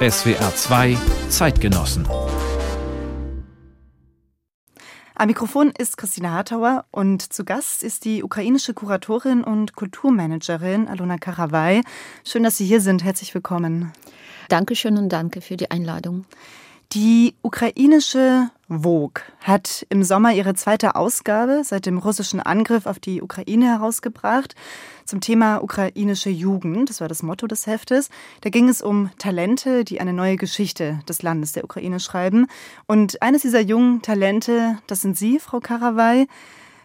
SWR 0.00 0.54
2 0.54 0.98
Zeitgenossen 1.30 2.06
am 5.14 5.26
Mikrofon 5.26 5.72
ist 5.76 5.96
Christina 5.96 6.32
Hartauer 6.32 6.84
und 6.90 7.32
zu 7.32 7.44
Gast 7.44 7.82
ist 7.82 8.04
die 8.04 8.22
ukrainische 8.22 8.74
Kuratorin 8.74 9.42
und 9.42 9.74
Kulturmanagerin 9.74 10.88
Alona 10.88 11.16
Karawai. 11.16 11.80
Schön, 12.22 12.42
dass 12.42 12.58
Sie 12.58 12.66
hier 12.66 12.80
sind. 12.80 13.02
Herzlich 13.02 13.34
willkommen. 13.34 13.92
Dankeschön 14.48 14.98
und 14.98 15.08
danke 15.08 15.40
für 15.40 15.56
die 15.56 15.70
Einladung. 15.70 16.26
Die 16.92 17.34
ukrainische 17.42 18.50
Vogue 18.68 19.22
hat 19.42 19.86
im 19.88 20.02
Sommer 20.02 20.34
ihre 20.34 20.54
zweite 20.54 20.94
Ausgabe 20.94 21.62
seit 21.64 21.86
dem 21.86 21.98
russischen 21.98 22.40
Angriff 22.40 22.86
auf 22.86 22.98
die 22.98 23.22
Ukraine 23.22 23.66
herausgebracht 23.66 24.54
zum 25.06 25.20
Thema 25.20 25.62
ukrainische 25.62 26.28
Jugend. 26.28 26.90
Das 26.90 27.00
war 27.00 27.08
das 27.08 27.22
Motto 27.22 27.46
des 27.46 27.66
Heftes. 27.66 28.10
Da 28.42 28.50
ging 28.50 28.68
es 28.68 28.82
um 28.82 29.10
Talente, 29.18 29.84
die 29.84 30.00
eine 30.00 30.12
neue 30.12 30.36
Geschichte 30.36 31.00
des 31.08 31.22
Landes 31.22 31.52
der 31.52 31.64
Ukraine 31.64 31.98
schreiben. 31.98 32.46
Und 32.86 33.22
eines 33.22 33.42
dieser 33.42 33.60
jungen 33.60 34.02
Talente, 34.02 34.78
das 34.86 35.00
sind 35.00 35.16
Sie, 35.16 35.38
Frau 35.38 35.60
Karawai. 35.60 36.26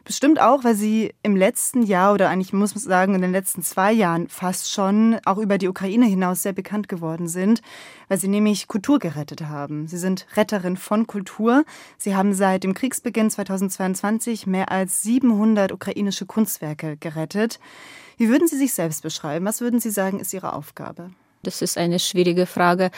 Bestimmt 0.06 0.42
auch, 0.42 0.66
weil 0.66 0.76
sie 0.76 1.14
im 1.24 1.38
letzten 1.38 1.82
Jahr 1.82 2.14
oder 2.14 2.30
eigentlich 2.30 2.52
muss 2.52 2.76
man 2.76 2.84
sagen 2.84 3.16
in 3.16 3.22
den 3.22 3.32
letzten 3.32 3.62
zwei 3.62 3.94
Jahren 3.94 4.28
fast 4.28 4.70
schon 4.70 5.18
auch 5.24 5.38
über 5.38 5.58
die 5.58 5.70
Ukraine 5.70 6.06
hinaus 6.06 6.44
sehr 6.44 6.52
bekannt 6.52 6.90
geworden 6.90 7.30
sind, 7.30 7.62
weil 8.10 8.18
sie 8.18 8.28
nämlich 8.28 8.68
Kultur 8.68 9.00
gerettet 9.00 9.44
haben. 9.44 9.88
Sie 9.88 9.98
sind 9.98 10.28
Retterin 10.36 10.76
von 10.76 11.08
Kultur. 11.08 11.64
Sie 11.98 12.18
haben 12.18 12.34
seit 12.34 12.66
dem 12.66 12.74
Kriegsbeginn 12.74 13.30
2022 13.30 14.46
mehr 14.46 14.72
als 14.72 15.04
700 15.04 15.72
ukrainische 15.72 16.26
Kunstwerke 16.26 16.98
gerettet. 16.98 17.62
Wie 18.18 18.28
würden 18.28 18.50
Sie 18.50 18.58
sich 18.58 18.74
selbst 18.74 19.04
beschreiben? 19.04 19.46
Was 19.46 19.62
würden 19.62 19.80
Sie 19.80 19.90
sagen, 19.90 20.20
ist 20.20 20.34
Ihre 20.34 20.52
Aufgabe? 20.52 21.12
Das 21.44 21.62
ist 21.62 21.78
eine 21.78 22.00
schwierige 22.00 22.46
Frage. 22.46 22.90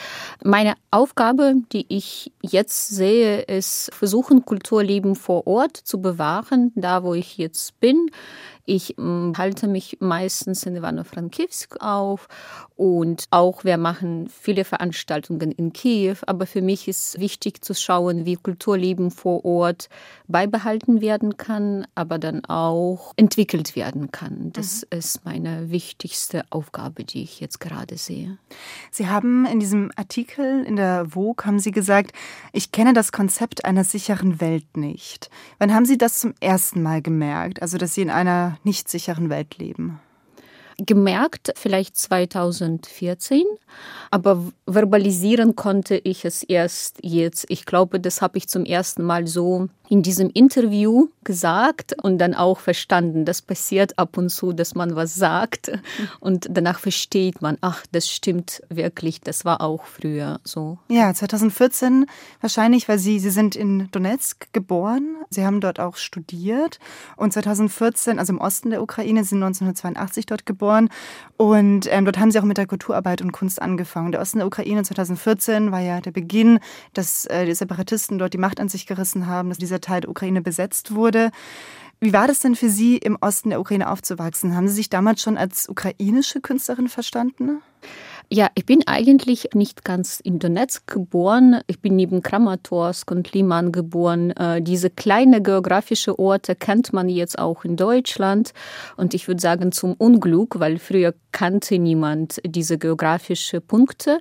Meine 0.42 0.74
Aufgabe, 0.92 1.54
die 1.72 1.84
ich 1.88 2.32
jetzt 2.42 2.88
sehe, 2.88 3.42
ist 3.42 3.90
versuchen, 3.92 4.44
Kulturleben 4.44 5.16
vor 5.16 5.46
Ort 5.46 5.76
zu 5.76 6.00
bewahren, 6.00 6.72
da 6.76 7.02
wo 7.02 7.14
ich 7.14 7.36
jetzt 7.38 7.78
bin. 7.80 8.10
Ich 8.66 8.94
mm, 8.96 9.32
halte 9.38 9.68
mich 9.68 9.98
meistens 10.00 10.64
in 10.64 10.76
Ivano-Frankivsk 10.76 11.80
auf 11.80 12.28
und 12.74 13.26
auch 13.30 13.64
wir 13.64 13.78
machen 13.78 14.28
viele 14.28 14.64
Veranstaltungen 14.64 15.52
in 15.52 15.72
Kiew. 15.72 16.16
Aber 16.26 16.46
für 16.46 16.62
mich 16.62 16.88
ist 16.88 17.18
wichtig 17.20 17.64
zu 17.64 17.74
schauen, 17.74 18.26
wie 18.26 18.34
Kulturleben 18.34 19.10
vor 19.10 19.44
Ort 19.44 19.88
beibehalten 20.26 21.00
werden 21.00 21.36
kann, 21.36 21.86
aber 21.94 22.18
dann 22.18 22.44
auch 22.44 23.12
entwickelt 23.16 23.76
werden 23.76 24.10
kann. 24.10 24.52
Das 24.52 24.82
mhm. 24.82 24.98
ist 24.98 25.24
meine 25.24 25.70
wichtigste 25.70 26.44
Aufgabe, 26.50 27.04
die 27.04 27.22
ich 27.22 27.40
jetzt 27.40 27.60
gerade 27.60 27.96
sehe. 27.96 28.36
Sie 28.90 29.08
haben 29.08 29.46
in 29.46 29.60
diesem 29.60 29.92
Artikel 29.96 30.64
in 30.64 30.76
der 30.76 31.06
Vogue 31.10 31.46
haben 31.46 31.60
Sie 31.60 31.70
gesagt, 31.70 32.12
ich 32.52 32.72
kenne 32.72 32.92
das 32.92 33.12
Konzept 33.12 33.64
einer 33.64 33.84
sicheren 33.84 34.40
Welt 34.40 34.76
nicht. 34.76 35.30
Wann 35.58 35.72
haben 35.72 35.86
Sie 35.86 35.98
das 35.98 36.18
zum 36.18 36.34
ersten 36.40 36.82
Mal 36.82 37.00
gemerkt? 37.00 37.62
Also, 37.62 37.78
dass 37.78 37.94
Sie 37.94 38.02
in 38.02 38.10
einer 38.10 38.55
nicht 38.64 38.88
sicheren 38.88 39.30
Welt 39.30 39.58
leben? 39.58 40.00
Gemerkt, 40.78 41.54
vielleicht 41.56 41.96
2014, 41.96 43.44
aber 44.10 44.44
verbalisieren 44.66 45.56
konnte 45.56 45.96
ich 45.96 46.26
es 46.26 46.42
erst 46.42 46.98
jetzt. 47.02 47.46
Ich 47.48 47.64
glaube, 47.64 47.98
das 47.98 48.20
habe 48.20 48.36
ich 48.36 48.48
zum 48.48 48.64
ersten 48.66 49.02
Mal 49.02 49.26
so 49.26 49.68
in 49.88 50.02
diesem 50.02 50.30
Interview 50.30 51.08
gesagt 51.24 51.94
und 52.02 52.18
dann 52.18 52.34
auch 52.34 52.58
verstanden. 52.58 53.24
Das 53.24 53.40
passiert 53.40 53.98
ab 53.98 54.18
und 54.18 54.30
zu, 54.30 54.52
dass 54.52 54.74
man 54.74 54.96
was 54.96 55.14
sagt 55.14 55.72
und 56.20 56.48
danach 56.50 56.78
versteht 56.78 57.40
man, 57.40 57.56
ach, 57.60 57.86
das 57.92 58.10
stimmt 58.10 58.62
wirklich, 58.68 59.20
das 59.20 59.44
war 59.44 59.60
auch 59.60 59.84
früher 59.84 60.40
so. 60.44 60.78
Ja, 60.88 61.14
2014 61.14 62.06
wahrscheinlich, 62.40 62.88
weil 62.88 62.98
Sie, 62.98 63.18
Sie 63.18 63.30
sind 63.30 63.56
in 63.56 63.88
Donetsk 63.92 64.52
geboren, 64.52 65.16
Sie 65.30 65.46
haben 65.46 65.60
dort 65.60 65.80
auch 65.80 65.96
studiert 65.96 66.80
und 67.16 67.32
2014, 67.32 68.18
also 68.18 68.32
im 68.32 68.40
Osten 68.40 68.70
der 68.70 68.82
Ukraine, 68.82 69.24
sind 69.24 69.42
1982 69.42 70.26
dort 70.26 70.44
geboren 70.44 70.65
und 71.36 71.86
ähm, 71.90 72.04
dort 72.04 72.18
haben 72.18 72.30
Sie 72.30 72.38
auch 72.38 72.44
mit 72.44 72.56
der 72.56 72.66
Kulturarbeit 72.66 73.20
und 73.20 73.32
Kunst 73.32 73.60
angefangen. 73.60 74.12
Der 74.12 74.20
Osten 74.20 74.38
der 74.38 74.46
Ukraine 74.46 74.82
2014 74.82 75.70
war 75.70 75.80
ja 75.80 76.00
der 76.00 76.12
Beginn, 76.12 76.60
dass 76.94 77.26
äh, 77.26 77.44
die 77.44 77.54
Separatisten 77.54 78.18
dort 78.18 78.32
die 78.32 78.38
Macht 78.38 78.60
an 78.60 78.68
sich 78.68 78.86
gerissen 78.86 79.26
haben, 79.26 79.50
dass 79.50 79.58
dieser 79.58 79.80
Teil 79.80 80.00
der 80.00 80.10
Ukraine 80.10 80.40
besetzt 80.40 80.94
wurde. 80.94 81.30
Wie 82.00 82.12
war 82.12 82.26
das 82.26 82.40
denn 82.40 82.54
für 82.54 82.68
Sie, 82.68 82.98
im 82.98 83.16
Osten 83.20 83.50
der 83.50 83.60
Ukraine 83.60 83.90
aufzuwachsen? 83.90 84.54
Haben 84.54 84.68
Sie 84.68 84.74
sich 84.74 84.90
damals 84.90 85.22
schon 85.22 85.38
als 85.38 85.68
ukrainische 85.68 86.40
Künstlerin 86.40 86.88
verstanden? 86.88 87.62
Ja, 88.28 88.48
ich 88.56 88.66
bin 88.66 88.82
eigentlich 88.86 89.50
nicht 89.54 89.84
ganz 89.84 90.18
in 90.18 90.40
Donetsk 90.40 90.92
geboren. 90.92 91.60
Ich 91.68 91.80
bin 91.80 91.94
neben 91.94 92.22
Kramatorsk 92.22 93.08
und 93.12 93.32
Liman 93.32 93.70
geboren. 93.70 94.32
Äh, 94.32 94.60
diese 94.62 94.90
kleine 94.90 95.40
geografische 95.40 96.18
Orte 96.18 96.56
kennt 96.56 96.92
man 96.92 97.08
jetzt 97.08 97.38
auch 97.38 97.64
in 97.64 97.76
Deutschland. 97.76 98.52
Und 98.96 99.14
ich 99.14 99.28
würde 99.28 99.40
sagen 99.40 99.70
zum 99.70 99.92
Unglück, 99.92 100.58
weil 100.58 100.78
früher 100.78 101.14
kannte 101.30 101.78
niemand 101.78 102.40
diese 102.44 102.78
geografischen 102.78 103.62
Punkte. 103.62 104.18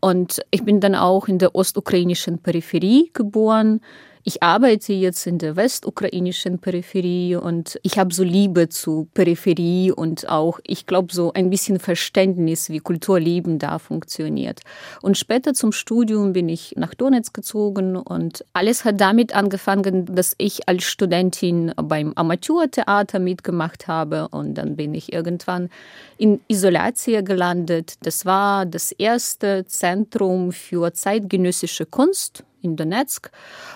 Und 0.00 0.40
ich 0.50 0.64
bin 0.64 0.80
dann 0.80 0.96
auch 0.96 1.28
in 1.28 1.38
der 1.38 1.54
ostukrainischen 1.54 2.38
Peripherie 2.38 3.10
geboren. 3.12 3.80
Ich 4.22 4.42
arbeite 4.42 4.92
jetzt 4.92 5.26
in 5.26 5.38
der 5.38 5.56
westukrainischen 5.56 6.58
Peripherie 6.58 7.36
und 7.36 7.80
ich 7.82 7.98
habe 7.98 8.12
so 8.12 8.22
Liebe 8.22 8.68
zu 8.68 9.08
Peripherie 9.14 9.92
und 9.92 10.28
auch, 10.28 10.60
ich 10.62 10.84
glaube, 10.84 11.14
so 11.14 11.32
ein 11.32 11.48
bisschen 11.48 11.80
Verständnis, 11.80 12.68
wie 12.68 12.80
Kulturleben 12.80 13.58
da 13.58 13.78
funktioniert. 13.78 14.60
Und 15.00 15.16
später 15.16 15.54
zum 15.54 15.72
Studium 15.72 16.34
bin 16.34 16.50
ich 16.50 16.74
nach 16.76 16.92
Donetsk 16.92 17.32
gezogen 17.32 17.96
und 17.96 18.44
alles 18.52 18.84
hat 18.84 19.00
damit 19.00 19.34
angefangen, 19.34 20.04
dass 20.14 20.34
ich 20.36 20.68
als 20.68 20.84
Studentin 20.84 21.72
beim 21.76 22.12
Amateurtheater 22.14 23.20
mitgemacht 23.20 23.88
habe 23.88 24.28
und 24.28 24.52
dann 24.54 24.76
bin 24.76 24.92
ich 24.92 25.14
irgendwann 25.14 25.70
in 26.18 26.40
Isolation 26.46 27.24
gelandet. 27.24 27.94
Das 28.02 28.26
war 28.26 28.66
das 28.66 28.92
erste 28.92 29.64
Zentrum 29.66 30.52
für 30.52 30.92
zeitgenössische 30.92 31.86
Kunst 31.86 32.44
in 32.62 32.76
Donetsk. 32.76 33.30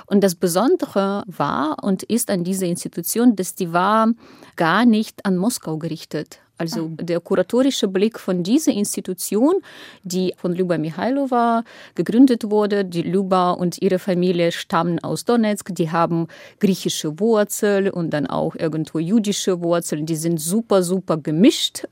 Und 0.06 0.22
das 0.22 0.34
Besondere 0.34 1.24
war 1.26 1.82
und 1.82 2.02
ist 2.04 2.30
an 2.30 2.44
dieser 2.44 2.66
Institution, 2.66 3.36
dass 3.36 3.54
die 3.54 3.72
war 3.72 4.08
gar 4.56 4.84
nicht 4.84 5.24
an 5.24 5.36
Moskau 5.36 5.78
gerichtet. 5.78 6.40
Also 6.56 6.92
ah. 6.98 7.02
der 7.02 7.20
kuratorische 7.20 7.88
Blick 7.88 8.18
von 8.18 8.42
dieser 8.42 8.72
Institution, 8.72 9.54
die 10.02 10.34
von 10.36 10.54
Luba 10.54 10.78
Mihailova 10.78 11.64
gegründet 11.94 12.50
wurde. 12.50 12.84
Die 12.84 13.02
Luba 13.02 13.52
und 13.52 13.82
ihre 13.82 13.98
Familie 13.98 14.52
stammen 14.52 15.02
aus 15.02 15.24
Donetsk. 15.24 15.74
Die 15.74 15.90
haben 15.90 16.28
griechische 16.60 17.18
Wurzeln 17.18 17.90
und 17.90 18.10
dann 18.10 18.26
auch 18.26 18.54
irgendwo 18.54 18.98
jüdische 18.98 19.62
Wurzeln. 19.62 20.06
Die 20.06 20.16
sind 20.16 20.40
super, 20.40 20.82
super 20.82 21.16
gemischt. 21.16 21.86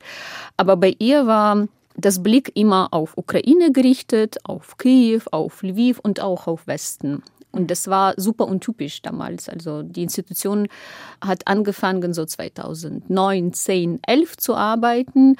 Aber 0.57 0.77
bei 0.77 0.95
ihr 0.99 1.27
war 1.27 1.67
das 1.97 2.23
Blick 2.23 2.53
immer 2.55 2.89
auf 2.93 3.17
Ukraine 3.17 3.73
gerichtet, 3.73 4.39
auf 4.45 4.77
Kiew, 4.79 5.23
auf 5.31 5.63
Lviv 5.63 5.99
und 6.03 6.21
auch 6.21 6.47
auf 6.47 6.67
Westen. 6.67 7.23
Und 7.53 7.71
das 7.71 7.89
war 7.89 8.15
super 8.17 8.47
untypisch 8.47 9.03
damals. 9.03 9.49
Also 9.49 9.83
die 9.83 10.03
Institution 10.03 10.69
hat 11.21 11.47
angefangen 11.47 12.15
so 12.15 12.25
2009, 12.25 13.53
10, 13.53 14.01
11 14.07 14.37
zu 14.39 14.55
arbeiten 14.55 15.37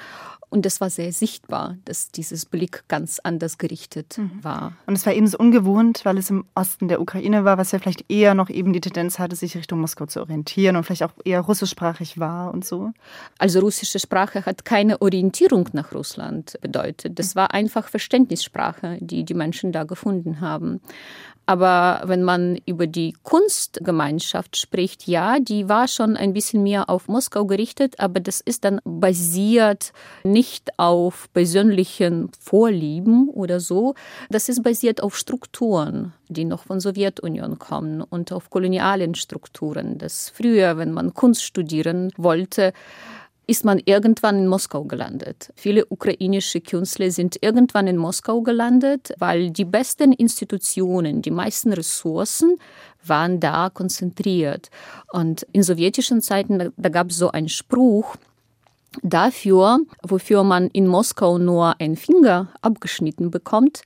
und 0.53 0.67
das 0.67 0.79
war 0.81 0.91
sehr 0.91 1.11
sichtbar, 1.11 1.77
dass 1.85 2.11
dieses 2.11 2.45
Blick 2.45 2.83
ganz 2.87 3.17
anders 3.17 3.57
gerichtet 3.57 4.19
mhm. 4.19 4.43
war. 4.43 4.73
Und 4.85 4.93
es 4.93 5.03
war 5.07 5.13
eben 5.13 5.25
so 5.25 5.39
ungewohnt, 5.39 6.05
weil 6.05 6.19
es 6.19 6.29
im 6.29 6.45
Osten 6.53 6.89
der 6.89 7.01
Ukraine 7.01 7.43
war, 7.43 7.57
was 7.57 7.71
ja 7.71 7.79
vielleicht 7.79 8.05
eher 8.07 8.35
noch 8.35 8.51
eben 8.51 8.71
die 8.71 8.79
Tendenz 8.79 9.17
hatte, 9.17 9.35
sich 9.35 9.57
Richtung 9.57 9.81
Moskau 9.81 10.05
zu 10.05 10.21
orientieren 10.21 10.75
und 10.75 10.83
vielleicht 10.83 11.01
auch 11.01 11.13
eher 11.25 11.41
russischsprachig 11.41 12.19
war 12.19 12.53
und 12.53 12.63
so. 12.65 12.91
Also 13.39 13.61
russische 13.61 13.97
Sprache 13.97 14.45
hat 14.45 14.63
keine 14.63 15.01
Orientierung 15.01 15.69
nach 15.73 15.91
Russland 15.91 16.55
bedeutet. 16.61 17.17
Das 17.17 17.33
mhm. 17.33 17.39
war 17.39 17.53
einfach 17.55 17.87
Verständnissprache, 17.89 18.99
die 19.01 19.23
die 19.23 19.33
Menschen 19.33 19.71
da 19.71 19.85
gefunden 19.85 20.39
haben. 20.39 20.81
Aber 21.45 22.01
wenn 22.05 22.23
man 22.23 22.57
über 22.65 22.87
die 22.87 23.15
Kunstgemeinschaft 23.23 24.55
spricht, 24.55 25.07
ja, 25.07 25.39
die 25.39 25.67
war 25.67 25.89
schon 25.89 26.15
ein 26.15 26.31
bisschen 26.31 26.63
mehr 26.63 26.89
auf 26.89 27.09
Moskau 27.09 27.45
gerichtet, 27.45 27.99
aber 27.99 28.21
das 28.21 28.39
ist 28.39 28.63
dann 28.63 28.79
basiert 28.85 29.91
nicht 30.23 30.79
auf 30.79 31.27
persönlichen 31.33 32.31
Vorlieben 32.39 33.27
oder 33.27 33.59
so. 33.59 33.93
Das 34.29 34.47
ist 34.47 34.63
basiert 34.63 35.03
auf 35.03 35.17
Strukturen, 35.17 36.13
die 36.29 36.45
noch 36.45 36.63
von 36.63 36.79
Sowjetunion 36.79 37.59
kommen 37.59 38.01
und 38.01 38.31
auf 38.31 38.49
kolonialen 38.49 39.13
Strukturen. 39.13 39.97
Das 39.97 40.29
früher, 40.29 40.77
wenn 40.77 40.93
man 40.93 41.13
Kunst 41.13 41.43
studieren 41.43 42.11
wollte, 42.15 42.71
ist 43.45 43.65
man 43.65 43.81
irgendwann 43.83 44.37
in 44.37 44.47
Moskau 44.47 44.83
gelandet. 44.85 45.51
Viele 45.55 45.85
ukrainische 45.87 46.61
Künstler 46.61 47.11
sind 47.11 47.37
irgendwann 47.41 47.87
in 47.87 47.97
Moskau 47.97 48.41
gelandet, 48.41 49.13
weil 49.19 49.51
die 49.51 49.65
besten 49.65 50.13
Institutionen, 50.13 51.21
die 51.21 51.31
meisten 51.31 51.73
Ressourcen 51.73 52.57
waren 53.05 53.39
da 53.39 53.69
konzentriert. 53.69 54.69
Und 55.11 55.45
in 55.51 55.63
sowjetischen 55.63 56.21
Zeiten, 56.21 56.71
da 56.77 56.89
gab 56.89 57.09
es 57.09 57.17
so 57.17 57.31
einen 57.31 57.49
Spruch, 57.49 58.15
Dafür, 59.01 59.79
wofür 60.03 60.43
man 60.43 60.67
in 60.67 60.87
Moskau 60.87 61.39
nur 61.39 61.79
einen 61.81 61.95
Finger 61.95 62.49
abgeschnitten 62.61 63.31
bekommt, 63.31 63.81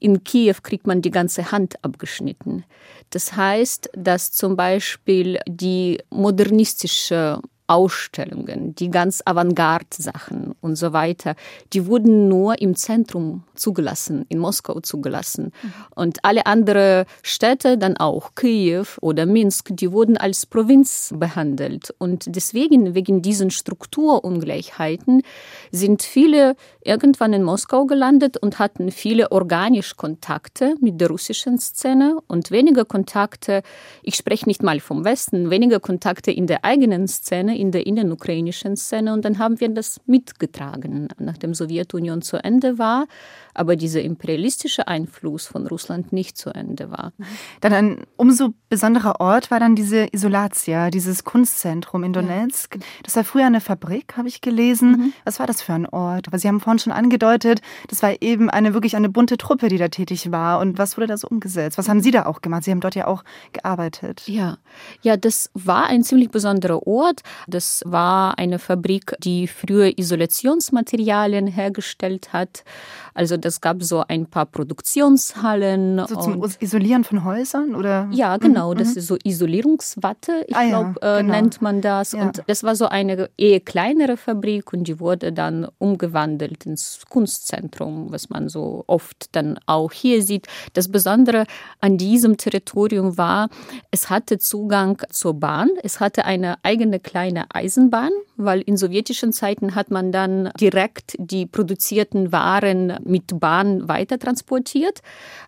in 0.00 0.22
Kiew 0.22 0.56
kriegt 0.62 0.86
man 0.86 1.00
die 1.00 1.10
ganze 1.10 1.50
Hand 1.50 1.82
abgeschnitten. 1.82 2.64
Das 3.08 3.34
heißt, 3.36 3.90
dass 3.94 4.32
zum 4.32 4.56
Beispiel 4.56 5.38
die 5.48 6.02
modernistische 6.10 7.40
Ausstellungen, 7.70 8.74
die 8.74 8.90
ganz 8.90 9.22
Avantgarde-Sachen 9.24 10.56
und 10.60 10.74
so 10.74 10.92
weiter, 10.92 11.36
die 11.72 11.86
wurden 11.86 12.26
nur 12.26 12.60
im 12.60 12.74
Zentrum 12.74 13.44
zugelassen, 13.54 14.26
in 14.28 14.40
Moskau 14.40 14.80
zugelassen. 14.80 15.52
Mhm. 15.62 15.72
Und 15.94 16.24
alle 16.24 16.46
anderen 16.46 17.04
Städte, 17.22 17.78
dann 17.78 17.96
auch 17.96 18.34
Kiew 18.34 18.86
oder 19.00 19.24
Minsk, 19.24 19.68
die 19.70 19.92
wurden 19.92 20.16
als 20.16 20.46
Provinz 20.46 21.14
behandelt. 21.16 21.94
Und 21.98 22.24
deswegen, 22.34 22.96
wegen 22.96 23.22
diesen 23.22 23.52
Strukturungleichheiten, 23.52 25.22
sind 25.70 26.02
viele 26.02 26.56
irgendwann 26.82 27.32
in 27.32 27.44
Moskau 27.44 27.86
gelandet 27.86 28.36
und 28.36 28.58
hatten 28.58 28.90
viele 28.90 29.30
organisch 29.30 29.96
Kontakte 29.96 30.74
mit 30.80 31.00
der 31.00 31.08
russischen 31.08 31.58
Szene 31.58 32.18
und 32.26 32.50
weniger 32.50 32.84
Kontakte, 32.84 33.62
ich 34.02 34.16
spreche 34.16 34.46
nicht 34.48 34.64
mal 34.64 34.80
vom 34.80 35.04
Westen, 35.04 35.50
weniger 35.50 35.78
Kontakte 35.78 36.32
in 36.32 36.48
der 36.48 36.64
eigenen 36.64 37.06
Szene, 37.06 37.59
in 37.60 37.72
der 37.72 37.86
innenukrainischen 37.86 38.76
Szene. 38.76 39.12
Und 39.12 39.24
dann 39.24 39.38
haben 39.38 39.60
wir 39.60 39.68
das 39.68 40.00
mitgetragen, 40.06 41.08
nachdem 41.18 41.52
Sowjetunion 41.52 42.22
zu 42.22 42.42
Ende 42.42 42.78
war, 42.78 43.06
aber 43.54 43.76
dieser 43.76 44.00
imperialistische 44.02 44.88
Einfluss 44.88 45.46
von 45.46 45.66
Russland 45.66 46.12
nicht 46.12 46.38
zu 46.38 46.50
Ende 46.50 46.90
war. 46.90 47.12
Dann 47.60 47.72
ein 47.72 48.02
umso 48.16 48.54
besonderer 48.68 49.20
Ort 49.20 49.50
war 49.50 49.60
dann 49.60 49.76
diese 49.76 50.08
Isolatia, 50.12 50.90
dieses 50.90 51.24
Kunstzentrum 51.24 52.04
in 52.04 52.12
Donetsk. 52.12 52.76
Ja. 52.76 52.80
Das 53.02 53.16
war 53.16 53.24
früher 53.24 53.46
eine 53.46 53.60
Fabrik, 53.60 54.16
habe 54.16 54.28
ich 54.28 54.40
gelesen. 54.40 54.90
Mhm. 54.92 55.12
Was 55.24 55.38
war 55.38 55.46
das 55.46 55.60
für 55.60 55.74
ein 55.74 55.86
Ort? 55.86 56.28
Aber 56.28 56.38
Sie 56.38 56.48
haben 56.48 56.60
vorhin 56.60 56.78
schon 56.78 56.92
angedeutet, 56.92 57.60
das 57.88 58.02
war 58.02 58.22
eben 58.22 58.48
eine 58.48 58.72
wirklich 58.72 58.96
eine 58.96 59.10
bunte 59.10 59.36
Truppe, 59.36 59.68
die 59.68 59.78
da 59.78 59.88
tätig 59.88 60.32
war. 60.32 60.60
Und 60.60 60.78
was 60.78 60.96
wurde 60.96 61.08
da 61.08 61.16
so 61.16 61.28
umgesetzt? 61.28 61.76
Was 61.76 61.88
haben 61.88 62.00
Sie 62.00 62.10
da 62.10 62.24
auch 62.24 62.40
gemacht? 62.40 62.64
Sie 62.64 62.70
haben 62.70 62.80
dort 62.80 62.94
ja 62.94 63.06
auch 63.06 63.24
gearbeitet. 63.52 64.22
Ja, 64.26 64.56
ja, 65.02 65.16
das 65.16 65.50
war 65.54 65.86
ein 65.86 66.02
ziemlich 66.02 66.30
besonderer 66.30 66.86
Ort. 66.86 67.20
Das 67.50 67.82
war 67.86 68.38
eine 68.38 68.58
Fabrik, 68.58 69.16
die 69.20 69.46
früher 69.46 69.98
Isolationsmaterialien 69.98 71.46
hergestellt 71.46 72.32
hat. 72.32 72.64
Also 73.14 73.36
das 73.36 73.60
gab 73.60 73.82
so 73.82 74.04
ein 74.06 74.26
paar 74.26 74.46
Produktionshallen. 74.46 76.06
So 76.06 76.16
zum 76.16 76.44
Isolieren 76.60 77.04
von 77.04 77.24
Häusern 77.24 77.74
oder? 77.74 78.08
Ja, 78.12 78.36
genau. 78.36 78.72
Mhm. 78.72 78.78
Das 78.78 78.96
ist 78.96 79.06
so 79.06 79.16
Isolierungswatte, 79.22 80.44
ich 80.46 80.56
ah, 80.56 80.66
glaube, 80.66 80.94
ja, 81.02 81.18
äh, 81.18 81.22
genau. 81.22 81.34
nennt 81.34 81.62
man 81.62 81.80
das. 81.80 82.12
Ja. 82.12 82.22
Und 82.22 82.42
das 82.46 82.62
war 82.62 82.76
so 82.76 82.86
eine 82.86 83.28
eher 83.36 83.60
kleinere 83.60 84.16
Fabrik 84.16 84.72
und 84.72 84.84
die 84.84 85.00
wurde 85.00 85.32
dann 85.32 85.66
umgewandelt 85.78 86.66
ins 86.66 87.00
Kunstzentrum, 87.08 88.12
was 88.12 88.30
man 88.30 88.48
so 88.48 88.84
oft 88.86 89.26
dann 89.32 89.58
auch 89.66 89.92
hier 89.92 90.22
sieht. 90.22 90.46
Das 90.74 90.90
Besondere 90.90 91.46
an 91.80 91.98
diesem 91.98 92.36
Territorium 92.36 93.18
war, 93.18 93.48
es 93.90 94.10
hatte 94.10 94.38
Zugang 94.38 95.02
zur 95.10 95.34
Bahn. 95.34 95.68
Es 95.82 96.00
hatte 96.00 96.24
eine 96.24 96.56
eigene 96.62 97.00
kleine 97.00 97.39
Eisenbahn, 97.52 98.10
weil 98.36 98.60
in 98.60 98.76
sowjetischen 98.76 99.32
Zeiten 99.32 99.74
hat 99.74 99.90
man 99.90 100.12
dann 100.12 100.50
direkt 100.60 101.14
die 101.18 101.46
produzierten 101.46 102.32
Waren 102.32 102.98
mit 103.04 103.40
Bahn 103.40 103.88
weiter 103.88 104.18
transportiert. 104.18 105.00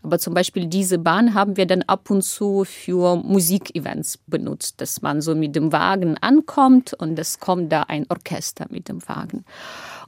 Aber 0.03 0.19
zum 0.19 0.35
Beispiel 0.35 0.67
diese 0.67 0.99
Bahn 0.99 1.35
haben 1.35 1.57
wir 1.57 1.67
dann 1.67 1.83
ab 1.83 2.11
und 2.11 2.23
zu 2.23 2.65
für 2.65 3.17
Musikevents 3.17 4.19
benutzt, 4.27 4.81
dass 4.81 5.03
man 5.03 5.21
so 5.21 5.35
mit 5.35 5.57
dem 5.57 5.73
Wagen 5.73 6.17
ankommt 6.19 6.95
und 6.95 7.19
es 7.19 7.41
kommt 7.41 7.73
da 7.73 7.83
ein 7.83 8.07
Orchester 8.09 8.67
mit 8.71 8.89
dem 8.89 9.07
Wagen. 9.09 9.45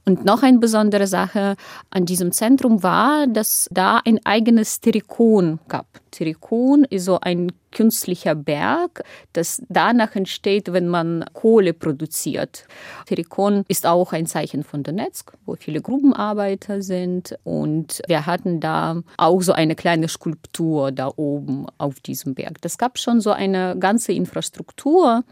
Und 0.05 0.23
noch 0.23 0.43
eine 0.43 0.59
besondere 0.59 1.07
Sache 1.07 1.55
an 1.89 2.05
diesem 2.05 2.31
Zentrum 2.31 2.83
war, 2.83 3.25
dass 3.25 3.67
da 3.71 4.01
ein 4.05 4.19
eigenes 4.23 4.79
Terikon 4.79 5.59
gab. 5.67 5.87
Terikon 6.11 6.85
ist 6.85 7.05
so 7.05 7.19
ein 7.19 7.51
künstlicher 7.71 8.35
Berg, 8.35 9.03
das 9.33 9.61
danach 9.67 10.15
entsteht, 10.15 10.71
wenn 10.71 10.87
man 10.87 11.25
Kohle 11.33 11.73
produziert. 11.73 12.65
Terikon 13.05 13.65
ist 13.67 13.85
auch 13.85 14.13
ein 14.13 14.25
Zeichen 14.25 14.63
von 14.63 14.81
Donetsk, 14.81 15.33
wo 15.45 15.55
viele 15.55 15.81
Grubenarbeiter 15.81 16.81
sind. 16.81 17.37
Und 17.43 18.01
wir 18.07 18.25
hatten 18.25 18.61
da 18.61 19.01
auch 19.17 19.41
so 19.41 19.51
eine 19.51 19.75
kleine 19.75 20.07
Skulptur 20.07 20.93
da 20.93 21.11
oben 21.15 21.67
auf 21.77 21.99
diesem 21.99 22.33
Berg. 22.33 22.61
Das 22.61 22.77
gab 22.77 22.97
schon 22.97 23.19
so 23.19 23.31
eine 23.31 23.75
ganze 23.77 24.13
Infrastruktur. 24.13 25.23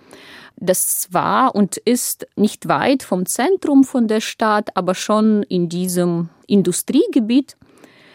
Das 0.58 1.08
war 1.12 1.56
und 1.56 1.78
ist 1.78 2.28
nicht 2.36 2.68
weit 2.68 3.04
vom 3.04 3.26
Zentrum 3.26 3.84
von 3.84 4.08
der 4.08 4.22
Stadt, 4.22 4.62
aber 4.75 4.95
schon 4.95 5.44
in 5.44 5.69
diesem 5.69 6.30
Industriegebiet. 6.48 7.57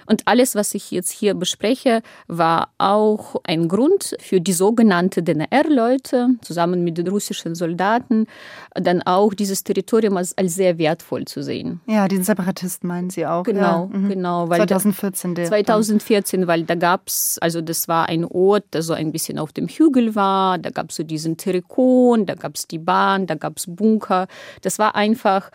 Und 0.08 0.22
alles, 0.25 0.55
was 0.55 0.75
ich 0.75 0.90
jetzt 0.90 1.10
hier 1.10 1.34
bespreche, 1.34 2.00
war 2.28 2.70
auch 2.78 3.37
ein 3.44 3.69
Grund 3.69 4.16
für 4.20 4.40
die 4.40 4.55
sogenannten 4.55 5.22
DNR-Leute, 5.22 6.31
zusammen 6.40 6.82
mit 6.82 6.96
den 6.96 7.08
russischen 7.08 7.55
Soldaten, 7.55 8.26
dann 8.75 9.02
auch 9.02 9.34
dieses 9.34 9.64
Territorium 9.64 10.16
als, 10.16 10.37
als 10.38 10.55
sehr 10.55 10.78
wertvoll 10.78 11.26
zu 11.26 11.43
sehen. 11.43 11.82
Ja, 11.87 12.08
den 12.08 12.25
Separatisten 12.25 12.88
meinen 12.88 13.10
Sie 13.10 13.26
auch. 13.26 13.43
Genau, 13.43 13.90
ja. 13.93 13.99
mhm. 13.99 14.08
genau. 14.08 14.49
Weil 14.49 14.60
2014. 14.60 15.34
Da, 15.34 15.44
2014, 15.44 16.46
weil 16.46 16.62
da 16.62 16.75
gab 16.75 17.08
es, 17.08 17.38
also 17.43 17.61
das 17.61 17.87
war 17.87 18.08
ein 18.08 18.25
Ort, 18.25 18.64
der 18.72 18.81
so 18.81 18.94
ein 18.94 19.12
bisschen 19.12 19.38
auf 19.38 19.52
dem 19.52 19.69
Hügel 19.69 20.14
war, 20.14 20.56
da 20.56 20.70
gab 20.70 20.88
es 20.88 20.96
so 20.96 21.02
diesen 21.02 21.37
Terikon, 21.37 22.25
da 22.25 22.34
gab 22.34 22.54
es 22.54 22.66
die 22.66 22.78
Bahn, 22.78 23.26
da 23.26 23.34
gab 23.34 23.58
es 23.58 23.66
Bunker. 23.69 24.26
Das 24.62 24.78
war 24.78 24.94
einfach 24.94 25.50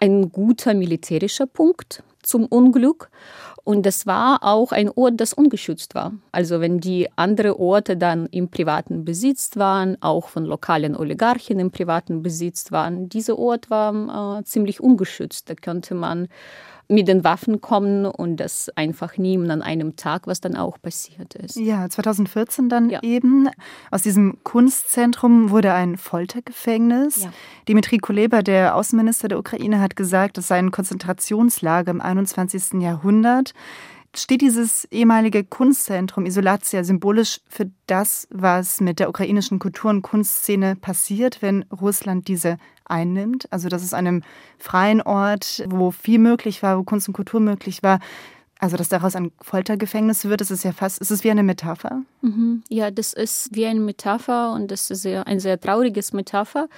ein 0.00 0.32
guter 0.32 0.72
militärischer 0.72 1.46
Punkt 1.46 2.02
zum 2.22 2.46
Unglück. 2.46 3.10
Und 3.68 3.84
das 3.84 4.06
war 4.06 4.44
auch 4.44 4.72
ein 4.72 4.88
Ort, 4.88 5.20
das 5.20 5.34
ungeschützt 5.34 5.94
war. 5.94 6.14
Also 6.32 6.62
wenn 6.62 6.80
die 6.80 7.06
anderen 7.16 7.52
Orte 7.52 7.98
dann 7.98 8.24
im 8.30 8.48
privaten 8.48 9.04
Besitz 9.04 9.56
waren, 9.56 9.98
auch 10.00 10.28
von 10.28 10.46
lokalen 10.46 10.96
Oligarchen 10.96 11.60
im 11.60 11.70
privaten 11.70 12.22
Besitz 12.22 12.72
waren, 12.72 13.10
dieser 13.10 13.38
Ort 13.38 13.68
war 13.68 14.38
äh, 14.38 14.44
ziemlich 14.44 14.80
ungeschützt. 14.80 15.50
Da 15.50 15.54
könnte 15.54 15.94
man 15.94 16.28
mit 16.88 17.06
den 17.06 17.22
Waffen 17.22 17.60
kommen 17.60 18.06
und 18.06 18.38
das 18.38 18.70
einfach 18.70 19.18
nehmen 19.18 19.50
an 19.50 19.60
einem 19.60 19.96
Tag, 19.96 20.26
was 20.26 20.40
dann 20.40 20.56
auch 20.56 20.80
passiert 20.80 21.34
ist. 21.34 21.56
Ja, 21.56 21.88
2014 21.88 22.68
dann 22.68 22.88
ja. 22.88 23.00
eben. 23.02 23.50
Aus 23.90 24.02
diesem 24.02 24.38
Kunstzentrum 24.42 25.50
wurde 25.50 25.74
ein 25.74 25.98
Foltergefängnis. 25.98 27.24
Ja. 27.24 27.32
Dimitri 27.68 27.98
Kuleba, 27.98 28.42
der 28.42 28.74
Außenminister 28.74 29.28
der 29.28 29.38
Ukraine, 29.38 29.80
hat 29.80 29.96
gesagt, 29.96 30.38
es 30.38 30.48
sei 30.48 30.58
ein 30.58 30.70
Konzentrationslager 30.70 31.90
im 31.90 32.00
21. 32.00 32.80
Jahrhundert 32.80 33.52
steht 34.16 34.40
dieses 34.40 34.86
ehemalige 34.86 35.44
Kunstzentrum 35.44 36.26
Isolatia 36.26 36.84
symbolisch 36.84 37.40
für 37.48 37.70
das, 37.86 38.26
was 38.30 38.80
mit 38.80 38.98
der 38.98 39.08
ukrainischen 39.08 39.58
Kultur- 39.58 39.90
und 39.90 40.02
Kunstszene 40.02 40.76
passiert, 40.76 41.42
wenn 41.42 41.64
Russland 41.64 42.28
diese 42.28 42.56
einnimmt? 42.88 43.46
Also, 43.52 43.68
dass 43.68 43.82
es 43.82 43.94
einem 43.94 44.22
freien 44.58 45.02
Ort, 45.02 45.64
wo 45.68 45.90
viel 45.90 46.18
möglich 46.18 46.62
war, 46.62 46.78
wo 46.78 46.82
Kunst 46.82 47.08
und 47.08 47.14
Kultur 47.14 47.40
möglich 47.40 47.82
war, 47.82 48.00
also, 48.60 48.76
dass 48.76 48.88
daraus 48.88 49.14
ein 49.14 49.30
Foltergefängnis 49.40 50.24
wird, 50.24 50.40
das 50.40 50.50
ist 50.50 50.64
ja 50.64 50.72
fast, 50.72 51.00
ist 51.00 51.12
es 51.12 51.22
wie 51.22 51.30
eine 51.30 51.44
Metapher? 51.44 52.02
Mhm. 52.20 52.64
Ja, 52.68 52.90
das 52.90 53.12
ist 53.12 53.50
wie 53.52 53.66
eine 53.66 53.80
Metapher 53.80 54.52
und 54.52 54.70
das 54.70 54.90
ist 54.90 55.02
sehr, 55.02 55.26
ein 55.26 55.38
sehr 55.38 55.60
trauriges 55.60 56.12
Metapher. 56.12 56.68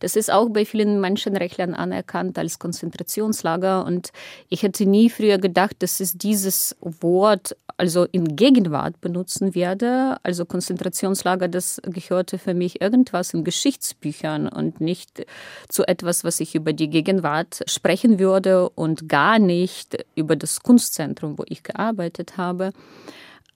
Das 0.00 0.14
ist 0.14 0.30
auch 0.30 0.50
bei 0.50 0.64
vielen 0.66 1.00
Menschenrechtlern 1.00 1.74
anerkannt 1.74 2.38
als 2.38 2.58
Konzentrationslager 2.58 3.84
und 3.86 4.10
ich 4.48 4.62
hätte 4.62 4.84
nie 4.84 5.08
früher 5.08 5.38
gedacht, 5.38 5.76
dass 5.78 6.00
es 6.00 6.12
dieses 6.12 6.76
Wort 6.80 7.56
also 7.78 8.04
in 8.12 8.36
Gegenwart 8.36 9.00
benutzen 9.00 9.54
werde. 9.54 10.18
Also 10.22 10.44
Konzentrationslager, 10.44 11.48
das 11.48 11.80
gehörte 11.82 12.36
für 12.36 12.52
mich 12.52 12.82
irgendwas 12.82 13.32
in 13.32 13.42
Geschichtsbüchern 13.42 14.48
und 14.48 14.82
nicht 14.82 15.24
zu 15.70 15.88
etwas, 15.88 16.22
was 16.24 16.40
ich 16.40 16.54
über 16.54 16.74
die 16.74 16.90
Gegenwart 16.90 17.62
sprechen 17.66 18.18
würde 18.18 18.68
und 18.68 19.08
gar 19.08 19.38
nicht 19.38 20.04
über 20.14 20.36
das 20.36 20.60
Kunstzentrum 20.60 21.38
wo 21.38 21.44
ich 21.46 21.62
gearbeitet 21.62 22.36
habe. 22.36 22.72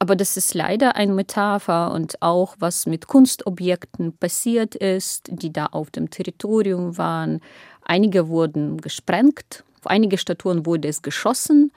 Aber 0.04 0.16
das 0.16 0.36
ist 0.36 0.52
leider 0.52 0.96
eine 0.96 1.14
Metapher 1.14 1.90
und 1.90 2.20
auch 2.20 2.56
was 2.58 2.84
mit 2.84 3.06
Kunstobjekten 3.06 4.14
passiert 4.14 4.74
ist, 4.74 5.30
die 5.30 5.50
da 5.50 5.64
auf 5.64 5.90
dem 5.90 6.10
Territorium 6.10 6.98
waren. 6.98 7.40
Einige 7.82 8.28
wurden 8.28 8.82
gesprengt, 8.82 9.64
auf 9.80 9.86
einige 9.86 10.18
Statuen 10.18 10.66
wurde 10.66 10.88
es 10.88 11.00
geschossen 11.00 11.72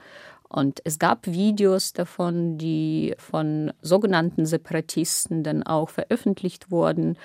und 0.46 0.82
es 0.84 0.98
gab 0.98 1.26
Videos 1.26 1.94
davon, 1.94 2.58
die 2.58 3.14
von 3.16 3.72
sogenannten 3.80 4.44
Separatisten 4.44 5.42
dann 5.42 5.62
auch 5.62 5.88
veröffentlicht 5.88 6.70
wurden. 6.70 7.16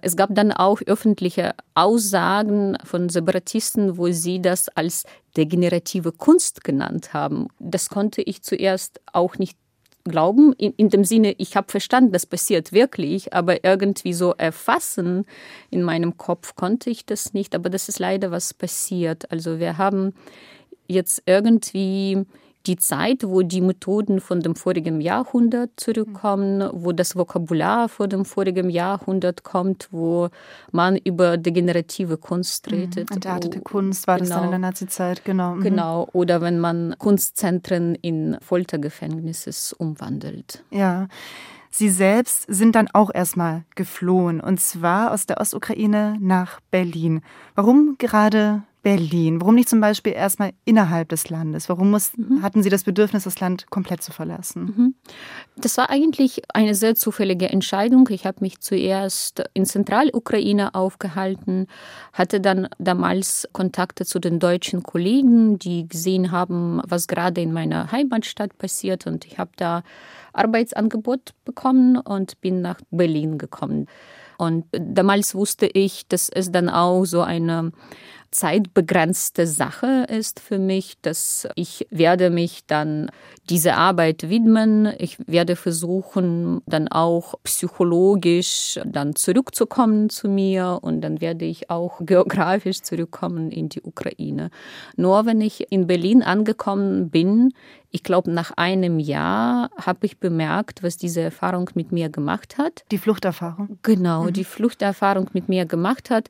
Es 0.00 0.16
gab 0.16 0.32
dann 0.32 0.52
auch 0.52 0.80
öffentliche 0.86 1.56
Aussagen 1.74 2.78
von 2.84 3.08
Separatisten, 3.08 3.98
wo 3.98 4.12
sie 4.12 4.40
das 4.40 4.68
als 4.68 5.06
degenerative 5.36 6.12
Kunst 6.12 6.62
genannt 6.62 7.14
haben. 7.14 7.48
Das 7.58 7.88
konnte 7.88 8.22
ich 8.22 8.42
zuerst 8.42 9.00
auch 9.12 9.38
nicht 9.38 9.58
glauben, 10.10 10.52
in, 10.54 10.72
in 10.76 10.88
dem 10.88 11.04
Sinne, 11.04 11.34
ich 11.38 11.56
habe 11.56 11.70
verstanden, 11.70 12.12
das 12.12 12.26
passiert 12.26 12.72
wirklich, 12.72 13.32
aber 13.32 13.64
irgendwie 13.64 14.12
so 14.12 14.32
erfassen 14.32 15.26
in 15.70 15.82
meinem 15.82 16.16
Kopf 16.16 16.56
konnte 16.56 16.90
ich 16.90 17.06
das 17.06 17.34
nicht. 17.34 17.54
Aber 17.54 17.70
das 17.70 17.88
ist 17.88 17.98
leider 17.98 18.30
was 18.30 18.54
passiert. 18.54 19.30
Also 19.30 19.58
wir 19.58 19.78
haben 19.78 20.14
jetzt 20.88 21.22
irgendwie 21.26 22.24
die 22.66 22.76
Zeit, 22.76 23.22
wo 23.24 23.42
die 23.42 23.60
Methoden 23.60 24.20
von 24.20 24.40
dem 24.40 24.56
vorigen 24.56 25.00
Jahrhundert 25.00 25.70
zurückkommen, 25.76 26.68
wo 26.72 26.92
das 26.92 27.16
Vokabular 27.16 27.88
von 27.88 28.08
dem 28.08 28.24
vorigen 28.24 28.70
Jahrhundert 28.70 29.44
kommt, 29.44 29.88
wo 29.90 30.28
man 30.72 30.96
über 30.96 31.36
degenerative 31.36 32.16
Kunst 32.16 32.70
mhm. 32.70 32.78
redet. 32.78 33.10
Entartete 33.10 33.60
Kunst 33.60 34.06
war 34.06 34.18
genau, 34.18 34.28
das 34.28 34.36
dann 34.36 34.44
in 34.44 34.50
der 34.50 34.58
genau. 34.58 34.68
Nazizeit, 34.68 35.24
genau. 35.24 35.54
Mhm. 35.54 35.62
Genau, 35.62 36.08
oder 36.12 36.40
wenn 36.40 36.58
man 36.58 36.94
Kunstzentren 36.98 37.94
in 37.94 38.36
Foltergefängnisse 38.40 39.76
umwandelt. 39.76 40.64
Ja. 40.70 41.08
Sie 41.70 41.90
selbst 41.90 42.46
sind 42.48 42.74
dann 42.74 42.88
auch 42.94 43.10
erstmal 43.12 43.64
geflohen, 43.74 44.40
und 44.40 44.58
zwar 44.60 45.12
aus 45.12 45.26
der 45.26 45.38
Ostukraine 45.40 46.16
nach 46.20 46.60
Berlin. 46.70 47.20
Warum 47.54 47.96
gerade 47.98 48.62
Berlin? 48.86 49.40
Warum 49.40 49.56
nicht 49.56 49.68
zum 49.68 49.80
Beispiel 49.80 50.12
erstmal 50.12 50.52
innerhalb 50.64 51.08
des 51.08 51.28
Landes? 51.28 51.68
Warum 51.68 51.90
mussten, 51.90 52.36
mhm. 52.36 52.42
hatten 52.42 52.62
Sie 52.62 52.70
das 52.70 52.84
Bedürfnis, 52.84 53.24
das 53.24 53.40
Land 53.40 53.68
komplett 53.68 54.00
zu 54.00 54.12
verlassen? 54.12 54.62
Mhm. 54.62 54.94
Das 55.56 55.76
war 55.76 55.90
eigentlich 55.90 56.42
eine 56.54 56.76
sehr 56.76 56.94
zufällige 56.94 57.48
Entscheidung. 57.48 58.08
Ich 58.12 58.26
habe 58.26 58.36
mich 58.42 58.60
zuerst 58.60 59.42
in 59.54 59.66
Zentralukraine 59.66 60.76
aufgehalten, 60.76 61.66
hatte 62.12 62.40
dann 62.40 62.68
damals 62.78 63.48
Kontakte 63.50 64.06
zu 64.06 64.20
den 64.20 64.38
deutschen 64.38 64.84
Kollegen, 64.84 65.58
die 65.58 65.88
gesehen 65.88 66.30
haben, 66.30 66.80
was 66.86 67.08
gerade 67.08 67.40
in 67.40 67.52
meiner 67.52 67.90
Heimatstadt 67.90 68.56
passiert. 68.56 69.08
Und 69.08 69.24
ich 69.24 69.40
habe 69.40 69.50
da 69.56 69.82
Arbeitsangebot 70.32 71.34
bekommen 71.44 71.96
und 71.96 72.40
bin 72.40 72.60
nach 72.60 72.78
Berlin 72.92 73.36
gekommen. 73.36 73.88
Und 74.38 74.66
damals 74.70 75.34
wusste 75.34 75.66
ich, 75.66 76.06
dass 76.08 76.28
es 76.28 76.52
dann 76.52 76.68
auch 76.68 77.04
so 77.04 77.22
eine 77.22 77.72
zeitbegrenzte 78.30 79.46
Sache 79.46 80.06
ist 80.08 80.40
für 80.40 80.58
mich, 80.58 80.94
dass 81.02 81.48
ich 81.54 81.86
werde 81.90 82.30
mich 82.30 82.66
dann 82.66 83.10
dieser 83.48 83.76
Arbeit 83.76 84.28
widmen. 84.28 84.92
Ich 84.98 85.18
werde 85.26 85.56
versuchen, 85.56 86.60
dann 86.66 86.88
auch 86.88 87.34
psychologisch 87.44 88.78
dann 88.84 89.14
zurückzukommen 89.14 90.10
zu 90.10 90.28
mir 90.28 90.78
und 90.82 91.00
dann 91.00 91.20
werde 91.20 91.44
ich 91.44 91.70
auch 91.70 92.00
geografisch 92.04 92.82
zurückkommen 92.82 93.50
in 93.50 93.68
die 93.68 93.82
Ukraine. 93.82 94.50
Nur 94.96 95.26
wenn 95.26 95.40
ich 95.40 95.70
in 95.70 95.86
Berlin 95.86 96.22
angekommen 96.22 97.10
bin, 97.10 97.52
ich 97.90 98.02
glaube, 98.02 98.30
nach 98.30 98.52
einem 98.56 98.98
Jahr 98.98 99.70
habe 99.80 100.04
ich 100.06 100.18
bemerkt, 100.18 100.82
was 100.82 100.96
diese 100.96 101.22
Erfahrung 101.22 101.70
mit 101.74 101.92
mir 101.92 102.10
gemacht 102.10 102.58
hat. 102.58 102.84
Die 102.90 102.98
Fluchterfahrung? 102.98 103.78
Genau, 103.82 104.24
mhm. 104.24 104.32
die 104.32 104.44
Fluchterfahrung 104.44 105.30
mit 105.32 105.48
mir 105.48 105.64
gemacht 105.64 106.10
hat. 106.10 106.28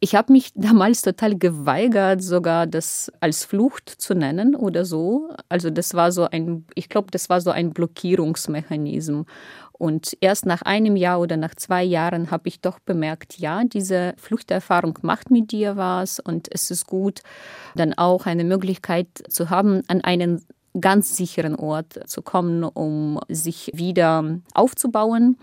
Ich 0.00 0.14
habe 0.14 0.32
mich 0.32 0.52
damals 0.54 1.02
total 1.02 1.36
geweigert, 1.36 2.22
sogar 2.22 2.66
das 2.66 3.12
als 3.20 3.44
Flucht 3.44 3.88
zu 3.88 4.14
nennen 4.14 4.54
oder 4.54 4.84
so. 4.84 5.30
Also 5.48 5.70
das 5.70 5.94
war 5.94 6.12
so 6.12 6.24
ein, 6.24 6.64
ich 6.74 6.88
glaube, 6.88 7.10
das 7.10 7.28
war 7.28 7.40
so 7.40 7.50
ein 7.50 7.72
Blockierungsmechanismus. 7.72 9.26
Und 9.72 10.16
erst 10.20 10.44
nach 10.44 10.62
einem 10.62 10.96
Jahr 10.96 11.20
oder 11.20 11.36
nach 11.36 11.54
zwei 11.54 11.84
Jahren 11.84 12.32
habe 12.32 12.48
ich 12.48 12.60
doch 12.60 12.80
bemerkt, 12.80 13.38
ja, 13.38 13.62
diese 13.62 14.14
Fluchterfahrung 14.16 14.98
macht 15.02 15.30
mit 15.30 15.52
dir 15.52 15.76
was 15.76 16.18
und 16.18 16.48
es 16.52 16.72
ist 16.72 16.88
gut, 16.88 17.20
dann 17.76 17.94
auch 17.94 18.26
eine 18.26 18.42
Möglichkeit 18.42 19.06
zu 19.28 19.50
haben, 19.50 19.82
an 19.86 20.00
einen 20.00 20.44
ganz 20.80 21.16
sicheren 21.16 21.54
Ort 21.54 22.00
zu 22.08 22.22
kommen, 22.22 22.64
um 22.64 23.20
sich 23.28 23.70
wieder 23.72 24.40
aufzubauen 24.52 25.36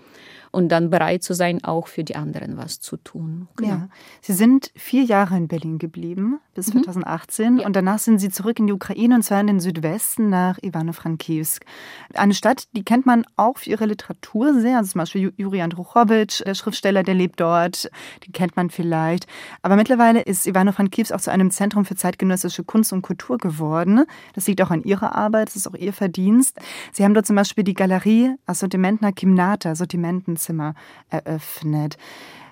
und 0.56 0.70
dann 0.70 0.90
bereit 0.90 1.22
zu 1.22 1.34
sein, 1.34 1.62
auch 1.66 1.88
für 1.88 2.06
die 2.06 2.16
anderen 2.16 2.56
was 2.56 2.80
zu 2.80 2.96
tun. 2.96 3.50
Genau. 3.58 3.70
Ja. 3.70 3.90
Sie 4.22 4.32
sind 4.32 4.72
vier 4.74 5.04
Jahre 5.04 5.36
in 5.36 5.50
Berlin 5.50 5.80
geblieben, 5.80 6.40
bis 6.54 6.74
mhm. 6.74 6.84
2018. 6.84 7.58
Ja. 7.58 7.66
Und 7.66 7.76
danach 7.76 8.00
sind 8.00 8.20
Sie 8.20 8.30
zurück 8.30 8.58
in 8.58 8.68
die 8.68 8.74
Ukraine 8.74 9.16
und 9.16 9.24
zwar 9.24 9.42
in 9.42 9.48
den 9.48 9.60
Südwesten 9.60 10.30
nach 10.30 10.58
Ivano-Frankivsk. 10.64 11.66
Eine 12.14 12.34
Stadt, 12.34 12.70
die 12.72 12.86
kennt 12.86 13.06
man 13.06 13.26
auch 13.36 13.58
für 13.58 13.70
ihre 13.70 13.86
Literatur 13.86 14.58
sehr. 14.58 14.78
Also 14.78 14.92
zum 14.92 15.00
Beispiel 15.00 15.34
Juri 15.36 15.62
Andruchowitsch, 15.62 16.42
der 16.46 16.56
Schriftsteller, 16.56 17.04
der 17.04 17.16
lebt 17.16 17.42
dort. 17.42 17.90
Den 18.26 18.32
kennt 18.32 18.56
man 18.56 18.70
vielleicht. 18.70 19.28
Aber 19.62 19.76
mittlerweile 19.76 20.22
ist 20.22 20.48
Ivano-Frankivsk 20.48 21.14
auch 21.14 21.20
zu 21.20 21.32
einem 21.32 21.52
Zentrum 21.52 21.84
für 21.84 21.98
zeitgenössische 21.98 22.64
Kunst 22.64 22.94
und 22.94 23.02
Kultur 23.02 23.38
geworden. 23.38 24.06
Das 24.34 24.48
liegt 24.48 24.62
auch 24.62 24.72
an 24.72 24.84
Ihrer 24.84 25.16
Arbeit. 25.16 25.50
Das 25.50 25.58
ist 25.58 25.68
auch 25.68 25.76
Ihr 25.76 25.92
Verdienst. 25.92 26.58
Sie 26.94 27.04
haben 27.04 27.14
dort 27.14 27.26
zum 27.26 27.36
Beispiel 27.36 27.66
die 27.66 27.74
Galerie 27.74 28.36
Assortimentna 28.46 29.12
Kimnata, 29.12 29.76
Sortimentens 29.76 30.45
Zimmer 30.46 30.76
eröffnet. 31.10 31.98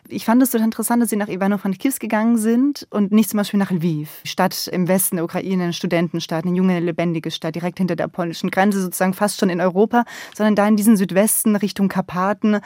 Ich 0.09 0.25
fand 0.25 0.43
es 0.43 0.51
so 0.51 0.57
interessant, 0.57 1.01
dass 1.01 1.09
Sie 1.09 1.15
nach 1.15 1.29
Ivano-Frankivsk 1.29 1.99
gegangen 1.99 2.37
sind 2.37 2.85
und 2.89 3.13
nicht 3.13 3.29
zum 3.29 3.37
Beispiel 3.37 3.59
nach 3.59 3.71
Lviv, 3.71 4.19
Stadt 4.25 4.67
im 4.67 4.89
Westen 4.89 5.15
der 5.15 5.23
Ukraine, 5.23 5.63
eine 5.63 5.73
Studentenstadt, 5.73 6.45
eine 6.45 6.55
junge, 6.55 6.79
lebendige 6.81 7.31
Stadt, 7.31 7.55
direkt 7.55 7.77
hinter 7.77 7.95
der 7.95 8.09
polnischen 8.09 8.51
Grenze, 8.51 8.81
sozusagen 8.81 9.13
fast 9.13 9.39
schon 9.39 9.49
in 9.49 9.61
Europa, 9.61 10.03
sondern 10.35 10.55
da 10.55 10.67
in 10.67 10.75
diesen 10.75 10.97
Südwesten 10.97 11.55
Richtung 11.55 11.87
Karpaten. 11.87 12.59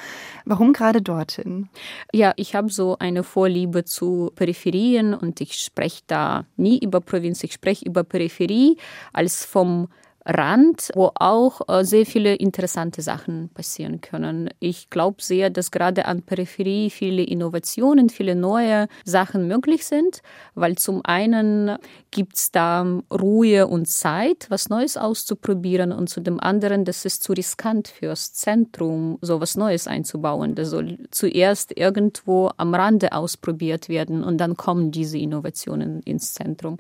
Warum 0.46 0.74
gerade 0.74 1.02
dorthin? 1.02 1.70
Ja, 2.12 2.34
ich 2.38 2.56
habe 2.56 2.72
so 2.72 2.98
eine 2.98 3.24
Vorliebe 3.24 3.86
zu 3.86 4.32
Peripherien 4.36 5.14
und 5.14 5.40
ich 5.40 5.54
spreche 5.54 6.02
da 6.08 6.46
nie 6.56 6.80
über 6.80 7.02
Provinz, 7.02 7.44
ich 7.44 7.54
spreche 7.54 7.86
über 7.86 8.04
Peripherie 8.04 8.78
als 9.14 9.46
vom 9.46 9.90
Rand, 10.28 10.90
wo 10.94 11.12
auch 11.16 11.62
äh, 11.70 11.86
sehr 11.86 12.06
viele 12.06 12.36
interessante 12.36 13.02
Sachen 13.02 13.50
passieren 13.54 14.02
können. 14.02 14.50
Ich 14.60 14.90
glaube 14.90 15.22
sehr, 15.22 15.50
dass 15.50 15.72
gerade 15.72 16.06
an 16.06 16.22
Peripherie 16.22 16.90
viele 16.90 17.24
Innovationen, 17.24 18.10
viele 18.10 18.36
neue 18.36 18.88
Sachen 19.06 19.48
möglich 19.48 19.86
sind, 19.86 20.22
weil 20.54 20.78
zum 20.78 21.02
einen 21.06 21.78
gibt 22.12 22.36
es 22.36 22.52
da 22.52 22.86
Ruhe 23.10 23.68
und 23.68 23.88
Zeit, 23.88 24.48
was 24.50 24.70
Neues 24.70 24.98
auszuprobieren 24.98 25.94
und 25.94 26.10
zu 26.10 26.20
dem 26.20 26.42
anderen, 26.42 26.84
das 26.84 27.06
ist 27.06 27.24
zu 27.24 27.32
riskant 27.32 27.88
fürs 27.88 28.34
Zentrum, 28.34 29.18
so 29.22 29.40
was 29.40 29.56
Neues 29.56 29.88
einzubauen. 29.88 30.56
Das 30.56 30.70
soll 30.70 30.98
zuerst 31.12 31.78
irgendwo 31.78 32.52
am 32.58 32.76
Rande 32.76 33.14
ausprobiert 33.14 33.88
werden 33.88 34.24
und 34.26 34.40
dann 34.40 34.58
kommen 34.58 34.92
diese 34.92 35.18
Innovationen 35.18 36.02
ins 36.02 36.34
Zentrum. 36.34 36.80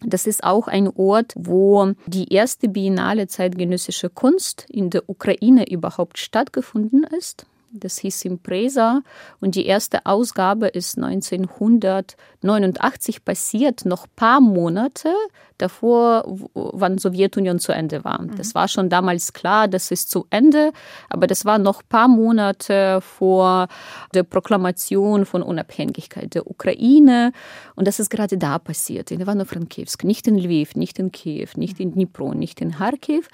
Das 0.00 0.26
ist 0.26 0.44
auch 0.44 0.68
ein 0.68 0.88
Ort, 0.88 1.32
wo 1.36 1.92
die 2.06 2.32
erste 2.32 2.68
Biennale 2.68 3.26
zeitgenössische 3.26 4.10
Kunst 4.10 4.66
in 4.68 4.90
der 4.90 5.08
Ukraine 5.08 5.70
überhaupt 5.70 6.18
stattgefunden 6.18 7.04
ist. 7.04 7.46
Das 7.76 7.98
hieß 7.98 8.24
Impresa 8.26 9.02
und 9.40 9.56
die 9.56 9.66
erste 9.66 10.06
Ausgabe 10.06 10.68
ist 10.68 10.96
1989 10.96 13.24
passiert, 13.24 13.84
noch 13.84 14.06
paar 14.14 14.40
Monate 14.40 15.12
davor, 15.58 16.24
wann 16.54 16.98
Sowjetunion 16.98 17.58
zu 17.58 17.72
Ende 17.72 18.04
war. 18.04 18.22
Mhm. 18.22 18.36
Das 18.36 18.54
war 18.54 18.68
schon 18.68 18.88
damals 18.88 19.32
klar, 19.32 19.68
das 19.68 19.90
ist 19.90 20.10
zu 20.10 20.26
Ende, 20.30 20.72
aber 21.08 21.26
das 21.26 21.44
war 21.44 21.58
noch 21.58 21.82
ein 21.82 21.88
paar 21.88 22.08
Monate 22.08 23.00
vor 23.00 23.68
der 24.14 24.24
Proklamation 24.24 25.26
von 25.26 25.42
Unabhängigkeit 25.42 26.34
der 26.34 26.50
Ukraine 26.50 27.32
und 27.76 27.86
das 27.86 28.00
ist 28.00 28.10
gerade 28.10 28.38
da 28.38 28.58
passiert, 28.58 29.10
in 29.10 29.20
Ivano-Frankivsk, 29.20 30.04
nicht 30.04 30.26
in 30.26 30.38
Lviv, 30.38 30.74
nicht 30.74 30.98
in 30.98 31.12
Kiew, 31.12 31.48
nicht 31.56 31.80
in 31.80 31.92
Dnipro, 31.92 32.34
nicht 32.34 32.60
in 32.60 32.72
Kharkiv 32.72 33.28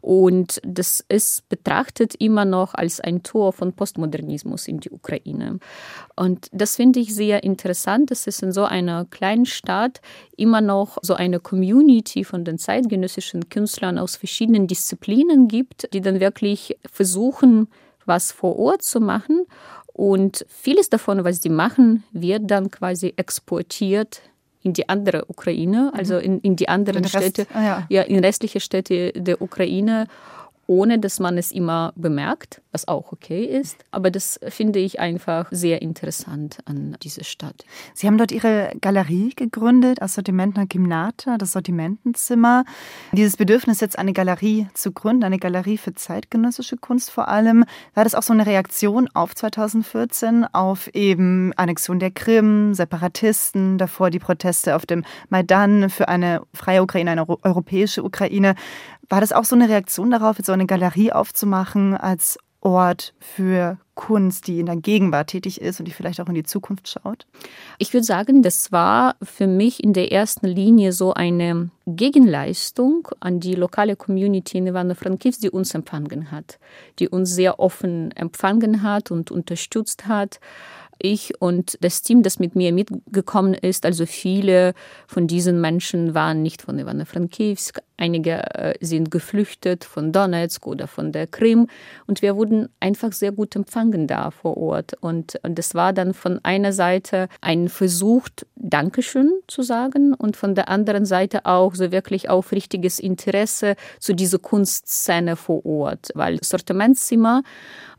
und 0.00 0.60
das 0.64 1.04
ist 1.08 1.48
betrachtet 1.48 2.14
immer 2.16 2.44
noch 2.44 2.74
als 2.74 3.00
ein 3.00 3.22
Tor 3.22 3.52
von 3.52 3.72
Postmodernismus 3.72 4.66
in 4.66 4.80
die 4.80 4.90
Ukraine. 4.90 5.58
Und 6.20 6.48
das 6.52 6.76
finde 6.76 7.00
ich 7.00 7.14
sehr 7.14 7.44
interessant, 7.44 8.10
dass 8.10 8.26
es 8.26 8.42
in 8.42 8.52
so 8.52 8.64
einer 8.64 9.06
kleinen 9.06 9.46
Stadt 9.46 10.02
immer 10.36 10.60
noch 10.60 10.98
so 11.00 11.14
eine 11.14 11.40
Community 11.40 12.24
von 12.24 12.44
den 12.44 12.58
zeitgenössischen 12.58 13.48
Künstlern 13.48 13.98
aus 13.98 14.16
verschiedenen 14.16 14.66
Disziplinen 14.66 15.48
gibt, 15.48 15.88
die 15.94 16.02
dann 16.02 16.20
wirklich 16.20 16.76
versuchen, 16.92 17.68
was 18.04 18.32
vor 18.32 18.58
Ort 18.58 18.82
zu 18.82 19.00
machen. 19.00 19.46
Und 19.94 20.44
vieles 20.46 20.90
davon, 20.90 21.24
was 21.24 21.40
sie 21.40 21.48
machen, 21.48 22.04
wird 22.12 22.50
dann 22.50 22.70
quasi 22.70 23.14
exportiert 23.16 24.20
in 24.62 24.74
die 24.74 24.90
andere 24.90 25.24
Ukraine, 25.26 25.90
also 25.94 26.16
mhm. 26.16 26.20
in, 26.20 26.40
in 26.40 26.56
die 26.56 26.68
anderen 26.68 27.02
Rest, 27.02 27.16
Städte, 27.16 27.46
ah, 27.54 27.64
ja. 27.64 27.86
ja, 27.88 28.02
in 28.02 28.22
restliche 28.22 28.60
Städte 28.60 29.14
der 29.14 29.40
Ukraine 29.40 30.06
ohne 30.70 31.00
dass 31.00 31.18
man 31.18 31.36
es 31.36 31.50
immer 31.50 31.92
bemerkt, 31.96 32.62
was 32.72 32.86
auch 32.88 33.12
okay 33.12 33.44
ist. 33.44 33.84
Aber 33.90 34.10
das 34.10 34.38
finde 34.48 34.78
ich 34.78 35.00
einfach 35.00 35.48
sehr 35.50 35.82
interessant 35.82 36.58
an 36.64 36.96
dieser 37.02 37.24
Stadt. 37.24 37.64
Sie 37.94 38.06
haben 38.06 38.18
dort 38.18 38.32
Ihre 38.32 38.72
Galerie 38.80 39.32
gegründet, 39.34 40.00
Assortimentna 40.02 40.64
Gymnata, 40.64 41.36
das 41.38 41.52
Sortimentenzimmer. 41.52 42.64
Dieses 43.12 43.36
Bedürfnis, 43.36 43.80
jetzt 43.80 43.98
eine 43.98 44.12
Galerie 44.12 44.68
zu 44.74 44.92
gründen, 44.92 45.24
eine 45.24 45.38
Galerie 45.38 45.78
für 45.78 45.94
zeitgenössische 45.94 46.76
Kunst 46.76 47.10
vor 47.10 47.28
allem, 47.28 47.64
war 47.94 48.04
das 48.04 48.14
auch 48.14 48.22
so 48.22 48.32
eine 48.32 48.46
Reaktion 48.46 49.08
auf 49.14 49.34
2014, 49.34 50.44
auf 50.52 50.88
eben 50.94 51.52
Annexion 51.56 51.98
der 51.98 52.10
Krim, 52.10 52.74
Separatisten, 52.74 53.78
davor 53.78 54.10
die 54.10 54.18
Proteste 54.18 54.76
auf 54.76 54.86
dem 54.86 55.04
Maidan 55.28 55.90
für 55.90 56.08
eine 56.08 56.42
freie 56.54 56.82
Ukraine, 56.82 57.10
eine 57.10 57.28
europäische 57.28 58.04
Ukraine. 58.04 58.54
War 59.08 59.20
das 59.20 59.32
auch 59.32 59.44
so 59.44 59.56
eine 59.56 59.68
Reaktion 59.68 60.10
darauf, 60.10 60.38
jetzt 60.38 60.46
so 60.46 60.52
eine 60.52 60.66
Galerie 60.66 61.12
aufzumachen 61.12 61.96
als 61.96 62.38
Ort 62.62 63.14
für 63.18 63.78
Kunst, 63.94 64.46
die 64.46 64.60
in 64.60 64.66
der 64.66 64.76
Gegenwart 64.76 65.28
tätig 65.28 65.60
ist 65.60 65.78
und 65.78 65.86
die 65.86 65.92
vielleicht 65.92 66.20
auch 66.20 66.28
in 66.28 66.34
die 66.34 66.42
Zukunft 66.42 66.88
schaut? 66.88 67.26
Ich 67.78 67.92
würde 67.92 68.04
sagen, 68.04 68.42
das 68.42 68.72
war 68.72 69.16
für 69.22 69.46
mich 69.46 69.82
in 69.82 69.92
der 69.92 70.12
ersten 70.12 70.46
Linie 70.46 70.92
so 70.92 71.14
eine 71.14 71.70
Gegenleistung 71.86 73.08
an 73.20 73.40
die 73.40 73.54
lokale 73.54 73.96
Community 73.96 74.58
in 74.58 74.66
Ivano-Frankivsk, 74.66 75.40
die 75.40 75.50
uns 75.50 75.74
empfangen 75.74 76.30
hat, 76.30 76.58
die 76.98 77.08
uns 77.08 77.34
sehr 77.34 77.60
offen 77.60 78.10
empfangen 78.12 78.82
hat 78.82 79.10
und 79.10 79.30
unterstützt 79.30 80.06
hat 80.06 80.40
ich 81.02 81.40
und 81.40 81.76
das 81.80 82.02
Team, 82.02 82.22
das 82.22 82.38
mit 82.38 82.54
mir 82.56 82.72
mitgekommen 82.72 83.54
ist, 83.54 83.86
also 83.86 84.06
viele 84.06 84.74
von 85.06 85.26
diesen 85.26 85.60
Menschen 85.60 86.14
waren 86.14 86.42
nicht 86.42 86.62
von 86.62 86.78
Ivano-Frankivsk, 86.78 87.80
einige 87.96 88.54
äh, 88.54 88.74
sind 88.80 89.10
geflüchtet 89.10 89.84
von 89.84 90.12
Donetsk 90.12 90.66
oder 90.66 90.86
von 90.86 91.12
der 91.12 91.26
Krim 91.26 91.68
und 92.06 92.22
wir 92.22 92.36
wurden 92.36 92.68
einfach 92.80 93.12
sehr 93.12 93.32
gut 93.32 93.54
empfangen 93.56 94.06
da 94.06 94.30
vor 94.30 94.56
Ort 94.56 94.94
und, 95.00 95.38
und 95.42 95.58
das 95.58 95.74
war 95.74 95.92
dann 95.92 96.14
von 96.14 96.40
einer 96.42 96.72
Seite 96.72 97.28
ein 97.40 97.68
Versuch, 97.68 98.28
Dankeschön 98.56 99.32
zu 99.46 99.62
sagen 99.62 100.14
und 100.14 100.36
von 100.36 100.54
der 100.54 100.68
anderen 100.68 101.06
Seite 101.06 101.46
auch 101.46 101.74
so 101.74 101.92
wirklich 101.92 102.28
aufrichtiges 102.28 102.98
Interesse 102.98 103.74
zu 103.98 104.14
dieser 104.14 104.38
Kunstszene 104.38 105.36
vor 105.36 105.64
Ort, 105.64 106.08
weil 106.14 106.38
Sortimentzimmer 106.42 107.42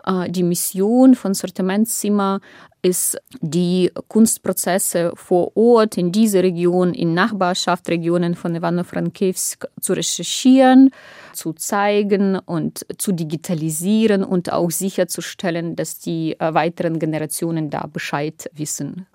äh, 0.06 0.30
die 0.30 0.44
Mission 0.44 1.16
von 1.16 1.34
Sortimentzimmer 1.34 2.42
ist, 2.82 3.22
die 3.42 3.92
Kunstprozesse 4.08 5.12
vor 5.16 5.56
Ort 5.56 5.98
in 5.98 6.12
dieser 6.12 6.44
Region, 6.44 6.94
in 6.94 7.14
Nachbarschaftsregionen 7.14 8.36
von 8.36 8.56
Ivano-Frankivsk 8.56 9.68
zu 9.80 9.94
recherchieren, 9.94 10.92
zu 11.34 11.54
zeigen 11.54 12.38
und 12.40 12.86
zu 12.98 13.12
digitalisieren 13.12 14.24
und 14.24 14.52
auch 14.52 14.72
sicherzustellen, 14.72 15.76
dass 15.76 16.00
die 16.00 16.40
äh, 16.40 16.54
weiteren 16.54 17.00
Generationen 17.00 17.70
da 17.70 17.88
Bescheid 17.88 18.50
wissen. 18.54 19.06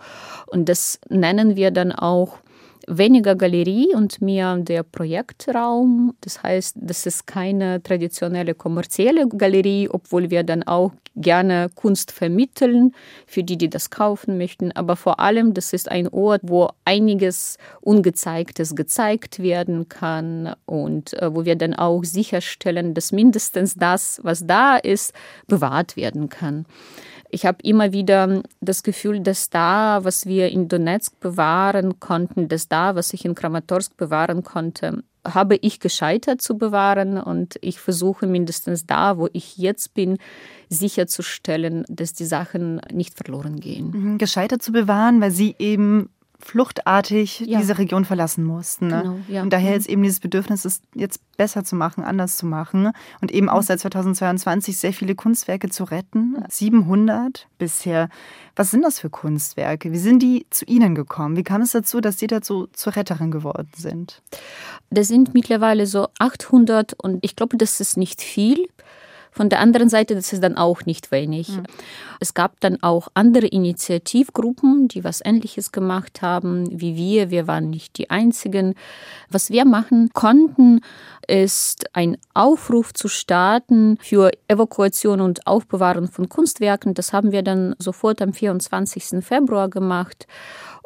Und 0.47 0.69
das 0.69 1.01
nennen 1.09 1.57
wir 1.57 1.71
dann 1.71 1.93
auch 1.93 2.39
weniger 2.87 3.35
Galerie 3.35 3.95
und 3.95 4.21
mehr 4.21 4.57
der 4.59 4.83
Projektraum. 4.83 6.15
Das 6.21 6.43
heißt, 6.43 6.77
das 6.81 7.07
ist 7.07 7.27
keine 7.27 7.83
traditionelle 7.83 8.55
kommerzielle 8.55 9.29
Galerie, 9.29 9.89
obwohl 9.91 10.31
wir 10.31 10.43
dann 10.43 10.63
auch 10.63 10.93
gerne 11.17 11.71
Kunst 11.75 12.13
vermitteln 12.13 12.93
für 13.27 13.43
die, 13.43 13.57
die 13.57 13.71
das 13.71 13.91
kaufen 13.91 14.39
möchten. 14.39 14.73
Aber 14.73 14.97
vor 14.97 15.19
allem, 15.19 15.55
das 15.55 15.73
ist 15.73 15.91
ein 15.91 16.09
Ort, 16.09 16.43
wo 16.45 16.69
einiges 16.85 17.57
Ungezeigtes 17.81 18.77
gezeigt 18.77 19.39
werden 19.41 19.89
kann 19.89 20.55
und 20.67 21.15
äh, 21.15 21.35
wo 21.35 21.45
wir 21.45 21.57
dann 21.57 21.75
auch 21.75 22.05
sicherstellen, 22.05 22.95
dass 22.95 23.13
mindestens 23.13 23.75
das, 23.75 24.21
was 24.23 24.47
da 24.47 24.77
ist, 24.77 25.13
bewahrt 25.49 25.97
werden 25.97 26.29
kann. 26.29 26.67
Ich 27.31 27.47
habe 27.47 27.59
immer 27.63 27.93
wieder 27.93 28.43
das 28.61 28.83
Gefühl, 28.83 29.21
dass 29.21 29.51
da, 29.51 30.01
was 30.03 30.27
wir 30.27 30.51
in 30.51 30.69
Donetsk 30.69 31.19
bewahren 31.21 32.01
konnten, 32.01 32.49
dass 32.49 32.69
da, 32.69 32.95
was 32.95 33.13
ich 33.13 33.25
in 33.25 33.35
Kramatorsk 33.35 33.97
bewahren 33.97 34.43
konnte, 34.43 35.03
habe 35.25 35.57
ich 35.57 35.81
gescheitert 35.81 36.41
zu 36.41 36.57
bewahren 36.57 37.19
und 37.19 37.57
ich 37.61 37.81
versuche 37.81 38.27
mindestens 38.27 38.87
da, 38.87 39.19
wo 39.19 39.29
ich 39.33 39.57
jetzt 39.57 39.95
bin, 39.95 40.19
sicherzustellen, 40.69 41.85
dass 41.89 42.13
die 42.13 42.25
Sachen 42.25 42.81
nicht 42.93 43.17
verloren 43.17 43.59
gehen. 43.61 43.91
Mhm, 43.91 44.19
gescheitert 44.19 44.63
zu 44.63 44.73
bewahren, 44.73 45.21
weil 45.21 45.31
Sie 45.31 45.55
eben 45.59 46.11
fluchtartig 46.39 47.41
ja. 47.41 47.59
diese 47.59 47.79
Region 47.79 48.05
verlassen 48.05 48.45
mussten. 48.45 48.89
Ne? 48.89 49.03
Genau, 49.03 49.19
ja. 49.29 49.43
Und 49.43 49.53
daher 49.53 49.71
mhm. 49.71 49.75
jetzt 49.75 49.89
eben 49.89 50.03
dieses 50.03 50.21
Bedürfnis, 50.21 50.65
es 50.65 50.83
jetzt 50.95 51.21
besser 51.37 51.65
zu 51.65 51.77
machen, 51.77 52.05
anders 52.05 52.37
zu 52.37 52.47
machen 52.47 52.93
und 53.21 53.33
eben 53.33 53.49
auch 53.49 53.61
mhm. 53.61 53.67
seit 53.67 53.81
2022 53.81 54.77
sehr 54.77 54.93
viele 54.93 55.15
Kunstwerke 55.15 55.69
zu 55.69 55.85
retten. 55.85 56.37
700 56.49 57.47
bisher. 57.59 58.09
Was 58.55 58.71
sind 58.71 58.83
das 58.83 59.01
für 59.01 59.11
Kunstwerke? 59.11 59.93
Wie 59.93 59.99
sind 59.99 60.21
die 60.21 60.47
zu 60.51 60.65
Ihnen 60.65 60.95
gekommen? 60.95 61.37
Wie 61.37 61.45
kam 61.45 61.63
es 61.63 61.73
dazu, 61.73 62.01
dass 62.01 62.19
Sie 62.19 62.27
dazu 62.27 62.69
zur 62.73 62.97
Retterin 62.97 63.31
geworden 63.31 63.71
sind? 63.77 64.23
Das 64.91 65.09
sind 65.09 65.35
mittlerweile 65.35 65.87
so 65.87 66.09
800 66.19 66.95
und 66.95 67.19
ich 67.23 67.37
glaube, 67.37 67.57
das 67.57 67.81
ist 67.81 67.97
nicht 67.97 68.23
viel. 68.23 68.69
Von 69.37 69.51
der 69.51 69.61
anderen 69.61 69.91
Seite, 69.91 70.15
das 70.15 70.33
ist 70.33 70.43
dann 70.43 70.57
auch 70.57 70.87
nicht 70.87 71.13
wenig. 71.13 71.51
Mhm. 71.51 71.65
Es 72.21 72.33
gab 72.33 72.59
dann 72.61 72.83
auch 72.83 73.09
andere 73.13 73.47
Initiativgruppen, 73.47 74.89
die 74.89 75.05
was 75.05 75.21
Ähnliches 75.23 75.73
gemacht 75.73 76.23
haben 76.23 76.81
wie 76.81 76.97
wir. 76.97 77.31
Wir 77.31 77.47
waren 77.47 77.69
nicht 77.69 77.99
die 77.99 78.09
Einzigen. 78.09 78.75
Was 79.29 79.51
wir 79.51 79.67
machen 79.67 80.09
konnten, 80.15 80.81
ist 81.29 81.95
ein 81.95 82.17
Aufruf 82.33 82.95
zu 82.95 83.09
starten 83.09 83.99
für 84.01 84.31
Evakuation 84.49 85.21
und 85.21 85.47
Aufbewahrung 85.47 86.11
von 86.11 86.31
Kunstwerken. 86.31 86.95
Das 86.95 87.13
haben 87.13 87.31
wir 87.31 87.43
dann 87.43 87.75
sofort 87.79 88.23
am 88.23 88.33
24. 88.33 89.23
Februar 89.23 89.69
gemacht. 89.69 90.27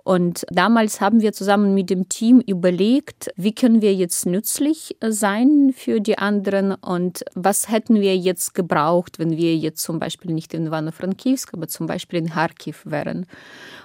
Und 0.05 0.47
damals 0.51 1.01
haben 1.01 1.21
wir 1.21 1.33
zusammen 1.33 1.75
mit 1.75 1.91
dem 1.91 2.09
Team 2.09 2.41
überlegt, 2.41 3.31
wie 3.37 3.55
können 3.55 3.83
wir 3.83 3.95
jetzt 3.95 4.27
nützlich 4.27 4.97
sein 5.07 5.73
für 5.77 6.01
die 6.01 6.19
anderen 6.19 6.75
und 6.75 7.25
was 7.35 7.71
hätten 7.71 8.01
wir 8.01 8.17
jetzt 8.17 8.55
gebraucht, 8.55 9.19
wenn 9.19 9.37
wir 9.37 9.57
jetzt 9.57 9.83
zum 9.83 9.99
Beispiel 9.99 10.33
nicht 10.33 10.55
in 10.55 10.67
Ivano-Frankivsk, 10.67 11.53
aber 11.53 11.69
zum 11.69 11.87
Beispiel 11.87 12.21
in 12.21 12.31
Kharkiv 12.31 12.83
wären. 12.87 13.27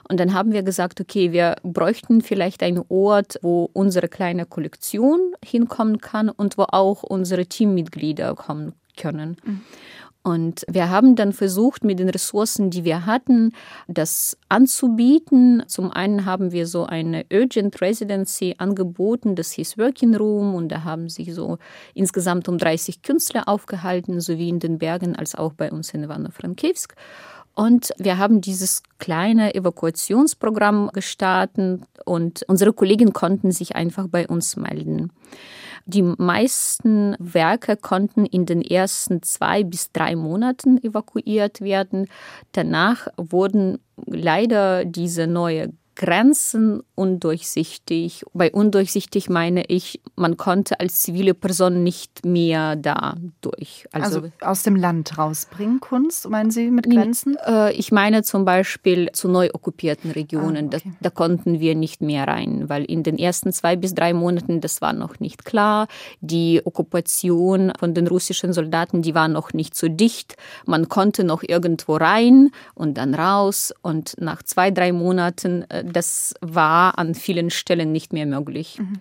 Und 0.07 0.19
dann 0.19 0.33
haben 0.33 0.53
wir 0.53 0.63
gesagt, 0.63 1.01
okay, 1.01 1.31
wir 1.31 1.55
bräuchten 1.63 2.21
vielleicht 2.21 2.63
einen 2.63 2.83
Ort, 2.89 3.39
wo 3.41 3.69
unsere 3.73 4.07
kleine 4.07 4.45
Kollektion 4.45 5.33
hinkommen 5.43 5.99
kann 5.99 6.29
und 6.29 6.57
wo 6.57 6.65
auch 6.69 7.03
unsere 7.03 7.45
Teammitglieder 7.45 8.35
kommen 8.35 8.73
können. 8.95 9.37
Mhm. 9.43 9.61
Und 10.25 10.65
wir 10.67 10.89
haben 10.89 11.15
dann 11.15 11.33
versucht, 11.33 11.83
mit 11.83 11.99
den 11.99 12.09
Ressourcen, 12.09 12.71
die 12.71 12.83
wir 12.83 13.05
hatten, 13.05 13.51
das 13.87 14.35
anzubieten. 14.49 15.61
Zum 15.67 15.91
einen 15.91 16.25
haben 16.25 16.51
wir 16.51 16.65
so 16.65 16.83
eine 16.87 17.27
Urgent 17.31 17.79
Residency 17.79 18.55
angeboten, 18.57 19.35
das 19.35 19.51
hieß 19.51 19.77
Working 19.77 20.15
Room 20.15 20.55
und 20.55 20.69
da 20.69 20.83
haben 20.83 21.09
sich 21.09 21.31
so 21.35 21.59
insgesamt 21.93 22.49
um 22.49 22.57
30 22.57 23.03
Künstler 23.03 23.47
aufgehalten, 23.47 24.19
sowie 24.19 24.49
in 24.49 24.57
den 24.57 24.79
Bergen 24.79 25.15
als 25.15 25.35
auch 25.35 25.53
bei 25.53 25.71
uns 25.71 25.93
in 25.93 26.01
Ivano-Frankivsk. 26.03 26.95
Und 27.53 27.91
wir 27.99 28.17
haben 28.17 28.41
dieses 28.41 28.81
kleine 28.97 29.53
Evakuationsprogramm 29.53 30.89
gestartet 30.91 31.83
und 32.03 32.41
unsere 32.47 32.73
Kollegen 32.73 33.13
konnten 33.13 33.51
sich 33.51 33.75
einfach 33.75 34.07
bei 34.07 34.27
uns 34.27 34.55
melden. 34.55 35.11
Die 35.87 36.01
meisten 36.01 37.15
Werke 37.19 37.77
konnten 37.77 38.25
in 38.25 38.47
den 38.47 38.61
ersten 38.61 39.21
zwei 39.21 39.63
bis 39.63 39.91
drei 39.91 40.15
Monaten 40.15 40.83
evakuiert 40.83 41.61
werden. 41.61 42.07
Danach 42.53 43.07
wurden 43.17 43.77
leider 44.07 44.83
diese 44.83 45.27
neue 45.27 45.73
Grenzen 45.95 46.83
undurchsichtig. 46.93 48.23
Bei 48.33 48.51
undurchsichtig 48.51 49.29
meine 49.29 49.65
ich, 49.65 50.01
man 50.15 50.35
konnte 50.37 50.79
als 50.79 51.01
zivile 51.01 51.33
Person 51.33 51.83
nicht 51.83 52.25
mehr 52.25 52.75
da 52.75 53.15
durch. 53.41 53.85
Also, 53.91 54.17
also 54.17 54.31
aus 54.41 54.63
dem 54.63 54.75
Land 54.75 55.17
rausbringen, 55.17 55.79
Kunst, 55.79 56.29
meinen 56.29 56.51
Sie 56.51 56.69
mit 56.69 56.89
Grenzen? 56.89 57.37
Äh, 57.45 57.73
ich 57.73 57.91
meine 57.91 58.23
zum 58.23 58.43
Beispiel 58.43 59.09
zu 59.13 59.29
neu 59.29 59.49
okkupierten 59.53 60.11
Regionen. 60.11 60.65
Ah, 60.65 60.77
okay. 60.77 60.81
da, 60.85 60.97
da, 61.01 61.09
konnten 61.09 61.59
wir 61.59 61.75
nicht 61.75 62.01
mehr 62.01 62.27
rein, 62.27 62.67
weil 62.67 62.83
in 62.83 63.03
den 63.03 63.17
ersten 63.17 63.53
zwei 63.53 63.75
bis 63.75 63.95
drei 63.95 64.13
Monaten, 64.13 64.59
das 64.59 64.81
war 64.81 64.93
noch 64.93 65.19
nicht 65.19 65.45
klar. 65.45 65.87
Die 66.19 66.61
Okkupation 66.65 67.71
von 67.79 67.93
den 67.93 68.07
russischen 68.07 68.51
Soldaten, 68.51 69.01
die 69.01 69.15
war 69.15 69.27
noch 69.27 69.53
nicht 69.53 69.75
so 69.75 69.87
dicht. 69.87 70.35
Man 70.65 70.89
konnte 70.89 71.23
noch 71.23 71.43
irgendwo 71.43 71.95
rein 71.95 72.51
und 72.73 72.97
dann 72.97 73.13
raus. 73.13 73.73
Und 73.81 74.15
nach 74.19 74.43
zwei, 74.43 74.71
drei 74.71 74.91
Monaten 74.91 75.63
äh, 75.69 75.84
das 75.85 76.33
war 76.41 76.97
an 76.97 77.13
vielen 77.15 77.49
Stellen 77.49 77.91
nicht 77.91 78.11
mehr 78.11 78.25
möglich. 78.25 78.79
Mhm. 78.79 78.99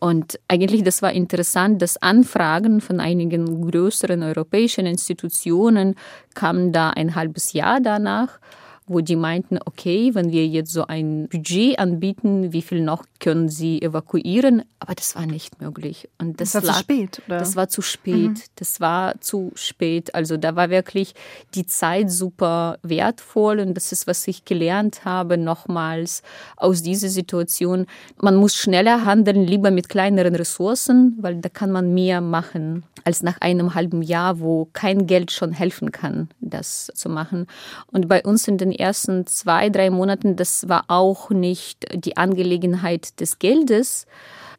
Und 0.00 0.40
eigentlich, 0.48 0.82
das 0.82 1.00
war 1.00 1.12
interessant, 1.12 1.80
dass 1.80 1.96
Anfragen 1.96 2.80
von 2.80 3.00
einigen 3.00 3.70
größeren 3.70 4.22
europäischen 4.22 4.86
Institutionen 4.86 5.94
kamen 6.34 6.72
da 6.72 6.90
ein 6.90 7.14
halbes 7.14 7.52
Jahr 7.52 7.80
danach 7.80 8.40
wo 8.86 9.00
die 9.00 9.16
meinten, 9.16 9.58
okay, 9.64 10.14
wenn 10.14 10.30
wir 10.30 10.46
jetzt 10.46 10.72
so 10.72 10.86
ein 10.86 11.28
Budget 11.28 11.78
anbieten, 11.78 12.52
wie 12.52 12.60
viel 12.60 12.82
noch 12.82 13.04
können 13.18 13.48
sie 13.48 13.80
evakuieren? 13.80 14.62
Aber 14.78 14.94
das 14.94 15.16
war 15.16 15.24
nicht 15.24 15.62
möglich. 15.62 16.10
Und 16.18 16.40
das, 16.40 16.52
das 16.52 16.64
war 16.64 16.68
lag, 16.68 16.76
zu 16.76 16.82
spät, 16.82 17.22
oder? 17.26 17.38
Das 17.38 17.56
war 17.56 17.68
zu 17.68 17.80
spät. 17.80 18.28
Mhm. 18.28 18.42
Das 18.56 18.80
war 18.80 19.20
zu 19.22 19.52
spät. 19.54 20.14
Also 20.14 20.36
da 20.36 20.54
war 20.54 20.68
wirklich 20.68 21.14
die 21.54 21.64
Zeit 21.64 22.10
super 22.10 22.78
wertvoll 22.82 23.60
und 23.60 23.74
das 23.74 23.92
ist, 23.92 24.06
was 24.06 24.28
ich 24.28 24.44
gelernt 24.44 25.06
habe, 25.06 25.38
nochmals 25.38 26.22
aus 26.56 26.82
dieser 26.82 27.08
Situation. 27.08 27.86
Man 28.20 28.36
muss 28.36 28.54
schneller 28.54 29.06
handeln, 29.06 29.46
lieber 29.46 29.70
mit 29.70 29.88
kleineren 29.88 30.34
Ressourcen, 30.34 31.16
weil 31.20 31.36
da 31.36 31.48
kann 31.48 31.70
man 31.70 31.94
mehr 31.94 32.20
machen 32.20 32.84
als 33.04 33.22
nach 33.22 33.40
einem 33.40 33.74
halben 33.74 34.02
Jahr, 34.02 34.40
wo 34.40 34.68
kein 34.72 35.06
Geld 35.06 35.30
schon 35.30 35.52
helfen 35.52 35.92
kann, 35.92 36.28
das 36.40 36.90
zu 36.94 37.08
machen. 37.08 37.46
Und 37.90 38.08
bei 38.08 38.22
uns 38.22 38.48
in 38.48 38.58
den 38.58 38.73
ersten 38.78 39.26
zwei, 39.26 39.70
drei 39.70 39.90
Monaten, 39.90 40.36
das 40.36 40.68
war 40.68 40.84
auch 40.88 41.30
nicht 41.30 41.86
die 41.94 42.16
Angelegenheit 42.16 43.20
des 43.20 43.38
Geldes, 43.38 44.06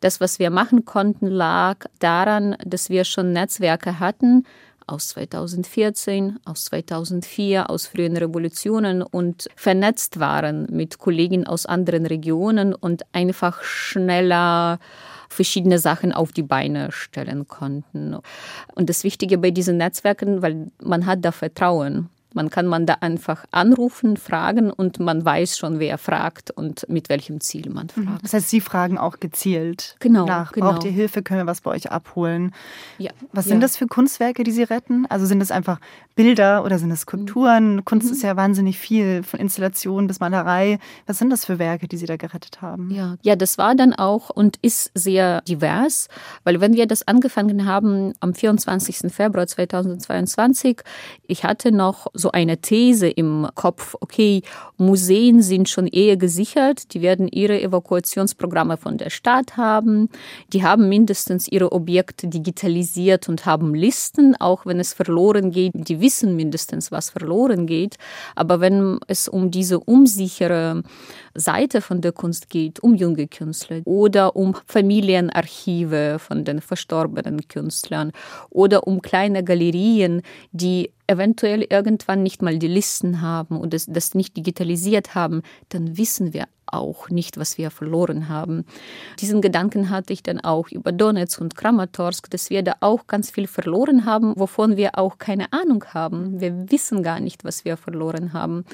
Das, 0.01 0.19
was 0.21 0.39
wir 0.39 0.49
machen 0.49 0.86
konnten, 0.86 1.28
lag 1.28 1.86
daran, 1.99 2.56
dass 2.63 2.89
wir 2.89 3.06
schon 3.06 3.32
Netzwerke 3.32 3.99
hatten, 3.99 4.43
aus 4.88 5.08
2014, 5.10 6.39
aus 6.45 6.65
2004, 6.65 7.69
aus 7.69 7.88
frühen 7.88 8.15
Revolutionen 8.15 9.01
und 9.01 9.47
vernetzt 9.56 10.19
waren 10.19 10.67
mit 10.69 10.99
Kollegen 10.99 11.47
aus 11.47 11.65
anderen 11.65 12.06
Regionen 12.06 12.73
und 12.75 13.04
einfach 13.13 13.63
schneller 13.63 14.80
verschiedene 15.28 15.80
Sachen 15.80 16.13
auf 16.13 16.32
die 16.32 16.43
Beine 16.43 16.91
stellen 16.91 17.47
konnten. 17.47 18.15
Und 18.75 18.89
das 18.89 19.04
Wichtige 19.04 19.39
bei 19.39 19.51
diesen 19.51 19.78
Netzwerken, 19.78 20.41
weil 20.41 20.71
man 20.82 21.06
hat 21.08 21.25
da 21.25 21.32
Vertrauen. 21.32 22.10
Man 22.36 22.50
kann 22.50 22.67
man 22.67 22.86
da 22.86 22.95
einfach 23.00 23.45
anrufen, 23.52 24.17
fragen 24.17 24.69
und 24.71 25.00
man 25.00 25.24
weiß 25.24 25.58
schon, 25.58 25.80
wer 25.80 25.98
fragt 25.98 26.52
und 26.52 26.86
mit 26.89 27.08
welchem 27.08 27.39
Ziel 27.39 27.69
man 27.69 27.88
mhm. 27.95 28.04
fragt. 28.04 28.24
Das 28.24 28.34
heißt, 28.34 28.50
Sie 28.50 28.60
fragen 28.60 28.98
auch 28.98 29.21
gezielt 29.21 29.95
genau, 30.00 30.26
nach, 30.26 30.52
genau. 30.52 30.74
braucht 30.74 30.84
ihr 30.84 30.91
Hilfe, 30.91 31.24
können 31.24 31.39
wir 31.39 31.48
was 31.48 31.62
bei 31.62 31.71
euch 31.71 31.91
abholen? 31.91 32.54
Ja. 32.98 33.12
Was 33.32 33.45
sind 33.45 33.62
das 33.62 33.78
für 33.78 33.88
Kunstwerke, 33.88 34.43
die 34.43 34.52
Sie 34.52 34.63
retten? 34.63 35.06
Also 35.08 35.26
sind 35.26 35.39
das 35.39 35.50
einfach 35.50 35.80
Bilder 36.15 36.65
oder 36.65 36.78
sind 36.78 36.89
das 36.89 37.02
Skulpturen? 37.02 37.78
Mhm. 37.78 37.86
Kunst 37.86 38.12
ist 38.12 38.21
ja 38.21 38.36
wahnsinnig 38.36 38.78
viel, 38.78 39.24
von 39.24 39.39
Installation 39.39 40.08
bis 40.08 40.19
Malerei. 40.19 40.80
Was 41.08 41.17
sind 41.17 41.30
das 41.30 41.45
für 41.45 41.58
Werke, 41.58 41.88
die 41.88 41.98
Sie 41.98 42.06
da 42.06 42.17
gerettet 42.17 42.62
haben? 42.62 42.91
Ja, 42.91 43.15
ja 43.21 43.38
das 43.38 43.58
war 43.58 43.76
dann 43.76 43.93
auch 43.93 44.30
und 44.30 44.58
ist 44.62 44.91
sehr 44.93 45.41
divers, 45.41 46.10
weil 46.43 46.60
wenn 46.60 46.74
wir 46.74 46.86
das 46.86 47.08
angefangen 47.08 47.65
haben 47.65 48.13
am 48.19 48.34
24. 48.34 49.12
Februar 49.13 49.48
2022, 49.48 50.82
ich 51.28 51.43
hatte 51.45 51.71
noch 51.71 52.08
so 52.13 52.25
so 52.26 52.32
eine 52.32 52.58
These 52.58 53.08
im 53.08 53.48
Kopf, 53.54 53.96
okay, 54.02 54.42
Museen 54.78 55.44
sind 55.44 55.70
schon 55.70 55.86
eher 55.86 56.18
gesichert, 56.18 56.96
die 56.96 57.04
werden 57.04 57.28
ihre 57.28 57.62
Evakuationsprogramme 57.62 58.78
von 58.78 58.98
der 58.98 59.12
Stadt 59.12 59.58
haben, 59.58 60.10
die 60.52 60.64
haben 60.64 60.90
mindestens 60.90 61.48
ihre 61.48 61.72
Objekte 61.72 62.28
digitalisiert 62.28 63.30
und 63.30 63.46
haben 63.46 63.76
Listen, 63.76 64.36
auch 64.40 64.66
wenn 64.66 64.80
es 64.80 64.92
verloren 64.92 65.52
geht, 65.52 65.74
die 65.76 66.02
wissen 66.02 66.36
mindestens, 66.36 66.92
was 66.92 67.12
verloren 67.12 67.68
geht. 67.68 67.98
Aber 68.34 68.60
wenn 68.60 68.98
es 69.06 69.28
um 69.28 69.52
diese 69.52 69.80
unsichere 69.80 70.82
Seite 71.36 71.80
von 71.80 72.02
der 72.02 72.12
Kunst 72.12 72.50
geht, 72.50 72.80
um 72.80 72.96
junge 72.96 73.28
Künstler 73.28 73.82
oder 73.86 74.36
um 74.36 74.56
Familienarchive 74.66 76.18
von 76.18 76.44
den 76.44 76.60
verstorbenen 76.60 77.48
Künstlern 77.48 78.14
oder 78.50 78.88
um 78.88 79.04
kleine 79.04 79.44
Galerien, 79.44 80.24
die 80.54 80.90
eventuell 81.08 81.65
irgendwann 81.70 82.24
nicht 82.24 82.41
mal 82.41 82.58
die 82.58 82.68
Listen 82.68 83.22
haben 83.22 83.60
und 83.60 83.74
das, 83.74 83.86
das 83.88 84.15
nicht 84.15 84.36
digitalisiert 84.38 85.15
haben, 85.15 85.41
dann 85.70 85.98
wissen 85.98 86.34
wir 86.34 86.46
auch 86.68 87.10
nicht, 87.10 87.38
was 87.38 87.58
wir 87.58 87.72
verloren 87.72 88.28
haben. 88.30 88.65
Diesen 89.20 89.41
Gedanken 89.41 89.89
hatte 89.89 90.13
ich 90.13 90.24
dann 90.24 90.39
auch 90.39 90.70
über 90.70 90.91
Donetsk 90.91 91.39
und 91.39 91.56
Kramatorsk, 91.56 92.30
dass 92.30 92.50
wir 92.50 92.63
da 92.63 92.74
auch 92.80 93.08
ganz 93.08 93.30
viel 93.30 93.48
verloren 93.48 94.06
haben, 94.06 94.34
wovon 94.36 94.76
wir 94.78 94.98
auch 94.98 95.18
keine 95.18 95.54
Ahnung 95.54 95.86
haben. 95.94 96.39
Wir 96.39 96.72
wissen 96.72 97.04
gar 97.04 97.20
nicht, 97.20 97.44
was 97.44 97.65
wir 97.65 97.78
verloren 97.78 98.34
haben. 98.34 98.65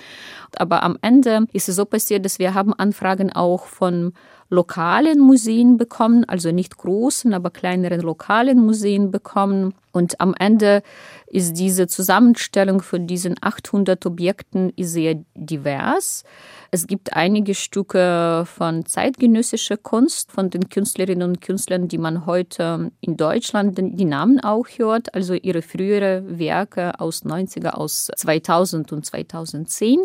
Aber 0.56 0.84
am 0.84 0.98
Ende 1.02 1.48
ist 1.54 1.70
es 1.70 1.76
so 1.76 1.86
passiert, 1.86 2.26
dass 2.26 2.40
wir 2.40 2.54
haben 2.54 2.74
Anfragen 2.74 3.32
auch 3.34 3.66
von 3.66 4.14
lokalen 4.50 5.20
Museen 5.20 5.78
bekommen, 5.78 6.26
also 6.26 6.52
nicht 6.52 6.78
großen, 6.78 7.34
aber 7.34 7.50
kleineren 7.52 8.02
lokalen 8.02 8.60
Museen 8.60 9.10
bekommen. 9.10 9.74
Und 9.94 10.20
am 10.20 10.36
Ende 10.38 10.84
ist 11.32 11.54
diese 11.54 11.88
Zusammenstellung 11.88 12.82
von 12.82 13.08
diesen 13.08 13.36
800 13.42 14.06
Objekten 14.06 14.74
sehr 14.78 15.24
divers. 15.34 16.24
Es 16.72 16.88
gibt 16.88 17.14
einige 17.14 17.56
Stücke 17.56 18.44
von 18.46 18.86
zeitgenössischer 18.86 19.78
Kunst 19.78 20.32
von 20.32 20.50
den 20.50 20.70
Künstlerinnen 20.70 21.28
und 21.28 21.42
Künstlern, 21.42 21.88
die 21.88 21.98
man 21.98 22.26
heute 22.26 22.92
in 23.00 23.18
Deutschland 23.18 23.78
die 23.78 24.06
Namen 24.06 24.40
auch 24.42 24.68
hört, 24.76 25.14
also 25.14 25.34
ihre 25.34 25.62
früheren 25.62 26.38
Werke 26.38 27.00
aus 27.00 27.24
90er, 27.26 27.72
aus 27.72 28.10
2000 28.16 28.92
und 28.92 29.06
2010. 29.06 30.00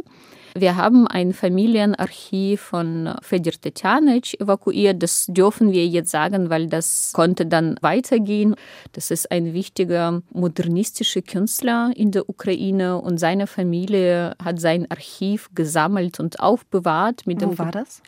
Wir 0.58 0.76
haben 0.76 1.06
ein 1.06 1.34
Familienarchiv 1.34 2.62
von 2.62 3.14
Fedor 3.20 3.52
Tetjanic 3.60 4.40
evakuiert. 4.40 5.02
Das 5.02 5.26
dürfen 5.28 5.70
wir 5.70 5.86
jetzt 5.86 6.10
sagen, 6.10 6.48
weil 6.48 6.66
das 6.68 7.12
konnte 7.12 7.44
dann 7.44 7.76
weitergehen. 7.82 8.56
Das 8.92 9.10
ist 9.10 9.30
ein 9.30 9.52
wichtiger 9.52 10.22
modernistischer 10.30 11.20
Künstler 11.20 11.90
in 11.94 12.10
der 12.10 12.30
Ukraine 12.30 12.98
und 12.98 13.18
seine 13.18 13.46
Familie 13.46 14.34
hat 14.42 14.58
sein 14.58 14.90
Archiv 14.90 15.50
gesammelt 15.54 16.20
und 16.20 16.40
aufbewahrt. 16.40 17.26
Mit 17.26 17.42
Wo 17.42 17.48
dem 17.50 17.58
war 17.58 17.70
das? 17.70 18.00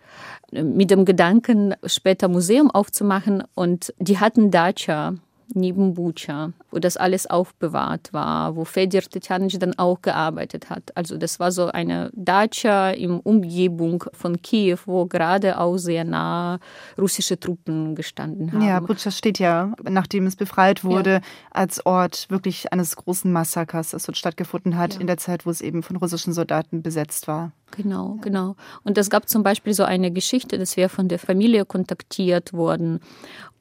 Mit 0.51 0.91
dem 0.91 1.05
Gedanken, 1.05 1.75
später 1.85 2.29
Museum 2.29 2.71
aufzumachen. 2.71 3.45
Und 3.55 3.93
die 3.99 4.19
hatten 4.21 4.51
Dacia 4.51 5.15
neben 5.55 5.95
Bucha, 5.95 6.53
wo 6.71 6.79
das 6.79 6.97
alles 6.97 7.29
aufbewahrt 7.29 8.13
war, 8.13 8.57
wo 8.57 8.65
Fedor 8.65 9.03
Tetjanic 9.03 9.59
dann 9.61 9.79
auch 9.79 10.03
gearbeitet 10.03 10.71
hat. 10.71 10.97
Also 10.97 11.17
das 11.17 11.41
war 11.41 11.53
so 11.53 11.67
eine 11.67 12.11
Dacia 12.15 12.91
in 12.91 13.21
Umgebung 13.21 14.05
von 14.13 14.41
Kiew, 14.43 14.79
wo 14.87 15.07
gerade 15.07 15.59
auch 15.59 15.79
sehr 15.79 16.05
nah 16.05 16.59
russische 16.99 17.39
Truppen 17.39 17.95
gestanden 17.95 18.53
haben. 18.53 18.63
Ja, 18.63 18.81
Bucha 18.81 19.11
steht 19.11 19.39
ja, 19.39 19.73
nachdem 19.83 20.27
es 20.27 20.37
befreit 20.37 20.85
wurde, 20.85 21.15
ja. 21.15 21.21
als 21.51 21.85
Ort 21.87 22.27
wirklich 22.29 22.73
eines 22.73 22.97
großen 22.97 23.33
Massakers, 23.33 23.91
das 23.91 24.05
dort 24.05 24.19
stattgefunden 24.19 24.77
hat, 24.77 24.95
ja. 24.95 25.01
in 25.01 25.07
der 25.07 25.17
Zeit, 25.17 25.47
wo 25.47 25.51
es 25.51 25.61
eben 25.61 25.83
von 25.83 25.97
russischen 25.97 26.33
Soldaten 26.33 26.83
besetzt 26.83 27.29
war. 27.29 27.53
Genau, 27.77 28.15
ja. 28.17 28.23
genau. 28.23 28.57
Und 28.83 28.99
es 28.99 29.11
gab 29.11 29.29
zum 29.29 29.43
Beispiel 29.43 29.75
so 29.75 29.85
eine 29.85 30.11
Geschichte, 30.11 30.59
dass 30.59 30.77
wir 30.77 30.89
von 30.89 31.09
der 31.09 31.19
Familie 31.19 31.65
kontaktiert 31.65 32.53
wurden 32.53 33.01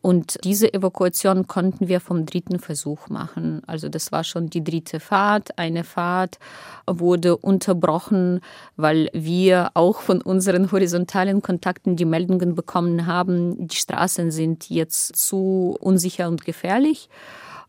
und 0.01 0.37
diese 0.43 0.73
Evakuation 0.73 1.47
konnten 1.47 1.87
wir 1.87 1.99
vom 1.99 2.25
dritten 2.25 2.59
Versuch 2.59 3.09
machen. 3.09 3.61
Also 3.67 3.89
das 3.89 4.11
war 4.11 4.23
schon 4.23 4.49
die 4.49 4.63
dritte 4.63 4.99
Fahrt. 4.99 5.57
Eine 5.57 5.83
Fahrt 5.83 6.39
wurde 6.85 7.35
unterbrochen, 7.35 8.41
weil 8.75 9.09
wir 9.13 9.71
auch 9.73 10.01
von 10.01 10.21
unseren 10.21 10.71
horizontalen 10.71 11.41
Kontakten 11.41 11.95
die 11.95 12.05
Meldungen 12.05 12.55
bekommen 12.55 13.05
haben, 13.05 13.67
die 13.67 13.75
Straßen 13.75 14.31
sind 14.31 14.69
jetzt 14.69 15.15
zu 15.15 15.75
unsicher 15.79 16.27
und 16.27 16.45
gefährlich. 16.45 17.09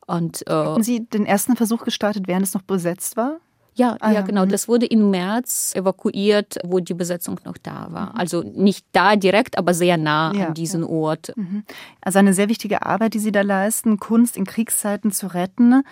Und, 0.06 0.46
äh, 0.46 0.52
Hatten 0.52 0.82
Sie 0.82 1.06
den 1.06 1.26
ersten 1.26 1.56
Versuch 1.56 1.84
gestartet, 1.84 2.28
während 2.28 2.46
es 2.46 2.54
noch 2.54 2.62
besetzt 2.62 3.16
war? 3.16 3.38
Ja, 3.78 3.96
ah, 4.00 4.10
ja, 4.10 4.22
genau. 4.22 4.44
Mhm. 4.44 4.48
Das 4.48 4.66
wurde 4.66 4.86
im 4.86 5.10
März 5.10 5.72
evakuiert, 5.76 6.58
wo 6.64 6.80
die 6.80 6.94
Besetzung 6.94 7.38
noch 7.44 7.56
da 7.58 7.86
war. 7.90 8.10
Mhm. 8.10 8.18
Also 8.18 8.42
nicht 8.42 8.84
da 8.90 9.14
direkt, 9.14 9.56
aber 9.56 9.72
sehr 9.72 9.96
nah 9.96 10.32
ja, 10.34 10.48
an 10.48 10.54
diesen 10.54 10.82
ja. 10.82 10.88
Ort. 10.88 11.32
Mhm. 11.36 11.62
Also 12.00 12.18
eine 12.18 12.34
sehr 12.34 12.48
wichtige 12.48 12.84
Arbeit, 12.84 13.14
die 13.14 13.20
Sie 13.20 13.30
da 13.30 13.42
leisten, 13.42 14.00
Kunst 14.00 14.36
in 14.36 14.46
Kriegszeiten 14.46 15.12
zu 15.12 15.32
retten. 15.32 15.84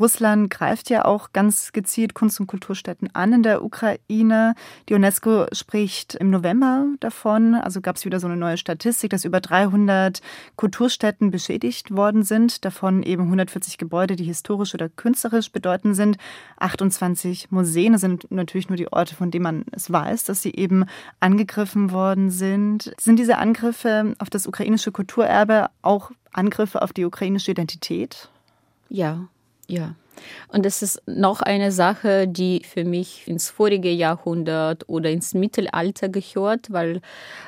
Russland 0.00 0.48
greift 0.48 0.88
ja 0.88 1.04
auch 1.04 1.32
ganz 1.34 1.72
gezielt 1.72 2.14
Kunst- 2.14 2.40
und 2.40 2.46
Kulturstätten 2.46 3.14
an 3.14 3.34
in 3.34 3.42
der 3.42 3.62
Ukraine. 3.62 4.54
Die 4.88 4.94
UNESCO 4.94 5.44
spricht 5.52 6.14
im 6.14 6.30
November 6.30 6.86
davon. 7.00 7.54
Also 7.54 7.82
gab 7.82 7.96
es 7.96 8.06
wieder 8.06 8.20
so 8.20 8.26
eine 8.26 8.38
neue 8.38 8.56
Statistik, 8.56 9.10
dass 9.10 9.26
über 9.26 9.42
300 9.42 10.22
Kulturstätten 10.56 11.30
beschädigt 11.30 11.94
worden 11.94 12.22
sind. 12.22 12.64
Davon 12.64 13.02
eben 13.02 13.24
140 13.24 13.76
Gebäude, 13.76 14.16
die 14.16 14.24
historisch 14.24 14.72
oder 14.72 14.88
künstlerisch 14.88 15.52
bedeutend 15.52 15.94
sind. 15.94 16.16
28 16.58 17.33
natürlich 17.34 17.50
Museen 17.50 17.98
sind 17.98 18.30
natürlich 18.30 18.68
nur 18.68 18.76
die 18.76 18.92
Orte, 18.92 19.14
von 19.14 19.30
denen 19.30 19.42
man 19.42 19.64
es 19.72 19.90
weiß, 19.90 20.24
dass 20.24 20.42
sie 20.42 20.54
eben 20.54 20.84
angegriffen 21.20 21.90
worden 21.90 22.30
sind. 22.30 22.94
Sind 23.00 23.18
diese 23.18 23.38
Angriffe 23.38 24.14
auf 24.18 24.30
das 24.30 24.46
ukrainische 24.46 24.92
Kulturerbe 24.92 25.68
auch 25.82 26.10
Angriffe 26.32 26.82
auf 26.82 26.92
die 26.92 27.04
ukrainische 27.04 27.50
Identität? 27.50 28.28
Ja, 28.88 29.26
ja. 29.66 29.94
Und 30.48 30.64
das 30.64 30.82
ist 30.82 31.02
noch 31.06 31.40
eine 31.40 31.72
Sache, 31.72 32.28
die 32.28 32.62
für 32.64 32.84
mich 32.84 33.26
ins 33.26 33.50
vorige 33.50 33.90
Jahrhundert 33.90 34.88
oder 34.88 35.10
ins 35.10 35.34
Mittelalter 35.34 36.08
gehört, 36.08 36.72
weil 36.72 37.00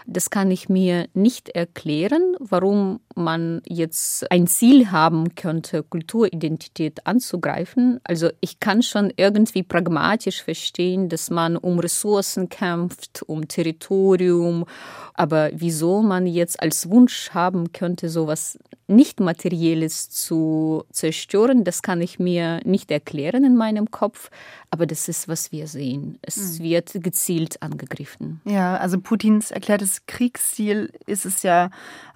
das 0.06 0.30
kann 0.30 0.50
ich 0.50 0.68
mir 0.68 1.06
nicht 1.14 1.50
erklären, 1.50 2.36
warum 2.38 3.00
man 3.14 3.62
jetzt 3.66 4.30
ein 4.30 4.46
Ziel 4.46 4.90
haben 4.90 5.34
könnte, 5.34 5.82
Kulturidentität 5.82 7.06
anzugreifen. 7.06 8.00
Also 8.04 8.30
ich 8.40 8.60
kann 8.60 8.82
schon 8.82 9.12
irgendwie 9.16 9.62
pragmatisch 9.62 10.42
verstehen, 10.42 11.08
dass 11.08 11.30
man 11.30 11.56
um 11.56 11.78
Ressourcen 11.78 12.48
kämpft, 12.48 13.22
um 13.26 13.48
Territorium, 13.48 14.66
aber 15.14 15.50
wieso 15.54 16.02
man 16.02 16.26
jetzt 16.26 16.60
als 16.60 16.90
Wunsch 16.90 17.30
haben 17.30 17.72
könnte, 17.72 18.08
sowas 18.08 18.58
nicht 18.88 19.18
materielles 19.18 20.10
zu 20.10 20.84
zerstören, 20.92 21.64
das 21.64 21.82
kann 21.82 22.00
ich 22.00 22.18
mir 22.18 22.55
nicht 22.64 22.90
erklären 22.90 23.44
in 23.44 23.56
meinem 23.56 23.90
Kopf, 23.90 24.30
aber 24.70 24.86
das 24.86 25.08
ist, 25.08 25.28
was 25.28 25.52
wir 25.52 25.66
sehen. 25.66 26.18
Es 26.22 26.58
mhm. 26.58 26.64
wird 26.64 26.92
gezielt 26.94 27.62
angegriffen. 27.62 28.40
Ja, 28.44 28.76
also 28.76 29.00
Putins 29.00 29.50
erklärtes 29.50 30.06
Kriegsziel 30.06 30.92
ist 31.06 31.26
es 31.26 31.42
ja 31.42 31.70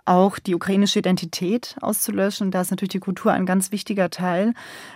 auch, 0.04 0.38
die 0.38 0.54
ukrainische 0.54 0.98
Identität 0.98 1.76
auszulöschen. 1.80 2.50
Da 2.50 2.60
ist 2.60 2.70
natürlich 2.70 2.92
die 2.92 3.00
Kultur 3.00 3.32
ein 3.32 3.46
ganz 3.46 3.70
wichtiger 3.70 4.10
Teil. 4.10 4.54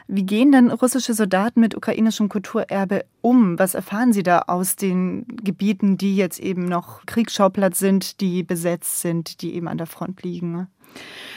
Wie 0.09 0.25
gehen 0.25 0.51
denn 0.53 0.71
russische 0.71 1.15
Soldaten 1.15 1.61
mit 1.61 1.77
ukrainischem 1.77 2.29
Kulturerbe 2.29 3.05
um? 3.21 3.59
Was 3.59 3.75
erfahren 3.75 4.13
sie 4.13 4.23
da 4.23 4.41
aus 4.47 4.77
den 4.77 5.27
Gebieten, 5.29 5.99
die 5.99 6.17
jetzt 6.17 6.41
eben 6.41 6.65
noch 6.65 7.07
Kriegsschauplatz 7.07 7.79
sind, 7.79 8.21
die 8.21 8.43
besetzt 8.43 9.01
sind, 9.01 9.41
die 9.41 9.55
eben 9.55 9.69
an 9.69 9.79
der 9.79 9.87
Front 9.87 10.23
liegen? 10.23 10.67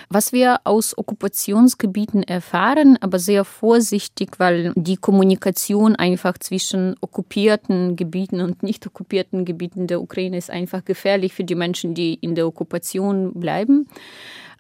Was 0.10 0.32
wir 0.32 0.62
aus 0.64 0.98
Okkupationsgebieten 0.98 2.24
erfahren, 2.24 2.98
aber 3.02 3.20
sehr 3.20 3.44
vorsichtig, 3.44 4.40
weil 4.40 4.72
die 4.76 4.96
Kommunikation 4.96 5.98
einfach 5.98 6.38
zwischen 6.38 6.96
okkupierten 7.02 7.98
Gebieten 7.98 8.40
und 8.40 8.64
nicht 8.64 8.88
okkupierten 8.88 9.44
Gebieten 9.44 9.88
der 9.88 10.02
Ukraine 10.02 10.38
ist 10.38 10.50
einfach 10.50 10.86
gefährlich 10.86 11.34
für 11.34 11.44
die 11.44 11.56
Menschen, 11.56 11.94
die 11.94 12.14
in 12.14 12.36
der 12.36 12.48
Okkupation 12.48 13.34
bleiben. 13.34 13.88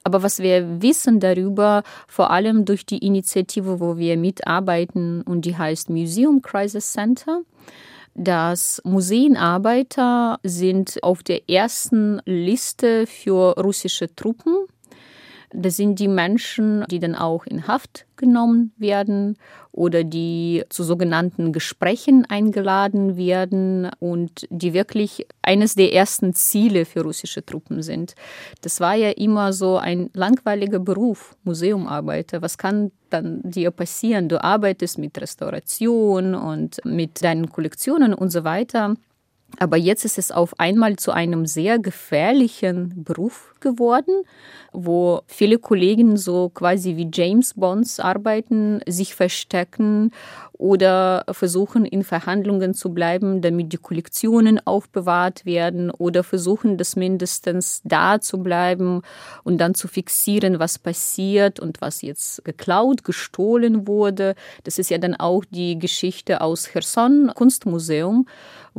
Aber 0.03 0.21
was 0.21 0.39
wir 0.39 0.81
wissen 0.81 1.19
darüber, 1.19 1.83
vor 2.07 2.31
allem 2.31 2.65
durch 2.65 2.85
die 2.85 2.99
Initiative, 2.99 3.79
wo 3.79 3.97
wir 3.97 4.17
mitarbeiten 4.17 5.21
und 5.21 5.45
die 5.45 5.57
heißt 5.57 5.89
Museum 5.89 6.41
Crisis 6.41 6.91
Center, 6.91 7.41
dass 8.15 8.81
Museenarbeiter 8.83 10.39
sind 10.43 11.03
auf 11.03 11.23
der 11.23 11.49
ersten 11.49 12.21
Liste 12.25 13.05
für 13.05 13.57
russische 13.59 14.13
Truppen 14.15 14.67
das 15.51 15.77
sind 15.77 15.99
die 15.99 16.07
Menschen, 16.07 16.83
die 16.89 16.99
dann 16.99 17.15
auch 17.15 17.45
in 17.45 17.67
Haft 17.67 18.05
genommen 18.17 18.73
werden 18.77 19.37
oder 19.71 20.03
die 20.03 20.63
zu 20.69 20.83
sogenannten 20.83 21.53
Gesprächen 21.53 22.25
eingeladen 22.27 23.15
werden 23.15 23.89
und 23.99 24.47
die 24.49 24.73
wirklich 24.73 25.25
eines 25.41 25.75
der 25.75 25.93
ersten 25.93 26.33
Ziele 26.33 26.85
für 26.85 27.03
russische 27.03 27.45
Truppen 27.45 27.81
sind. 27.81 28.15
Das 28.61 28.79
war 28.79 28.95
ja 28.95 29.11
immer 29.11 29.53
so 29.53 29.77
ein 29.77 30.09
langweiliger 30.13 30.79
Beruf, 30.79 31.35
Museumarbeiter. 31.43 32.41
Was 32.41 32.57
kann 32.57 32.91
dann 33.09 33.41
dir 33.43 33.71
passieren? 33.71 34.27
Du 34.27 34.43
arbeitest 34.43 34.97
mit 34.97 35.19
Restauration 35.19 36.35
und 36.35 36.83
mit 36.83 37.23
deinen 37.23 37.49
Kollektionen 37.49 38.13
und 38.13 38.31
so 38.31 38.43
weiter. 38.43 38.95
Aber 39.59 39.77
jetzt 39.77 40.05
ist 40.05 40.17
es 40.17 40.31
auf 40.31 40.59
einmal 40.59 40.97
zu 40.97 41.11
einem 41.11 41.45
sehr 41.45 41.79
gefährlichen 41.79 43.03
Beruf 43.03 43.55
geworden, 43.59 44.23
wo 44.71 45.21
viele 45.25 45.57
Kollegen 45.57 46.17
so 46.17 46.49
quasi 46.49 46.95
wie 46.97 47.09
James 47.11 47.55
Bonds 47.55 47.99
arbeiten, 47.99 48.81
sich 48.87 49.15
verstecken 49.15 50.11
oder 50.53 51.23
versuchen 51.31 51.85
in 51.85 52.03
Verhandlungen 52.03 52.73
zu 52.73 52.93
bleiben, 52.93 53.41
damit 53.41 53.73
die 53.73 53.77
Kollektionen 53.77 54.59
aufbewahrt 54.65 55.45
werden 55.45 55.91
oder 55.91 56.23
versuchen 56.23 56.77
das 56.77 56.95
mindestens 56.95 57.81
da 57.83 58.19
zu 58.19 58.39
bleiben 58.39 59.01
und 59.43 59.59
dann 59.59 59.75
zu 59.75 59.87
fixieren, 59.87 60.59
was 60.59 60.79
passiert 60.79 61.59
und 61.59 61.81
was 61.81 62.01
jetzt 62.01 62.43
geklaut, 62.43 63.03
gestohlen 63.03 63.87
wurde. 63.87 64.35
Das 64.63 64.79
ist 64.79 64.89
ja 64.89 64.97
dann 64.97 65.15
auch 65.15 65.45
die 65.49 65.79
Geschichte 65.79 66.41
aus 66.41 66.69
Cherson 66.71 67.31
Kunstmuseum, 67.33 68.27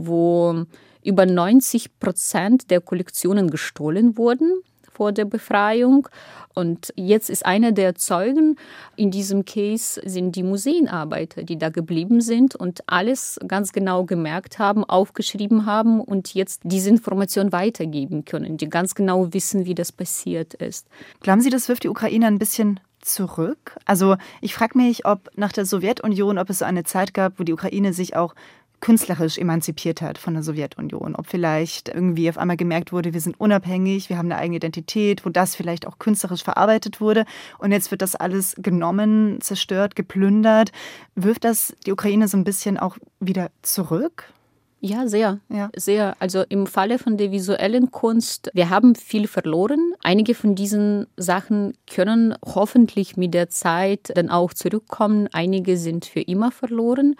wo 0.07 0.65
über 1.03 1.27
90 1.27 1.99
Prozent 1.99 2.71
der 2.71 2.81
Kollektionen 2.81 3.51
gestohlen 3.51 4.17
wurden 4.17 4.63
vor 4.99 5.13
der 5.13 5.25
Befreiung. 5.25 6.09
Und 6.55 6.93
jetzt 6.97 7.31
ist 7.31 7.47
einer 7.47 7.71
der 7.71 7.95
Zeugen 7.95 8.57
in 8.97 9.13
diesem 9.13 9.45
Case 9.45 10.01
sind 10.05 10.35
die 10.35 10.43
Museenarbeiter, 10.43 11.45
die 11.45 11.57
da 11.57 11.69
geblieben 11.69 12.21
sind 12.21 12.57
und 12.57 12.83
alles 12.87 13.39
ganz 13.47 13.73
genau 13.73 14.05
gemerkt 14.05 14.59
haben, 14.59 14.83
aufgeschrieben 14.83 15.67
haben 15.67 16.01
und 16.01 16.35
jetzt 16.35 16.63
diese 16.65 16.91
Information 16.91 17.53
weitergeben 17.53 18.25
können, 18.25 18.57
die 18.57 18.69
ganz 18.69 18.97
genau 18.97 19.33
wissen, 19.33 19.67
wie 19.67 19.77
das 19.77 19.93
passiert 19.93 20.55
ist. 20.55 20.89
Glauben 21.21 21.43
Sie, 21.43 21.51
das 21.51 21.69
wirft 21.69 21.85
die 21.85 21.89
Ukraine 21.89 22.27
ein 22.27 22.41
bisschen 22.41 22.81
zurück? 23.01 23.77
Also 23.85 24.17
ich 24.41 24.55
frage 24.55 24.77
mich, 24.77 25.07
ob 25.07 25.31
nach 25.37 25.53
der 25.53 25.65
Sowjetunion, 25.65 26.39
ob 26.39 26.51
es 26.51 26.59
so 26.59 26.65
eine 26.65 26.83
Zeit 26.83 27.15
gab, 27.15 27.39
wo 27.39 27.45
die 27.45 27.53
Ukraine 27.53 27.93
sich 27.93 28.17
auch 28.17 28.35
künstlerisch 28.81 29.39
emanzipiert 29.39 30.03
hat 30.03 30.19
von 30.19 30.35
der 30.35 30.43
Sowjetunion. 30.43 31.17
Ob 31.17 31.27
vielleicht 31.27 31.89
irgendwie 31.89 32.29
auf 32.29 32.39
einmal 32.39 32.57
gemerkt 32.57 32.93
wurde, 32.93 33.13
wir 33.13 33.21
sind 33.21 33.41
unabhängig, 33.41 34.09
wir 34.09 34.19
haben 34.19 34.31
eine 34.31 34.41
eigene 34.41 34.57
Identität, 34.57 35.25
wo 35.25 35.31
das 35.31 35.57
vielleicht 35.57 35.87
auch 35.87 35.99
künstlerisch 35.99 36.45
verarbeitet 36.45 37.01
wurde. 37.01 37.25
Und 37.59 37.73
jetzt 37.73 37.91
wird 37.91 38.03
das 38.03 38.15
alles 38.15 38.55
genommen, 38.59 39.41
zerstört, 39.41 39.97
geplündert. 39.97 40.73
Wirft 41.15 41.45
das 41.45 41.75
die 41.87 41.93
Ukraine 41.93 42.29
so 42.29 42.37
ein 42.37 42.45
bisschen 42.45 42.79
auch 42.79 42.97
wieder 43.21 43.51
zurück? 43.63 44.33
Ja, 44.81 45.09
sehr, 45.09 45.41
ja. 45.49 45.71
sehr. 45.75 46.15
Also 46.21 46.45
im 46.49 46.69
Falle 46.69 47.01
von 47.01 47.17
der 47.17 47.33
visuellen 47.33 47.91
Kunst, 47.91 48.49
wir 48.55 48.71
haben 48.71 48.95
viel 48.95 49.27
verloren. 49.27 49.93
Einige 50.05 50.37
von 50.37 50.55
diesen 50.55 51.09
Sachen 51.17 51.77
können 51.93 52.37
hoffentlich 52.45 53.17
mit 53.17 53.35
der 53.35 53.49
Zeit 53.49 54.13
dann 54.15 54.31
auch 54.31 54.55
zurückkommen. 54.55 55.29
Einige 55.33 55.77
sind 55.77 56.05
für 56.05 56.21
immer 56.21 56.53
verloren. 56.53 57.17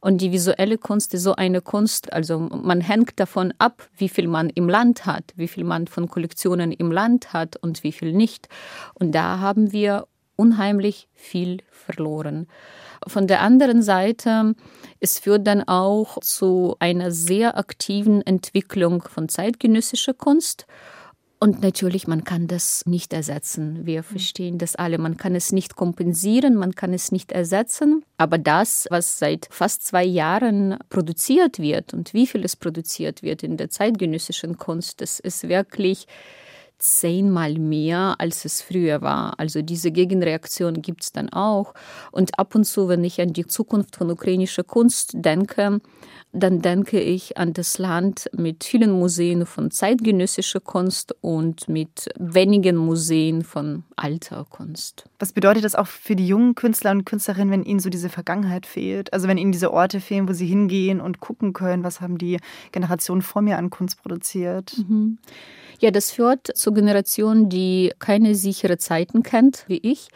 Und 0.00 0.20
die 0.20 0.32
visuelle 0.32 0.76
Kunst 0.76 1.14
ist 1.14 1.22
so 1.22 1.34
eine 1.34 1.62
Kunst, 1.62 2.12
also 2.12 2.38
man 2.38 2.82
hängt 2.82 3.18
davon 3.18 3.54
ab, 3.56 3.88
wie 3.96 4.10
viel 4.10 4.28
man 4.28 4.50
im 4.50 4.68
Land 4.68 5.06
hat, 5.06 5.32
wie 5.36 5.48
viel 5.48 5.64
man 5.64 5.86
von 5.86 6.08
Kollektionen 6.08 6.72
im 6.72 6.92
Land 6.92 7.32
hat 7.32 7.56
und 7.56 7.84
wie 7.84 7.92
viel 7.92 8.12
nicht. 8.12 8.48
Und 8.92 9.12
da 9.12 9.38
haben 9.38 9.72
wir 9.72 10.06
unheimlich 10.38 11.08
viel 11.14 11.58
verloren. 11.70 12.46
Von 13.06 13.26
der 13.26 13.42
anderen 13.42 13.82
Seite, 13.82 14.54
es 15.00 15.18
führt 15.18 15.46
dann 15.46 15.66
auch 15.66 16.18
zu 16.20 16.76
einer 16.78 17.10
sehr 17.10 17.58
aktiven 17.58 18.22
Entwicklung 18.22 19.02
von 19.02 19.28
zeitgenössischer 19.28 20.14
Kunst. 20.14 20.66
Und 21.40 21.62
natürlich, 21.62 22.08
man 22.08 22.24
kann 22.24 22.48
das 22.48 22.82
nicht 22.84 23.12
ersetzen. 23.12 23.86
Wir 23.86 24.02
verstehen 24.02 24.58
das 24.58 24.74
alle. 24.74 24.98
Man 24.98 25.16
kann 25.16 25.36
es 25.36 25.52
nicht 25.52 25.76
kompensieren, 25.76 26.56
man 26.56 26.74
kann 26.74 26.92
es 26.92 27.12
nicht 27.12 27.30
ersetzen. 27.30 28.04
Aber 28.16 28.38
das, 28.38 28.88
was 28.90 29.20
seit 29.20 29.46
fast 29.50 29.86
zwei 29.86 30.04
Jahren 30.04 30.76
produziert 30.88 31.60
wird 31.60 31.94
und 31.94 32.12
wie 32.12 32.26
viel 32.26 32.44
es 32.44 32.56
produziert 32.56 33.22
wird 33.22 33.44
in 33.44 33.56
der 33.56 33.70
zeitgenössischen 33.70 34.58
Kunst, 34.58 35.00
das 35.00 35.20
ist 35.20 35.48
wirklich 35.48 36.08
zehnmal 36.78 37.54
mehr, 37.54 38.16
als 38.18 38.44
es 38.44 38.62
früher 38.62 39.02
war. 39.02 39.38
Also 39.38 39.62
diese 39.62 39.90
Gegenreaktion 39.90 40.80
gibt 40.80 41.02
es 41.02 41.12
dann 41.12 41.28
auch. 41.30 41.74
Und 42.12 42.38
ab 42.38 42.54
und 42.54 42.64
zu, 42.64 42.88
wenn 42.88 43.04
ich 43.04 43.20
an 43.20 43.32
die 43.32 43.46
Zukunft 43.46 43.96
von 43.96 44.10
ukrainischer 44.10 44.64
Kunst 44.64 45.12
denke, 45.14 45.80
dann 46.32 46.60
denke 46.60 47.00
ich 47.00 47.38
an 47.38 47.52
das 47.52 47.78
Land 47.78 48.30
mit 48.36 48.64
vielen 48.64 48.90
Museen 48.90 49.46
von 49.46 49.70
zeitgenössischer 49.70 50.60
Kunst 50.60 51.16
und 51.20 51.68
mit 51.68 52.08
wenigen 52.18 52.76
Museen 52.76 53.42
von 53.42 53.84
alter 53.96 54.46
Kunst. 54.48 55.04
Was 55.18 55.32
bedeutet 55.32 55.64
das 55.64 55.74
auch 55.74 55.86
für 55.86 56.16
die 56.16 56.26
jungen 56.26 56.54
Künstler 56.54 56.90
und 56.90 57.06
Künstlerinnen, 57.06 57.50
wenn 57.50 57.64
ihnen 57.64 57.80
so 57.80 57.88
diese 57.88 58.10
Vergangenheit 58.10 58.66
fehlt? 58.66 59.12
Also 59.12 59.26
wenn 59.26 59.38
ihnen 59.38 59.52
diese 59.52 59.72
Orte 59.72 60.00
fehlen, 60.00 60.28
wo 60.28 60.32
sie 60.32 60.46
hingehen 60.46 61.00
und 61.00 61.20
gucken 61.20 61.54
können, 61.54 61.82
was 61.82 62.00
haben 62.00 62.18
die 62.18 62.38
Generationen 62.72 63.22
vor 63.22 63.42
mir 63.42 63.56
an 63.56 63.70
Kunst 63.70 64.00
produziert? 64.02 64.76
Mhm. 64.76 65.18
Ja, 65.80 65.92
das 65.92 66.10
führt 66.10 66.56
zu 66.56 66.67
Generationen, 66.72 67.48
die 67.48 67.92
keine 67.98 68.34
sichere 68.34 68.78
Zeiten 68.78 69.22
kennt, 69.22 69.64
wie 69.68 69.78
ich 69.78 70.08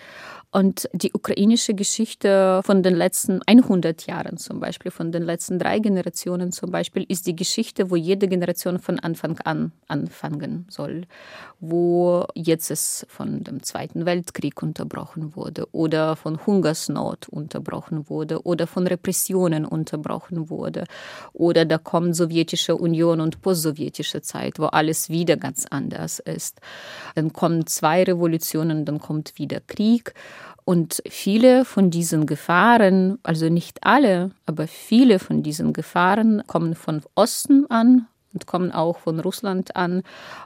und 0.53 0.87
die 0.93 1.12
ukrainische 1.15 1.73
Geschichte 1.73 2.61
von 2.62 2.83
den 2.83 2.95
letzten 2.95 3.41
100 3.47 4.07
Jahren 4.07 4.37
zum 4.37 4.61
Beispiel, 4.61 4.91
von 4.91 5.11
den 5.11 5.23
letzten 5.23 5.59
drei 5.59 5.79
Generationen 5.79 6.53
zum 6.53 6.71
Beispiel, 6.71 7.07
ist 7.09 7.27
die 7.27 7.35
Geschichte, 7.35 7.91
wo 7.91 7.97
jede 7.97 8.29
Generation 8.29 8.79
von 8.79 8.99
Anfang 8.99 9.38
an 9.41 9.73
anfangen 9.88 10.67
soll, 10.69 11.07
wo 11.59 12.27
jetzt 12.35 12.71
es 12.71 13.07
von 13.09 13.45
dem 13.45 13.62
Zweiten 13.62 14.05
Weltkrieg 14.05 14.62
unterbrochen 14.62 15.35
wurde 15.37 15.67
oder 15.73 16.17
von 16.17 16.45
Hungersnot 16.45 17.31
unterbrochen 17.31 18.11
wurde 18.11 18.43
oder 18.45 18.67
von 18.67 18.87
Repressionen 18.87 19.65
unterbrochen 19.65 20.51
wurde 20.51 20.85
oder 21.33 21.65
da 21.65 21.79
kommt 21.79 22.15
sowjetische 22.15 22.77
Union 22.77 23.23
und 23.23 23.41
postsowjetische 23.41 24.21
Zeit, 24.21 24.59
wo 24.59 24.67
alles 24.67 25.09
wieder 25.09 25.38
ganz 25.38 25.65
anders 25.71 26.19
ist. 26.19 26.61
Dann 27.15 27.33
kommen 27.33 27.67
zwei 27.67 28.03
Revolutionen, 28.03 28.85
dann 28.85 28.99
kommt 29.01 29.38
wieder 29.38 29.61
Krieg. 29.61 30.12
Und 30.64 31.03
viele 31.09 31.64
von 31.64 31.90
diesen 31.90 32.27
Gefahren, 32.27 33.18
also 33.22 33.48
nicht 33.48 33.79
alle, 33.83 34.31
aber 34.46 34.68
viele 34.68 35.18
von 35.18 35.42
diesen 35.42 35.72
Gefahren 35.72 36.42
kommen 36.46 36.75
von 36.75 37.03
Osten 37.14 37.66
an 37.68 38.07
und 38.33 38.46
kommen 38.46 38.72
auch 38.72 38.98
von 38.98 39.20
Russland 39.20 39.77
an 39.77 40.03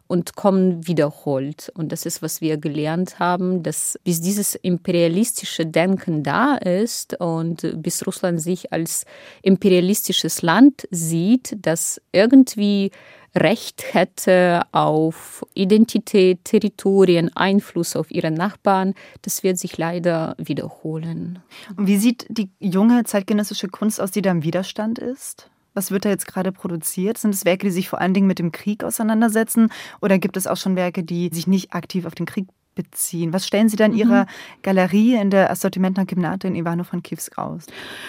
und 0.07 0.35
kommen 0.35 0.87
wiederholt. 0.87 1.71
Und 1.75 1.93
das 1.93 2.07
ist, 2.07 2.23
was 2.23 2.41
wir 2.41 2.57
gelernt 2.57 3.19
haben, 3.19 3.63
dass 3.63 3.99
bis 4.05 4.21
dieses 4.21 4.55
imperialistische 4.55 5.67
Denken 5.67 6.23
da 6.23 6.57
ist 6.57 7.21
und 7.21 7.83
bis 7.83 8.07
Russland 8.07 8.41
sich 8.41 8.73
als 8.73 9.05
imperialistisches 9.43 10.43
Land 10.43 10.89
sieht, 10.91 11.57
das 11.61 12.01
irgendwie 12.13 12.91
Recht 13.37 13.93
hätte 13.93 14.63
auf 14.73 15.45
Identität, 15.53 16.45
Territorien, 16.45 17.31
Einfluss 17.37 17.95
auf 17.95 18.11
ihre 18.11 18.31
Nachbarn, 18.31 18.95
das 19.23 19.43
wird 19.43 19.59
sich 19.59 19.77
leider 19.77 20.35
wiederholen. 20.39 21.41
Und 21.77 21.87
wie 21.87 21.99
sieht 21.99 22.27
die 22.31 22.49
junge 22.59 23.05
zeitgenössische 23.05 23.69
Kunst 23.69 24.01
aus, 24.01 24.11
die 24.11 24.23
da 24.23 24.31
im 24.31 24.43
Widerstand 24.43 24.99
ist? 24.99 25.51
Was 25.75 25.91
wird 25.91 26.07
da 26.07 26.09
jetzt 26.09 26.27
gerade 26.27 26.53
produziert? 26.53 27.19
Sind 27.19 27.35
es 27.35 27.45
Werke, 27.45 27.67
die 27.67 27.73
sich 27.73 27.91
vor 27.91 28.01
allen 28.01 28.15
Dingen 28.15 28.27
mit 28.27 28.39
dem 28.39 28.53
Krieg 28.53 28.83
auseinandersetzen? 28.83 29.71
Oder 30.01 30.19
gibt 30.19 30.39
es 30.39 30.47
auch 30.47 30.57
schon 30.57 30.75
Werke, 30.75 31.05
die 31.05 31.29
sich 31.31 31.47
nicht 31.47 31.75
aktiv 31.75 32.07
auf 32.07 32.15
den 32.15 32.25
Krieg 32.25 32.47
beziehen? 32.77 33.33
Was 33.33 33.45
stellen 33.45 33.69
Sie 33.69 33.75
da 33.75 33.87
in 33.87 33.93
mhm. 33.93 33.99
Ihrer 33.99 34.27
Galerie 34.63 35.15
in 35.15 35.31
der 35.31 35.51
Assortimentna 35.51 36.05
Gymnate 36.05 36.47
in 36.47 36.55
Ivano-Frankivsk 36.55 37.37
aus? 37.37 37.67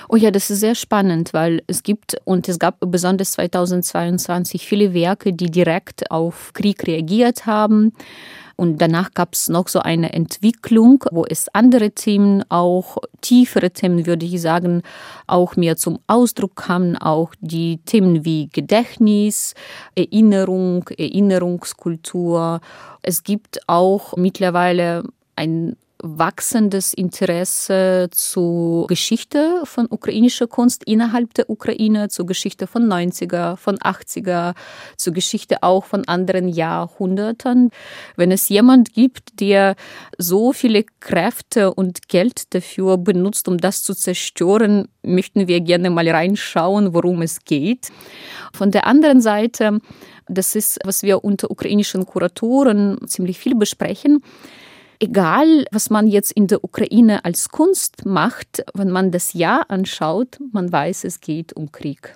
Oh 0.07 0.15
ja, 0.15 0.29
das 0.29 0.51
ist 0.51 0.59
sehr 0.59 0.75
spannend, 0.75 1.33
weil 1.33 1.63
es 1.65 1.81
gibt 1.81 2.17
und 2.25 2.47
es 2.47 2.59
gab 2.59 2.75
besonders 2.79 3.31
2022 3.31 4.67
viele 4.67 4.93
Werke, 4.93 5.33
die 5.33 5.49
direkt 5.49 6.11
auf 6.11 6.53
Krieg 6.53 6.85
reagiert 6.85 7.47
haben 7.47 7.93
Und 8.57 8.81
danach 8.81 9.13
gab 9.13 9.33
es 9.33 9.49
noch 9.49 9.67
so 9.67 9.79
eine 9.79 10.13
Entwicklung, 10.13 11.03
wo 11.11 11.25
es 11.25 11.47
andere 11.53 11.91
Themen, 11.91 12.43
auch 12.49 12.97
tiefere 13.21 13.69
Themen, 13.69 14.07
würde 14.07 14.25
ich 14.25 14.41
sagen, 14.41 14.81
auch 15.27 15.55
mehr 15.55 15.77
zum 15.77 15.99
Ausdruck 16.07 16.55
kamen. 16.55 16.97
Auch 16.97 17.33
die 17.39 17.77
Themen 17.85 18.25
wie 18.25 18.49
Gedächtnis, 18.51 19.53
Erinnerung, 19.95 20.89
Erinnerungskultur. 20.89 22.59
Es 23.03 23.23
gibt 23.23 23.59
auch 23.67 24.17
mittlerweile 24.17 25.03
ein 25.35 25.77
wachsendes 26.01 26.93
Interesse 26.93 28.09
zur 28.11 28.87
Geschichte 28.87 29.61
von 29.63 29.87
ukrainischer 29.89 30.47
Kunst 30.47 30.83
innerhalb 30.85 31.33
der 31.33 31.49
Ukraine, 31.49 32.09
zur 32.09 32.25
Geschichte 32.25 32.67
von 32.67 32.87
90er, 32.87 33.57
von 33.57 33.77
80er, 33.77 34.53
zur 34.97 35.13
Geschichte 35.13 35.63
auch 35.63 35.85
von 35.85 36.07
anderen 36.07 36.47
Jahrhunderten. 36.47 37.71
Wenn 38.15 38.31
es 38.31 38.49
jemand 38.49 38.93
gibt, 38.93 39.39
der 39.39 39.75
so 40.17 40.53
viele 40.53 40.85
Kräfte 40.99 41.73
und 41.73 42.07
Geld 42.07 42.53
dafür 42.53 42.97
benutzt, 42.97 43.47
um 43.47 43.57
das 43.57 43.83
zu 43.83 43.93
zerstören, 43.93 44.87
möchten 45.01 45.47
wir 45.47 45.61
gerne 45.61 45.89
mal 45.89 46.07
reinschauen, 46.07 46.93
worum 46.93 47.21
es 47.21 47.43
geht. 47.43 47.89
Von 48.53 48.71
der 48.71 48.85
anderen 48.85 49.21
Seite, 49.21 49.79
das 50.27 50.55
ist, 50.55 50.79
was 50.83 51.03
wir 51.03 51.23
unter 51.23 51.49
ukrainischen 51.49 52.05
Kuratoren 52.05 52.99
ziemlich 53.07 53.39
viel 53.39 53.55
besprechen, 53.55 54.21
Egal, 54.99 55.65
was 55.71 55.89
man 55.89 56.07
jetzt 56.07 56.31
in 56.31 56.47
der 56.47 56.63
Ukraine 56.63 57.23
als 57.23 57.49
Kunst 57.49 58.05
macht, 58.05 58.63
wenn 58.73 58.89
man 58.89 59.11
das 59.11 59.33
Jahr 59.33 59.69
anschaut, 59.69 60.39
man 60.51 60.71
weiß, 60.71 61.03
es 61.03 61.21
geht 61.21 61.53
um 61.53 61.71
Krieg 61.71 62.15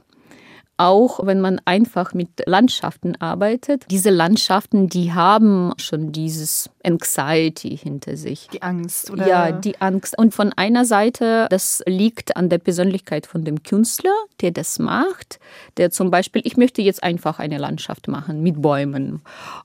auch 0.81 1.19
wenn 1.27 1.39
man 1.39 1.61
einfach 1.65 2.15
mit 2.15 2.29
Landschaften 2.47 3.15
arbeitet. 3.21 3.85
Diese 3.91 4.09
Landschaften, 4.09 4.89
die 4.89 5.13
haben 5.13 5.73
schon 5.77 6.11
dieses 6.11 6.71
Anxiety 6.83 7.77
hinter 7.77 8.17
sich. 8.17 8.47
Die 8.53 8.61
Angst, 8.61 9.11
oder? 9.11 9.27
Ja, 9.27 9.51
die 9.51 9.79
Angst. 9.81 10.17
Und 10.17 10.33
von 10.33 10.53
einer 10.53 10.85
Seite, 10.85 11.47
das 11.49 11.83
liegt 11.85 12.35
an 12.37 12.49
der 12.49 12.57
Persönlichkeit 12.57 13.25
von 13.25 13.43
dem 13.43 13.63
Künstler, 13.63 14.13
der 14.41 14.51
das 14.51 14.79
macht, 14.79 15.39
der 15.77 15.91
zum 15.91 16.11
Beispiel, 16.11 16.41
ich 16.45 16.57
möchte 16.57 16.81
jetzt 16.81 17.03
einfach 17.03 17.39
eine 17.39 17.57
Landschaft 17.57 18.07
machen 18.07 18.41
mit 18.41 18.61
Bäumen. 18.61 19.21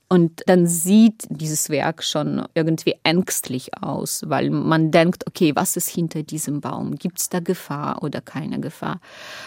Und 0.09 0.43
dann 0.47 0.67
sieht 0.67 1.27
dieses 1.29 1.69
Werk 1.71 2.05
schon 2.05 2.47
irgendwie 2.55 2.95
ängstlich 3.03 3.71
aus, 3.81 4.23
weil 4.27 4.51
man 4.51 4.91
denkt, 4.91 5.27
okay, 5.27 5.53
was 5.55 5.77
ist 5.77 5.89
hinter 5.89 6.23
diesem 6.23 6.61
Baum? 6.61 6.97
Gibt 6.97 7.19
es 7.19 7.29
da 7.29 7.41
Gefahr 7.41 8.03
oder 8.03 8.21
keine 8.21 8.61
Gefahr? 8.61 9.01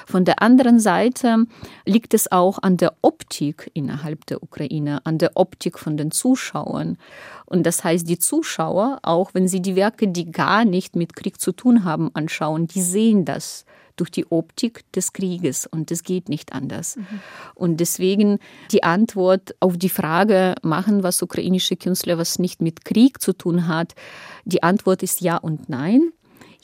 Von 0.06 0.26
der 0.26 0.42
anderen 0.42 0.80
Seite 0.80 1.46
liegt 1.86 2.14
es 2.14 2.32
auch 2.32 2.60
an 2.62 2.78
der 2.78 2.94
Optik 3.02 3.72
innerhalb 3.74 4.26
der 4.26 4.44
Ukraine, 4.44 5.06
an 5.06 5.18
der 5.18 5.32
Optik 5.36 5.80
von 5.80 5.98
den 5.98 6.12
Zuschauern. 6.12 6.98
Und 7.50 7.64
das 7.64 7.84
heißt, 7.84 8.08
die 8.08 8.20
Zuschauer, 8.20 9.00
auch 9.02 9.34
wenn 9.34 9.48
sie 9.48 9.62
die 9.62 9.76
Werke, 9.76 10.08
die 10.08 10.32
gar 10.32 10.66
nicht 10.66 10.96
mit 10.96 11.16
Krieg 11.16 11.42
zu 11.42 11.52
tun 11.52 11.84
haben, 11.84 12.12
anschauen, 12.14 12.68
die 12.68 12.82
sehen 12.82 13.26
das 13.26 13.66
durch 13.96 14.12
die 14.12 14.32
Optik 14.32 14.90
des 14.94 15.14
Krieges 15.14 15.66
und 15.66 15.92
es 15.92 16.04
geht 16.04 16.30
nicht 16.30 16.54
anders. 16.54 16.96
Mhm. 16.96 17.06
Und 17.56 17.78
deswegen 17.80 18.40
die 18.72 18.84
Antwort 18.84 19.56
auf 19.60 19.78
die 19.78 19.90
Frage, 19.90 20.56
machen 20.62 21.04
was 21.04 21.22
ukrainische 21.22 21.76
Künstler, 21.76 22.18
was 22.18 22.40
nicht 22.40 22.62
mit 22.62 22.86
Krieg 22.86 23.22
zu 23.22 23.34
tun 23.34 23.68
hat, 23.68 23.96
die 24.46 24.64
Antwort 24.64 25.04
ist 25.04 25.20
ja 25.20 25.38
und 25.38 25.70
nein. 25.70 26.12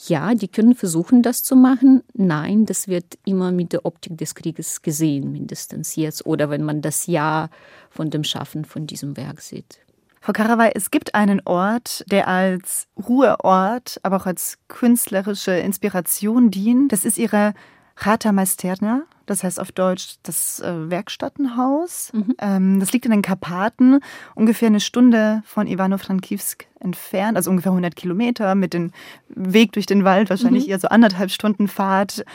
Ja, 0.07 0.35
die 0.35 0.49
können 0.49 0.75
versuchen, 0.75 1.23
das 1.23 1.41
zu 1.41 1.55
machen. 1.55 2.03
Nein, 2.13 2.65
das 2.65 2.89
wird 2.89 3.17
immer 3.23 3.51
mit 3.51 3.71
der 3.71 3.85
Optik 3.85 4.17
des 4.17 4.35
Krieges 4.35 4.81
gesehen, 4.81 5.31
mindestens 5.31 5.95
jetzt. 5.95 6.25
Oder 6.25 6.49
wenn 6.49 6.63
man 6.63 6.81
das 6.81 7.07
Ja 7.07 7.49
von 7.89 8.09
dem 8.09 8.25
Schaffen 8.25 8.65
von 8.65 8.87
diesem 8.87 9.15
Werk 9.15 9.39
sieht. 9.39 9.84
Frau 10.25 10.33
Karawai, 10.33 10.71
es 10.73 10.89
gibt 10.89 11.13
einen 11.13 11.39
Ort, 11.45 12.03
der 12.09 12.27
als 12.27 12.87
Ruheort, 12.97 13.99
aber 14.01 14.15
auch 14.15 14.25
als 14.25 14.57
künstlerische 14.67 15.51
Inspiration 15.51 16.49
dient. 16.49 16.91
Das 16.91 17.05
ist 17.05 17.19
Ihre 17.19 17.53
Chata 17.95 18.31
Meisterna, 18.31 19.03
das 19.27 19.43
heißt 19.43 19.59
auf 19.59 19.71
Deutsch 19.71 20.15
das 20.23 20.61
äh, 20.61 20.89
Werkstattenhaus. 20.89 22.09
Mhm. 22.11 22.35
Ähm, 22.39 22.79
das 22.79 22.91
liegt 22.91 23.05
in 23.05 23.11
den 23.11 23.21
Karpaten, 23.21 23.99
ungefähr 24.33 24.69
eine 24.69 24.79
Stunde 24.79 25.43
von 25.45 25.67
Ivano-Frankivsk 25.67 26.65
entfernt, 26.79 27.37
also 27.37 27.51
ungefähr 27.51 27.71
100 27.73 27.95
Kilometer 27.95 28.55
mit 28.55 28.73
dem 28.73 28.93
Weg 29.29 29.73
durch 29.73 29.85
den 29.85 30.05
Wald, 30.05 30.31
wahrscheinlich 30.31 30.65
mhm. 30.65 30.71
eher 30.71 30.79
so 30.79 30.87
anderthalb 30.87 31.29
Stunden 31.29 31.67
Fahrt. 31.67 32.25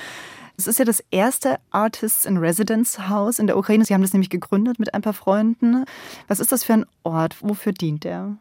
Es 0.61 0.67
ist 0.67 0.79
ja 0.79 0.85
das 0.85 1.03
erste 1.11 1.57
Artists 1.71 2.27
in 2.27 2.37
Residence 2.37 3.09
Haus 3.09 3.39
in 3.39 3.47
der 3.47 3.57
Ukraine. 3.57 3.83
Sie 3.87 3.95
haben 3.95 4.03
das 4.03 4.13
nämlich 4.13 4.29
gegründet 4.29 4.79
mit 4.79 4.93
ein 4.93 5.01
paar 5.01 5.15
Freunden. 5.15 5.87
Was 6.29 6.39
ist 6.39 6.53
das 6.53 6.65
für 6.65 6.75
ein 6.75 6.87
Ort? 7.03 7.37
Wofür 7.41 7.73
dient 7.73 8.05
der? 8.05 8.37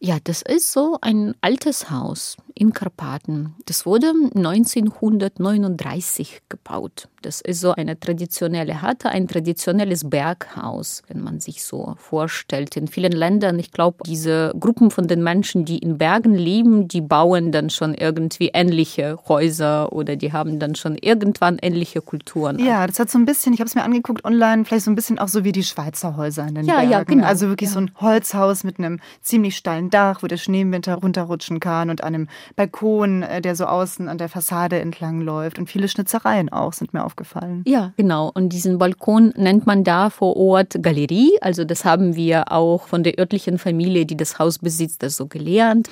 Ja, 0.00 0.16
das 0.22 0.42
ist 0.42 0.70
so 0.72 0.98
ein 1.00 1.34
altes 1.40 1.90
Haus 1.90 2.36
in 2.54 2.72
Karpaten. 2.72 3.54
Das 3.66 3.84
wurde 3.86 4.12
1939 4.34 6.42
gebaut. 6.48 7.08
Das 7.22 7.40
ist 7.40 7.60
so 7.60 7.72
eine 7.72 7.98
traditionelle 7.98 8.82
Hatte, 8.82 9.08
ein 9.08 9.26
traditionelles 9.26 10.10
Berghaus, 10.10 11.02
wenn 11.08 11.22
man 11.22 11.40
sich 11.40 11.64
so 11.64 11.94
vorstellt. 11.96 12.76
In 12.76 12.86
vielen 12.86 13.12
Ländern, 13.12 13.58
ich 13.58 13.72
glaube, 13.72 14.04
diese 14.06 14.52
Gruppen 14.60 14.90
von 14.90 15.08
den 15.08 15.22
Menschen, 15.22 15.64
die 15.64 15.78
in 15.78 15.96
Bergen 15.96 16.34
leben, 16.34 16.86
die 16.86 17.00
bauen 17.00 17.50
dann 17.50 17.70
schon 17.70 17.94
irgendwie 17.94 18.50
ähnliche 18.52 19.18
Häuser 19.26 19.90
oder 19.92 20.16
die 20.16 20.34
haben 20.34 20.58
dann 20.58 20.74
schon 20.74 20.96
irgendwann 20.96 21.58
ähnliche 21.62 22.02
Kulturen. 22.02 22.58
Ja, 22.58 22.86
das 22.86 22.98
hat 22.98 23.10
so 23.10 23.18
ein 23.18 23.24
bisschen, 23.24 23.54
ich 23.54 23.60
habe 23.60 23.68
es 23.68 23.74
mir 23.74 23.84
angeguckt 23.84 24.22
online, 24.24 24.66
vielleicht 24.66 24.84
so 24.84 24.90
ein 24.90 24.94
bisschen 24.94 25.18
auch 25.18 25.28
so 25.28 25.44
wie 25.44 25.52
die 25.52 25.64
Schweizer 25.64 26.16
Häuser 26.16 26.46
in 26.46 26.56
den 26.56 26.66
ja, 26.66 26.76
Bergen. 26.76 26.90
Ja, 26.90 27.02
genau. 27.04 27.26
Also 27.26 27.48
wirklich 27.48 27.70
ja. 27.70 27.74
so 27.74 27.80
ein 27.80 27.93
Holzhaus 28.00 28.64
mit 28.64 28.78
einem 28.78 29.00
ziemlich 29.22 29.56
steilen 29.56 29.90
Dach, 29.90 30.22
wo 30.22 30.26
der 30.26 30.36
Schnee 30.36 30.62
im 30.62 30.72
Winter 30.72 30.94
runterrutschen 30.94 31.60
kann 31.60 31.90
und 31.90 32.02
einem 32.02 32.28
Balkon, 32.56 33.22
äh, 33.22 33.40
der 33.40 33.56
so 33.56 33.66
außen 33.66 34.08
an 34.08 34.18
der 34.18 34.28
Fassade 34.28 34.80
entlang 34.80 35.20
läuft. 35.20 35.58
Und 35.58 35.68
viele 35.68 35.88
Schnitzereien 35.88 36.48
auch 36.48 36.72
sind 36.72 36.94
mir 36.94 37.04
aufgefallen. 37.04 37.62
Ja, 37.66 37.92
genau. 37.96 38.30
Und 38.34 38.50
diesen 38.50 38.78
Balkon 38.78 39.32
nennt 39.36 39.66
man 39.66 39.84
da 39.84 40.10
vor 40.10 40.36
Ort 40.36 40.82
Galerie. 40.82 41.36
Also 41.40 41.64
das 41.64 41.84
haben 41.84 42.16
wir 42.16 42.52
auch 42.52 42.88
von 42.88 43.02
der 43.02 43.18
örtlichen 43.18 43.58
Familie, 43.58 44.06
die 44.06 44.16
das 44.16 44.38
Haus 44.38 44.58
besitzt, 44.58 45.02
das 45.02 45.16
so 45.16 45.26
gelernt. 45.26 45.88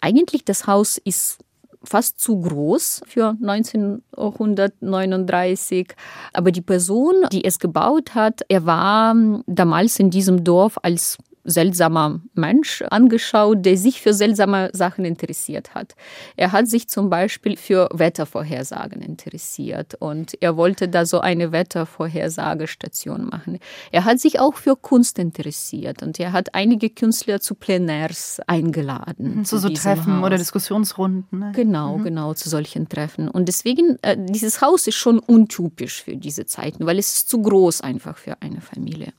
Eigentlich 0.00 0.44
das 0.44 0.66
Haus 0.66 0.98
ist 0.98 1.38
fast 1.86 2.20
zu 2.20 2.40
groß 2.40 3.02
für 3.06 3.36
1939. 3.40 5.94
Aber 6.32 6.50
die 6.52 6.62
Person, 6.62 7.26
die 7.32 7.44
es 7.44 7.58
gebaut 7.58 8.14
hat, 8.14 8.42
er 8.48 8.64
war 8.66 9.16
damals 9.46 9.98
in 9.98 10.10
diesem 10.10 10.44
Dorf 10.44 10.78
als 10.82 11.16
seltsamer 11.46 12.20
Mensch 12.34 12.82
angeschaut, 12.90 13.64
der 13.64 13.76
sich 13.76 14.02
für 14.02 14.12
seltsame 14.12 14.70
Sachen 14.72 15.04
interessiert 15.04 15.74
hat. 15.74 15.94
Er 16.36 16.52
hat 16.52 16.68
sich 16.68 16.88
zum 16.88 17.08
Beispiel 17.08 17.56
für 17.56 17.88
Wettervorhersagen 17.92 19.00
interessiert 19.00 19.94
und 19.94 20.36
er 20.40 20.56
wollte 20.56 20.88
da 20.88 21.06
so 21.06 21.20
eine 21.20 21.52
Wettervorhersagestation 21.52 23.26
machen. 23.26 23.58
Er 23.92 24.04
hat 24.04 24.20
sich 24.20 24.40
auch 24.40 24.54
für 24.54 24.76
Kunst 24.76 25.18
interessiert 25.18 26.02
und 26.02 26.18
er 26.20 26.32
hat 26.32 26.54
einige 26.54 26.90
Künstler 26.90 27.40
zu 27.40 27.54
Plenairs 27.54 28.40
eingeladen. 28.46 29.36
Mhm, 29.36 29.44
zu 29.44 29.58
so 29.58 29.68
Treffen 29.68 30.18
Haus. 30.18 30.26
oder 30.26 30.38
Diskussionsrunden. 30.38 31.38
Ne? 31.38 31.52
Genau, 31.54 31.98
mhm. 31.98 32.04
genau, 32.04 32.34
zu 32.34 32.48
solchen 32.48 32.88
Treffen. 32.88 33.28
Und 33.28 33.46
deswegen, 33.46 33.98
äh, 34.02 34.16
dieses 34.18 34.60
Haus 34.60 34.86
ist 34.86 34.96
schon 34.96 35.18
untypisch 35.18 36.02
für 36.02 36.16
diese 36.16 36.46
Zeiten, 36.46 36.86
weil 36.86 36.98
es 36.98 37.12
ist 37.12 37.28
zu 37.28 37.40
groß 37.40 37.80
einfach 37.82 38.16
für 38.16 38.40
eine 38.42 38.60
Familie. 38.60 39.12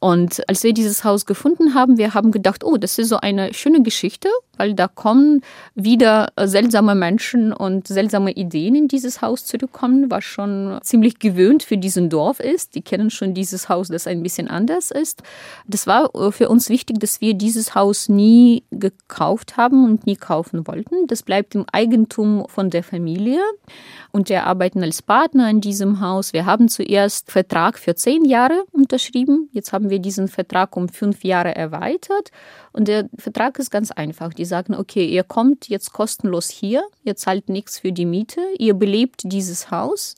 Und 0.00 0.46
als 0.48 0.62
wir 0.62 0.74
dieses 0.74 1.04
Haus 1.04 1.24
gefunden 1.24 1.45
haben, 1.74 1.98
wir 1.98 2.14
haben 2.14 2.30
gedacht, 2.30 2.64
oh, 2.64 2.76
das 2.76 2.98
ist 2.98 3.08
so 3.08 3.18
eine 3.18 3.54
schöne 3.54 3.82
Geschichte, 3.82 4.28
weil 4.56 4.74
da 4.74 4.88
kommen 4.88 5.42
wieder 5.74 6.32
seltsame 6.38 6.94
Menschen 6.94 7.52
und 7.52 7.88
seltsame 7.88 8.32
Ideen 8.32 8.74
in 8.74 8.88
dieses 8.88 9.22
Haus 9.22 9.44
zurückkommen, 9.44 10.10
was 10.10 10.24
schon 10.24 10.78
ziemlich 10.82 11.18
gewöhnt 11.18 11.62
für 11.62 11.76
diesen 11.76 12.10
Dorf 12.10 12.40
ist. 12.40 12.74
Die 12.74 12.82
kennen 12.82 13.10
schon 13.10 13.34
dieses 13.34 13.68
Haus, 13.68 13.88
das 13.88 14.06
ein 14.06 14.22
bisschen 14.22 14.48
anders 14.48 14.90
ist. 14.90 15.22
Das 15.66 15.86
war 15.86 16.10
für 16.32 16.48
uns 16.48 16.68
wichtig, 16.68 17.00
dass 17.00 17.20
wir 17.20 17.34
dieses 17.34 17.74
Haus 17.74 18.08
nie 18.08 18.64
gekauft 18.70 19.56
haben 19.56 19.84
und 19.84 20.06
nie 20.06 20.16
kaufen 20.16 20.66
wollten. 20.66 21.06
Das 21.06 21.22
bleibt 21.22 21.54
im 21.54 21.64
Eigentum 21.72 22.46
von 22.48 22.70
der 22.70 22.82
Familie 22.82 23.40
und 24.12 24.28
wir 24.28 24.44
arbeiten 24.44 24.82
als 24.82 25.02
Partner 25.02 25.50
in 25.50 25.60
diesem 25.60 26.00
Haus. 26.00 26.32
Wir 26.32 26.46
haben 26.46 26.68
zuerst 26.68 27.30
Vertrag 27.30 27.78
für 27.78 27.94
zehn 27.94 28.24
Jahre 28.24 28.64
unterschrieben. 28.72 29.48
Jetzt 29.52 29.72
haben 29.72 29.90
wir 29.90 29.98
diesen 29.98 30.28
Vertrag 30.28 30.76
um 30.76 30.88
fünf 30.88 31.24
Jahre 31.24 31.54
erweitert. 31.54 32.30
Und 32.76 32.88
der 32.88 33.08
Vertrag 33.16 33.58
ist 33.58 33.70
ganz 33.70 33.90
einfach. 33.90 34.34
Die 34.34 34.44
sagen, 34.44 34.74
okay, 34.74 35.06
ihr 35.06 35.24
kommt 35.24 35.68
jetzt 35.68 35.94
kostenlos 35.94 36.50
hier, 36.50 36.82
ihr 37.04 37.16
zahlt 37.16 37.48
nichts 37.48 37.78
für 37.78 37.90
die 37.90 38.04
Miete, 38.04 38.40
ihr 38.58 38.74
belebt 38.74 39.22
dieses 39.24 39.70
Haus. 39.70 40.14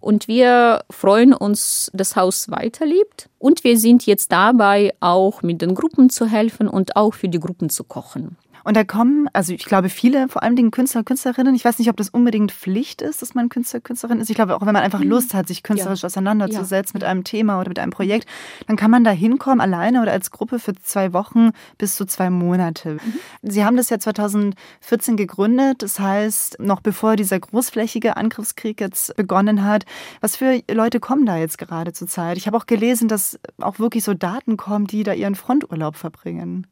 Und 0.00 0.28
wir 0.28 0.84
freuen 0.90 1.34
uns, 1.34 1.90
das 1.92 2.14
Haus 2.14 2.52
weiterlebt. 2.52 3.28
Und 3.40 3.64
wir 3.64 3.76
sind 3.76 4.06
jetzt 4.06 4.30
dabei, 4.30 4.94
auch 5.00 5.42
mit 5.42 5.60
den 5.60 5.74
Gruppen 5.74 6.08
zu 6.08 6.26
helfen 6.26 6.68
und 6.68 6.94
auch 6.94 7.14
für 7.14 7.28
die 7.28 7.40
Gruppen 7.40 7.68
zu 7.68 7.82
kochen. 7.82 8.36
Und 8.64 8.76
da 8.76 8.84
kommen, 8.84 9.28
also 9.32 9.52
ich 9.52 9.64
glaube, 9.64 9.88
viele, 9.88 10.28
vor 10.28 10.42
allem 10.42 10.56
Dingen 10.56 10.70
Künstler, 10.70 11.04
Künstlerinnen, 11.04 11.54
ich 11.54 11.64
weiß 11.64 11.78
nicht, 11.78 11.88
ob 11.88 11.96
das 11.96 12.10
unbedingt 12.10 12.52
Pflicht 12.52 13.02
ist, 13.02 13.22
dass 13.22 13.34
man 13.34 13.48
Künstler, 13.48 13.80
Künstlerin 13.80 14.20
ist. 14.20 14.30
Ich 14.30 14.36
glaube, 14.36 14.56
auch 14.56 14.60
wenn 14.60 14.72
man 14.72 14.82
einfach 14.82 15.00
mhm. 15.00 15.10
Lust 15.10 15.34
hat, 15.34 15.48
sich 15.48 15.62
künstlerisch 15.62 16.02
ja. 16.02 16.06
auseinanderzusetzen 16.06 16.94
ja. 16.94 16.98
mit 16.98 17.04
einem 17.04 17.24
Thema 17.24 17.60
oder 17.60 17.68
mit 17.68 17.78
einem 17.78 17.92
Projekt, 17.92 18.28
dann 18.66 18.76
kann 18.76 18.90
man 18.90 19.04
da 19.04 19.10
hinkommen, 19.10 19.60
alleine 19.60 20.02
oder 20.02 20.12
als 20.12 20.30
Gruppe 20.30 20.58
für 20.58 20.74
zwei 20.74 21.12
Wochen 21.12 21.50
bis 21.78 21.96
zu 21.96 22.04
zwei 22.04 22.30
Monate. 22.30 22.94
Mhm. 22.94 23.00
Sie 23.42 23.64
haben 23.64 23.76
das 23.76 23.90
ja 23.90 23.98
2014 23.98 25.16
gegründet, 25.16 25.82
das 25.82 25.98
heißt, 25.98 26.60
noch 26.60 26.80
bevor 26.80 27.16
dieser 27.16 27.38
großflächige 27.38 28.16
Angriffskrieg 28.16 28.80
jetzt 28.80 29.14
begonnen 29.16 29.64
hat. 29.64 29.84
Was 30.20 30.36
für 30.36 30.62
Leute 30.70 31.00
kommen 31.00 31.26
da 31.26 31.36
jetzt 31.36 31.58
gerade 31.58 31.92
zur 31.92 32.08
Zeit? 32.08 32.36
Ich 32.36 32.46
habe 32.46 32.56
auch 32.56 32.66
gelesen, 32.66 33.08
dass 33.08 33.38
auch 33.60 33.78
wirklich 33.78 34.04
so 34.04 34.14
Daten 34.14 34.56
kommen, 34.56 34.86
die 34.86 35.02
da 35.02 35.12
ihren 35.12 35.34
Fronturlaub 35.34 35.96
verbringen. 35.96 36.66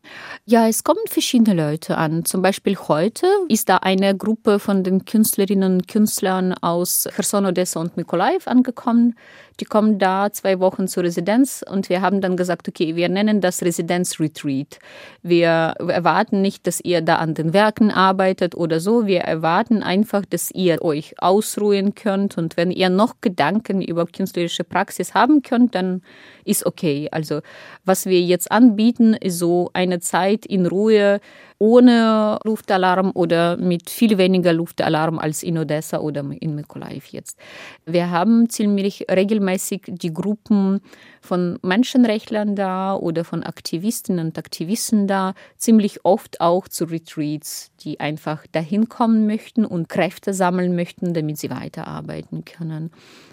Ja, 0.45 0.68
es 0.68 0.84
kommen 0.84 1.01
verschiedene 1.09 1.55
Leute 1.55 1.76
an. 1.97 2.24
Zum 2.24 2.43
Beispiel 2.43 2.77
heute 2.77 3.27
ist 3.49 3.68
da 3.68 3.79
eine 3.79 4.16
Gruppe 4.16 4.59
von 4.59 4.85
den 4.85 5.05
Künstlerinnen 5.05 5.74
und 5.74 5.89
Künstlern 5.89 6.55
aus 6.55 7.09
Cherson, 7.14 7.47
Odessa 7.47 7.81
und 7.81 7.97
Mykolaiv 7.97 8.49
angekommen. 8.49 9.14
Die 9.59 9.65
kommen 9.65 9.99
da 9.99 10.31
zwei 10.33 10.61
Wochen 10.61 10.87
zur 10.87 11.05
Residenz 11.05 11.65
und 11.67 11.89
wir 11.89 12.03
haben 12.03 12.21
dann 12.21 12.37
gesagt, 12.37 12.69
okay, 12.69 12.95
wir 12.95 13.09
nennen 13.09 13.41
das 13.41 13.63
Residenzretreat. 13.63 14.79
Wir 15.23 15.75
erwarten 15.79 16.43
nicht, 16.43 16.67
dass 16.67 16.81
ihr 16.81 17.01
da 17.01 17.17
an 17.17 17.33
den 17.33 17.55
Werken 17.55 17.91
arbeitet 17.91 18.55
oder 18.55 18.81
so. 18.81 19.07
Wir 19.07 19.21
erwarten 19.21 19.83
einfach, 19.83 20.27
dass 20.27 20.51
ihr 20.51 20.83
euch 20.83 21.15
ausruhen 21.23 21.95
könnt 21.95 22.37
und 22.37 22.59
wenn 22.59 22.71
ihr 22.71 22.91
noch 22.91 23.15
Gedanken 23.23 23.81
über 23.81 24.05
künstlerische 24.05 24.65
Praxis 24.65 25.15
haben 25.15 25.41
könnt, 25.41 25.75
dann 25.75 26.03
ist 26.45 26.67
okay. 26.67 27.09
Also 27.11 27.41
was 27.87 28.05
wir 28.05 28.21
jetzt 28.21 28.53
anbieten, 28.53 29.15
ist 29.15 29.39
so 29.39 29.71
eine 29.73 30.01
Zeit 30.01 30.45
in 30.45 30.67
Ruhe, 30.67 31.21
ohne 31.59 32.39
Luftalarm 32.45 33.13
oder 33.15 33.57
mit 33.57 33.89
viel 33.89 34.19
weniger 34.19 34.53
Luftalarm 34.53 35.19
als 35.19 35.43
in 35.43 35.57
Odessa 35.57 36.01
oder 36.01 36.23
in 36.41 36.55
Mykolaiv 36.55 37.07
jetzt. 37.07 37.39
Wir 37.87 38.11
haben 38.11 38.51
ziemlich 38.51 39.07
regelmäßig 39.11 39.46
die 39.89 40.13
Gruppen 40.13 40.81
von 41.27 41.59
Menschenrechtlern 41.62 42.57
da 42.57 42.95
oder 42.95 43.24
von 43.24 43.43
Aktivistinnen 43.43 44.27
und 44.27 44.39
Aktivisten 44.39 45.07
da, 45.07 45.35
ziemlich 45.57 46.05
oft 46.05 46.41
auch 46.41 46.68
zu 46.68 46.85
Retreats, 46.85 47.70
die 47.81 48.01
einfach 48.01 48.47
dahin 48.53 48.89
kommen 48.89 49.27
möchten 49.27 49.64
und 49.64 49.89
Kräfte 49.89 50.33
sammeln 50.33 50.74
möchten, 50.74 51.14
damit 51.14 51.39
sie 51.39 51.51
weiterarbeiten 51.51 52.45
können. 52.45 52.91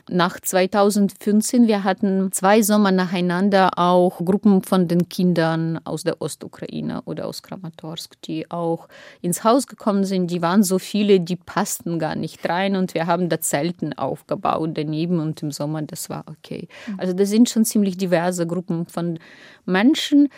Nach 0.10 0.38
2015, 0.38 1.68
wir 1.68 1.86
hatten 1.86 2.32
zwei 2.34 2.62
Sommer 2.62 2.92
nacheinander 2.92 3.80
auch 3.80 4.18
Gruppen 4.26 4.62
von 4.62 4.90
den 4.90 5.08
Kindern 5.08 5.80
aus 5.86 6.04
der 6.04 6.22
Ostukraine 6.22 7.04
oder 7.06 7.26
aus 7.26 7.42
Kramatorsk, 7.42 8.22
die 8.24 8.52
auch 8.52 8.90
ins 9.22 9.46
Haus 9.46 9.66
gekommen 9.66 10.04
sind. 10.04 10.30
Die 10.30 10.42
waren 10.42 10.64
so 10.64 10.78
viele, 10.78 11.22
die 11.22 11.38
passten 11.38 12.00
gar 12.00 12.16
nicht 12.16 12.48
rein 12.50 12.76
und 12.76 12.94
wir 12.96 13.08
haben 13.08 13.30
da 13.30 13.40
Zelten 13.40 13.94
aufgebaut 13.94 14.72
daneben 14.74 15.20
und 15.20 15.42
im 15.42 15.52
Sommer, 15.52 15.82
das 15.84 16.10
war 16.10 16.26
okay. 16.28 16.68
Mhm. 16.88 17.00
Also 17.00 17.14
das 17.14 17.30
sind 17.30 17.50
schon 17.50 17.64
ziemlich 17.64 17.83
diverse 17.92 18.48
Gruppen 18.48 18.86
von 18.86 19.20
Menschen. 19.66 20.30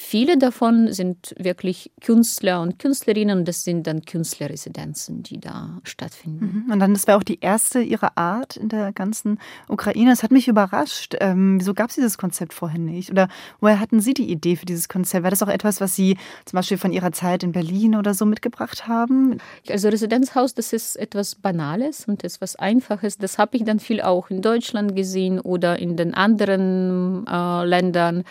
Viele 0.00 0.38
davon 0.38 0.92
sind 0.92 1.34
wirklich 1.40 1.90
Künstler 2.00 2.62
und 2.62 2.78
Künstlerinnen 2.78 3.40
und 3.40 3.48
das 3.48 3.64
sind 3.64 3.84
dann 3.88 4.02
Künstlerresidenzen, 4.04 5.24
die 5.24 5.40
da 5.40 5.80
stattfinden. 5.82 6.66
Mhm. 6.66 6.72
Und 6.72 6.78
dann, 6.78 6.94
das 6.94 7.08
war 7.08 7.16
auch 7.16 7.24
die 7.24 7.40
erste 7.40 7.80
ihrer 7.80 8.16
Art 8.16 8.56
in 8.56 8.68
der 8.68 8.92
ganzen 8.92 9.40
Ukraine. 9.66 10.10
Das 10.10 10.22
hat 10.22 10.30
mich 10.30 10.46
überrascht. 10.46 11.16
Ähm, 11.18 11.58
wieso 11.58 11.74
gab 11.74 11.90
es 11.90 11.96
dieses 11.96 12.16
Konzept 12.16 12.54
vorher 12.54 12.78
nicht? 12.78 13.10
Oder 13.10 13.26
woher 13.58 13.80
hatten 13.80 13.98
Sie 13.98 14.14
die 14.14 14.30
Idee 14.30 14.54
für 14.54 14.66
dieses 14.66 14.88
Konzept? 14.88 15.24
War 15.24 15.30
das 15.30 15.42
auch 15.42 15.48
etwas, 15.48 15.80
was 15.80 15.96
Sie 15.96 16.16
zum 16.44 16.58
Beispiel 16.58 16.78
von 16.78 16.92
Ihrer 16.92 17.10
Zeit 17.10 17.42
in 17.42 17.50
Berlin 17.50 17.96
oder 17.96 18.14
so 18.14 18.24
mitgebracht 18.24 18.86
haben? 18.86 19.38
Also 19.68 19.88
Residenzhaus, 19.88 20.54
das 20.54 20.72
ist 20.72 20.94
etwas 20.94 21.34
Banales 21.34 22.06
und 22.06 22.22
etwas 22.22 22.54
Einfaches. 22.54 23.18
Das 23.18 23.36
habe 23.36 23.56
ich 23.56 23.64
dann 23.64 23.80
viel 23.80 24.00
auch 24.00 24.30
in 24.30 24.42
Deutschland 24.42 24.94
gesehen 24.94 25.40
oder 25.40 25.76
in 25.80 25.96
den 25.96 26.14
anderen 26.14 27.26
äh, 27.26 27.64
Ländern. 27.64 28.22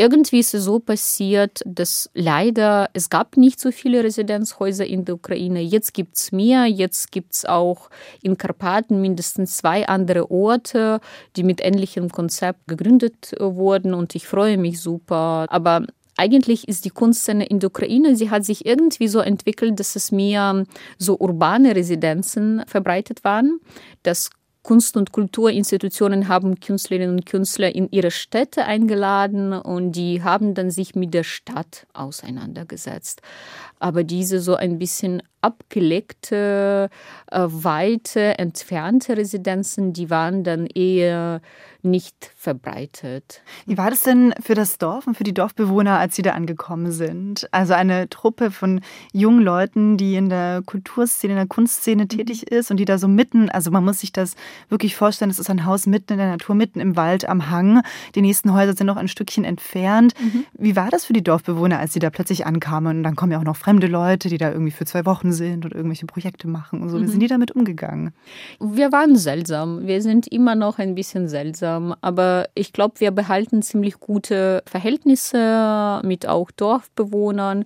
Irgendwie 0.00 0.38
ist 0.38 0.54
es 0.54 0.62
so 0.62 0.78
passiert, 0.78 1.60
dass 1.66 2.08
leider 2.14 2.88
es 2.92 3.10
gab 3.10 3.36
nicht 3.36 3.58
so 3.58 3.72
viele 3.72 4.04
Residenzhäuser 4.04 4.86
in 4.86 5.04
der 5.04 5.16
Ukraine. 5.16 5.60
Jetzt 5.60 5.92
gibt 5.92 6.14
es 6.14 6.30
mehr. 6.30 6.66
Jetzt 6.66 7.10
gibt 7.10 7.34
es 7.34 7.44
auch 7.44 7.90
in 8.22 8.38
Karpaten 8.38 9.00
mindestens 9.00 9.56
zwei 9.56 9.88
andere 9.88 10.30
Orte, 10.30 11.00
die 11.34 11.42
mit 11.42 11.60
ähnlichem 11.60 12.10
Konzept 12.10 12.68
gegründet 12.68 13.34
wurden. 13.40 13.92
Und 13.92 14.14
ich 14.14 14.28
freue 14.28 14.56
mich 14.56 14.80
super. 14.80 15.46
Aber 15.48 15.84
eigentlich 16.16 16.68
ist 16.68 16.84
die 16.84 16.90
Kunstszene 16.90 17.46
in 17.46 17.58
der 17.58 17.70
Ukraine, 17.70 18.14
sie 18.14 18.30
hat 18.30 18.44
sich 18.44 18.66
irgendwie 18.66 19.08
so 19.08 19.18
entwickelt, 19.18 19.80
dass 19.80 19.96
es 19.96 20.12
mehr 20.12 20.64
so 20.96 21.18
urbane 21.18 21.74
Residenzen 21.74 22.62
verbreitet 22.68 23.24
waren. 23.24 23.58
Das 24.04 24.30
Kunst- 24.68 24.98
und 24.98 25.12
Kulturinstitutionen 25.12 26.28
haben 26.28 26.60
Künstlerinnen 26.60 27.16
und 27.16 27.24
Künstler 27.24 27.74
in 27.74 27.90
ihre 27.90 28.10
Städte 28.10 28.66
eingeladen 28.66 29.54
und 29.54 29.92
die 29.92 30.22
haben 30.22 30.52
dann 30.52 30.70
sich 30.70 30.94
mit 30.94 31.14
der 31.14 31.22
Stadt 31.22 31.86
auseinandergesetzt. 31.94 33.22
Aber 33.78 34.04
diese 34.04 34.40
so 34.40 34.56
ein 34.56 34.78
bisschen 34.78 35.22
abgelegte, 35.40 36.90
äh, 37.30 37.40
weite, 37.48 38.38
entfernte 38.38 39.16
Residenzen, 39.16 39.92
die 39.92 40.10
waren 40.10 40.44
dann 40.44 40.66
eher 40.66 41.40
nicht 41.82 42.32
verbreitet. 42.36 43.42
Wie 43.66 43.78
war 43.78 43.90
das 43.90 44.02
denn 44.02 44.34
für 44.40 44.54
das 44.54 44.78
Dorf 44.78 45.06
und 45.06 45.16
für 45.16 45.24
die 45.24 45.34
Dorfbewohner, 45.34 45.98
als 45.98 46.16
sie 46.16 46.22
da 46.22 46.32
angekommen 46.32 46.90
sind? 46.90 47.48
Also 47.52 47.74
eine 47.74 48.08
Truppe 48.08 48.50
von 48.50 48.80
jungen 49.12 49.42
Leuten, 49.42 49.96
die 49.96 50.16
in 50.16 50.28
der 50.28 50.62
Kulturszene, 50.66 51.34
in 51.34 51.38
der 51.38 51.46
Kunstszene 51.46 52.04
mhm. 52.04 52.08
tätig 52.08 52.50
ist 52.50 52.70
und 52.70 52.78
die 52.78 52.84
da 52.84 52.98
so 52.98 53.06
mitten, 53.06 53.48
also 53.48 53.70
man 53.70 53.84
muss 53.84 54.00
sich 54.00 54.12
das 54.12 54.34
wirklich 54.68 54.96
vorstellen, 54.96 55.30
es 55.30 55.38
ist 55.38 55.50
ein 55.50 55.64
Haus 55.64 55.86
mitten 55.86 56.14
in 56.14 56.18
der 56.18 56.30
Natur, 56.30 56.54
mitten 56.54 56.80
im 56.80 56.96
Wald 56.96 57.28
am 57.28 57.50
Hang. 57.50 57.82
Die 58.14 58.22
nächsten 58.22 58.52
Häuser 58.52 58.74
sind 58.74 58.86
noch 58.86 58.96
ein 58.96 59.08
Stückchen 59.08 59.44
entfernt. 59.44 60.14
Mhm. 60.20 60.44
Wie 60.54 60.74
war 60.74 60.90
das 60.90 61.04
für 61.04 61.12
die 61.12 61.22
Dorfbewohner, 61.22 61.78
als 61.78 61.92
sie 61.92 62.00
da 62.00 62.10
plötzlich 62.10 62.44
ankamen? 62.44 62.98
Und 62.98 63.02
dann 63.04 63.16
kommen 63.16 63.32
ja 63.32 63.38
auch 63.38 63.44
noch 63.44 63.56
fremde 63.56 63.86
Leute, 63.86 64.28
die 64.28 64.38
da 64.38 64.50
irgendwie 64.50 64.72
für 64.72 64.84
zwei 64.84 65.06
Wochen 65.06 65.27
sind 65.32 65.64
und 65.64 65.74
irgendwelche 65.74 66.06
Projekte 66.06 66.48
machen 66.48 66.82
und 66.82 66.90
so. 66.90 66.98
Wie 66.98 67.02
mhm. 67.02 67.08
sind 67.08 67.20
die 67.20 67.26
damit 67.26 67.52
umgegangen? 67.52 68.12
Wir 68.60 68.92
waren 68.92 69.16
seltsam. 69.16 69.86
Wir 69.86 70.02
sind 70.02 70.26
immer 70.28 70.54
noch 70.54 70.78
ein 70.78 70.94
bisschen 70.94 71.28
seltsam. 71.28 71.94
Aber 72.00 72.48
ich 72.54 72.72
glaube, 72.72 73.00
wir 73.00 73.10
behalten 73.10 73.62
ziemlich 73.62 74.00
gute 74.00 74.62
Verhältnisse 74.66 76.00
mit 76.04 76.26
auch 76.26 76.50
Dorfbewohnern. 76.50 77.64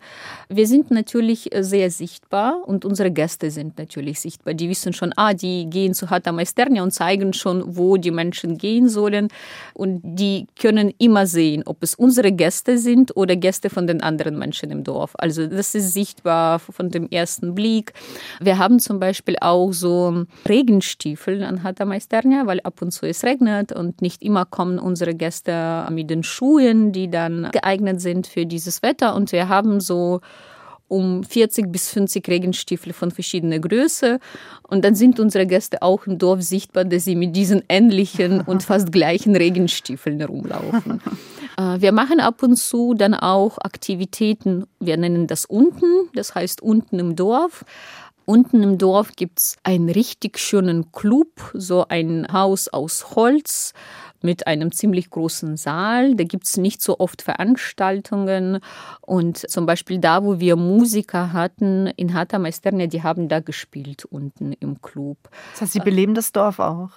Wir 0.48 0.66
sind 0.66 0.90
natürlich 0.90 1.50
sehr 1.60 1.90
sichtbar 1.90 2.62
und 2.66 2.84
unsere 2.84 3.10
Gäste 3.10 3.50
sind 3.50 3.78
natürlich 3.78 4.20
sichtbar. 4.20 4.54
Die 4.54 4.68
wissen 4.68 4.92
schon, 4.92 5.12
ah, 5.16 5.34
die 5.34 5.68
gehen 5.68 5.94
zu 5.94 6.10
Hata 6.10 6.32
Meisternia 6.32 6.82
und 6.82 6.92
zeigen 6.92 7.32
schon, 7.32 7.76
wo 7.76 7.96
die 7.96 8.10
Menschen 8.10 8.58
gehen 8.58 8.88
sollen. 8.88 9.28
Und 9.74 10.00
die 10.02 10.46
können 10.60 10.92
immer 10.98 11.26
sehen, 11.26 11.62
ob 11.66 11.82
es 11.82 11.94
unsere 11.94 12.32
Gäste 12.32 12.78
sind 12.78 13.16
oder 13.16 13.36
Gäste 13.36 13.70
von 13.70 13.86
den 13.86 14.02
anderen 14.02 14.38
Menschen 14.38 14.70
im 14.70 14.84
Dorf. 14.84 15.12
Also 15.18 15.46
das 15.46 15.74
ist 15.74 15.92
sichtbar 15.92 16.58
von 16.58 16.90
dem 16.90 17.08
ersten 17.08 17.51
Blick. 17.54 17.92
Wir 18.40 18.58
haben 18.58 18.78
zum 18.78 19.00
Beispiel 19.00 19.36
auch 19.40 19.72
so 19.72 20.24
Regenstiefel 20.48 21.42
an 21.42 21.62
Hata 21.62 21.84
Meisternia, 21.84 22.46
weil 22.46 22.60
ab 22.60 22.82
und 22.82 22.90
zu 22.90 23.06
es 23.06 23.24
regnet 23.24 23.72
und 23.72 24.02
nicht 24.02 24.22
immer 24.22 24.44
kommen 24.44 24.78
unsere 24.78 25.14
Gäste 25.14 25.86
mit 25.90 26.10
den 26.10 26.22
Schuhen, 26.22 26.92
die 26.92 27.10
dann 27.10 27.50
geeignet 27.52 28.00
sind 28.00 28.26
für 28.26 28.46
dieses 28.46 28.82
Wetter. 28.82 29.14
Und 29.14 29.32
wir 29.32 29.48
haben 29.48 29.80
so 29.80 30.20
um 30.92 31.24
40 31.24 31.72
bis 31.72 31.88
50 31.88 32.28
Regenstiefel 32.28 32.92
von 32.92 33.10
verschiedener 33.10 33.58
Größe. 33.58 34.20
Und 34.68 34.84
dann 34.84 34.94
sind 34.94 35.18
unsere 35.18 35.46
Gäste 35.46 35.80
auch 35.80 36.06
im 36.06 36.18
Dorf 36.18 36.42
sichtbar, 36.42 36.84
dass 36.84 37.04
sie 37.04 37.16
mit 37.16 37.34
diesen 37.34 37.62
ähnlichen 37.68 38.42
und 38.42 38.62
fast 38.70 38.92
gleichen 38.92 39.34
Regenstiefeln 39.34 40.22
rumlaufen. 40.22 41.00
Äh, 41.58 41.82
wir 41.82 41.92
machen 41.92 42.18
ab 42.18 42.42
und 42.42 42.56
zu 42.56 42.94
dann 42.94 43.12
auch 43.12 43.58
Aktivitäten, 43.58 44.64
wir 44.80 44.96
nennen 44.96 45.26
das 45.26 45.44
unten, 45.44 46.08
das 46.14 46.34
heißt 46.34 46.62
unten 46.62 46.98
im 46.98 47.14
Dorf. 47.14 47.66
Unten 48.24 48.62
im 48.62 48.78
Dorf 48.78 49.12
gibt 49.16 49.38
es 49.38 49.56
einen 49.62 49.90
richtig 49.90 50.38
schönen 50.38 50.92
Club, 50.92 51.28
so 51.52 51.84
ein 51.86 52.26
Haus 52.32 52.68
aus 52.68 53.14
Holz 53.16 53.74
mit 54.22 54.46
einem 54.46 54.72
ziemlich 54.72 55.10
großen 55.10 55.56
Saal. 55.56 56.14
Da 56.14 56.24
gibt 56.24 56.46
es 56.46 56.56
nicht 56.56 56.82
so 56.82 56.98
oft 56.98 57.22
Veranstaltungen. 57.22 58.60
Und 59.00 59.38
zum 59.50 59.66
Beispiel 59.66 59.98
da, 59.98 60.24
wo 60.24 60.40
wir 60.40 60.56
Musiker 60.56 61.32
hatten, 61.32 61.86
in 61.96 62.14
Hata 62.14 62.38
Meisternia, 62.38 62.86
die 62.86 63.02
haben 63.02 63.28
da 63.28 63.40
gespielt 63.40 64.04
unten 64.04 64.52
im 64.52 64.80
Club. 64.82 65.18
Das 65.52 65.62
heißt, 65.62 65.72
Sie 65.72 65.80
beleben 65.80 66.14
das 66.14 66.32
Dorf 66.32 66.58
auch? 66.58 66.90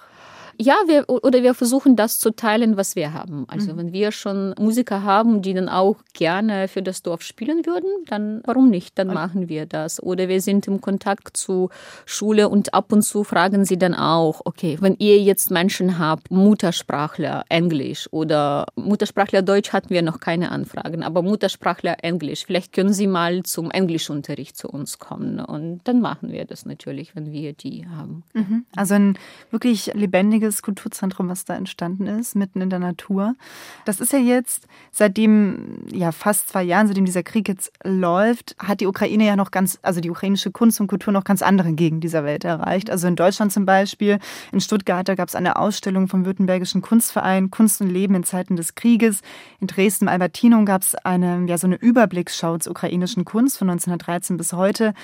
Ja, 0.58 0.76
wir, 0.86 1.08
oder 1.08 1.42
wir 1.42 1.54
versuchen 1.54 1.96
das 1.96 2.18
zu 2.18 2.30
teilen, 2.30 2.76
was 2.76 2.96
wir 2.96 3.12
haben. 3.12 3.44
Also 3.48 3.72
mhm. 3.72 3.76
wenn 3.78 3.92
wir 3.92 4.12
schon 4.12 4.54
Musiker 4.58 5.02
haben, 5.02 5.42
die 5.42 5.54
dann 5.54 5.68
auch 5.68 5.96
gerne 6.14 6.68
für 6.68 6.82
das 6.82 7.02
Dorf 7.02 7.22
spielen 7.22 7.66
würden, 7.66 7.88
dann 8.06 8.42
warum 8.44 8.70
nicht? 8.70 8.98
Dann 8.98 9.08
machen 9.08 9.48
wir 9.48 9.66
das. 9.66 10.02
Oder 10.02 10.28
wir 10.28 10.40
sind 10.40 10.66
im 10.66 10.80
Kontakt 10.80 11.36
zu 11.36 11.68
Schule 12.04 12.48
und 12.48 12.74
ab 12.74 12.92
und 12.92 13.02
zu 13.02 13.24
fragen 13.24 13.64
sie 13.64 13.78
dann 13.78 13.94
auch, 13.94 14.40
okay, 14.44 14.78
wenn 14.80 14.96
ihr 14.98 15.18
jetzt 15.18 15.50
Menschen 15.50 15.98
habt, 15.98 16.30
Muttersprachler 16.30 17.44
Englisch 17.48 18.08
oder 18.12 18.66
Muttersprachler 18.76 19.42
Deutsch 19.42 19.72
hatten 19.72 19.90
wir 19.90 20.02
noch 20.02 20.20
keine 20.20 20.50
Anfragen, 20.50 21.02
aber 21.02 21.22
Muttersprachler 21.22 21.96
Englisch, 22.02 22.46
vielleicht 22.46 22.72
können 22.72 22.92
sie 22.92 23.06
mal 23.06 23.42
zum 23.42 23.70
Englischunterricht 23.70 24.56
zu 24.56 24.68
uns 24.68 24.98
kommen 24.98 25.40
und 25.40 25.80
dann 25.84 26.00
machen 26.00 26.32
wir 26.32 26.44
das 26.44 26.64
natürlich, 26.66 27.14
wenn 27.14 27.32
wir 27.32 27.52
die 27.52 27.86
haben. 27.86 28.22
Mhm. 28.32 28.64
Also 28.74 28.94
ein 28.94 29.18
wirklich 29.50 29.92
lebendiges 29.94 30.45
Kulturzentrum, 30.62 31.28
was 31.28 31.44
da 31.44 31.54
entstanden 31.54 32.06
ist, 32.06 32.34
mitten 32.36 32.60
in 32.60 32.70
der 32.70 32.78
Natur. 32.78 33.34
Das 33.84 34.00
ist 34.00 34.12
ja 34.12 34.18
jetzt 34.18 34.66
seitdem 34.90 35.78
ja 35.92 36.12
fast 36.12 36.48
zwei 36.48 36.62
Jahren, 36.62 36.86
seitdem 36.86 37.04
dieser 37.04 37.22
Krieg 37.22 37.48
jetzt 37.48 37.72
läuft, 37.84 38.56
hat 38.58 38.80
die 38.80 38.86
Ukraine 38.86 39.26
ja 39.26 39.36
noch 39.36 39.50
ganz, 39.50 39.78
also 39.82 40.00
die 40.00 40.10
ukrainische 40.10 40.50
Kunst 40.50 40.80
und 40.80 40.86
Kultur 40.86 41.12
noch 41.12 41.24
ganz 41.24 41.42
andere 41.42 41.72
Gegenden 41.72 42.00
dieser 42.00 42.24
Welt 42.24 42.44
erreicht. 42.44 42.90
Also 42.90 43.06
in 43.06 43.16
Deutschland 43.16 43.52
zum 43.52 43.66
Beispiel, 43.66 44.18
in 44.52 44.60
Stuttgart, 44.60 45.08
da 45.08 45.14
gab 45.14 45.28
es 45.28 45.34
eine 45.34 45.56
Ausstellung 45.56 46.08
vom 46.08 46.24
Württembergischen 46.24 46.82
Kunstverein 46.82 47.50
Kunst 47.50 47.80
und 47.80 47.90
Leben 47.90 48.14
in 48.14 48.24
Zeiten 48.24 48.56
des 48.56 48.74
Krieges. 48.74 49.20
In 49.60 49.66
Dresden, 49.66 50.08
Albertinum 50.08 50.66
gab 50.66 50.82
es 50.82 50.94
eine, 50.94 51.44
ja, 51.46 51.58
so 51.58 51.66
eine 51.66 51.76
Überblicksschau 51.76 52.58
zur 52.58 52.70
ukrainischen 52.70 53.24
Kunst 53.24 53.58
von 53.58 53.70
1913 53.70 54.36
bis 54.36 54.52
heute. 54.52 54.94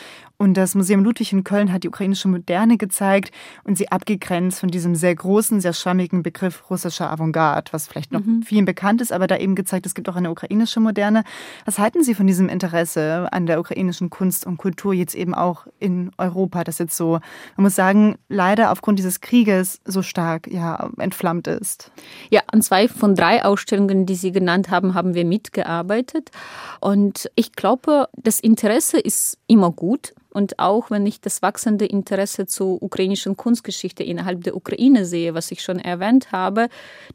Und 0.43 0.55
das 0.55 0.75
Museum 0.75 1.05
Ludwig 1.05 1.33
in 1.33 1.45
Köln 1.45 1.73
hat 1.73 1.85
die 1.85 1.89
ukrainische 1.89 2.27
Moderne 2.27 2.77
gezeigt 2.77 3.33
und 3.63 3.79
sie 3.79 3.93
abgegrenzt 3.93 4.59
von 4.59 4.71
diesem 4.71 4.97
sehr 4.97 5.15
großen, 5.15 5.61
sehr 5.61 5.73
schwammigen 5.73 6.25
Begriff 6.25 6.69
russischer 6.69 7.13
Avantgarde, 7.13 7.73
was 7.73 7.87
vielleicht 7.87 8.11
noch 8.11 8.25
mhm. 8.25 8.43
vielen 8.43 8.65
bekannt 8.65 9.01
ist, 9.01 9.13
aber 9.13 9.29
da 9.29 9.37
eben 9.37 9.55
gezeigt, 9.55 9.87
es 9.87 9.95
gibt 9.95 10.09
auch 10.09 10.17
eine 10.17 10.33
ukrainische 10.33 10.81
Moderne. 10.81 11.23
Was 11.65 11.79
halten 11.79 12.03
Sie 12.03 12.17
von 12.17 12.27
diesem 12.27 12.49
Interesse 12.49 13.29
an 13.31 13.47
der 13.47 13.61
ukrainischen 13.61 14.11
Kunst 14.11 14.45
und 14.45 14.57
Kultur 14.57 14.93
jetzt 14.93 15.15
eben 15.15 15.33
auch 15.33 15.69
in 15.79 16.11
Europa, 16.19 16.65
das 16.65 16.79
jetzt 16.79 16.97
so, 16.97 17.21
man 17.57 17.63
muss 17.63 17.77
sagen, 17.77 18.17
leider 18.29 18.73
aufgrund 18.73 18.99
dieses 18.99 19.21
Krieges 19.21 19.81
so 19.85 20.03
stark 20.03 20.49
ja, 20.51 20.91
entflammt 20.99 21.47
ist? 21.47 21.93
Ja, 22.31 22.41
an 22.49 22.63
zwei 22.63 22.89
von 22.89 23.15
drei 23.15 23.45
Ausstellungen, 23.45 24.07
die 24.07 24.17
Sie 24.17 24.33
genannt 24.33 24.71
haben, 24.71 24.95
haben 24.95 25.15
wir 25.15 25.25
mitgearbeitet. 25.25 26.33
Und 26.81 27.31
ich 27.37 27.53
glaube, 27.53 28.09
das 28.17 28.41
Interesse 28.41 28.99
ist 28.99 29.39
immer 29.47 29.71
gut. 29.71 30.15
Und 30.33 30.59
auch 30.59 30.91
wenn 30.91 31.07
ich 31.07 31.21
das 31.21 31.43
wachsende 31.43 31.85
Interesse 31.85 32.47
zur 32.47 32.83
ukrainischen 32.83 33.37
Kunstgeschichte 33.37 34.03
innerhalb 34.03 34.45
der 34.45 34.57
Ukraine 34.57 35.05
sehe, 35.05 35.35
was 35.35 35.51
ich 35.51 35.63
schon 35.63 35.79
erwähnt 35.79 36.33
habe, 36.33 36.69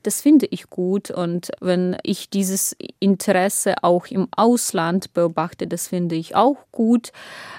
das 0.03 0.21
finde 0.21 0.45
ich 0.51 0.69
gut. 0.69 1.11
Und 1.11 1.49
wenn 1.59 1.97
ich 2.03 2.29
dieses 2.29 2.75
Interesse 2.99 3.75
auch 3.81 4.07
im 4.07 4.27
Ausland 4.35 5.13
beobachte, 5.13 5.67
das 5.67 5.87
finde 5.87 6.15
ich 6.15 6.35
auch 6.35 6.57
gut. 6.71 7.11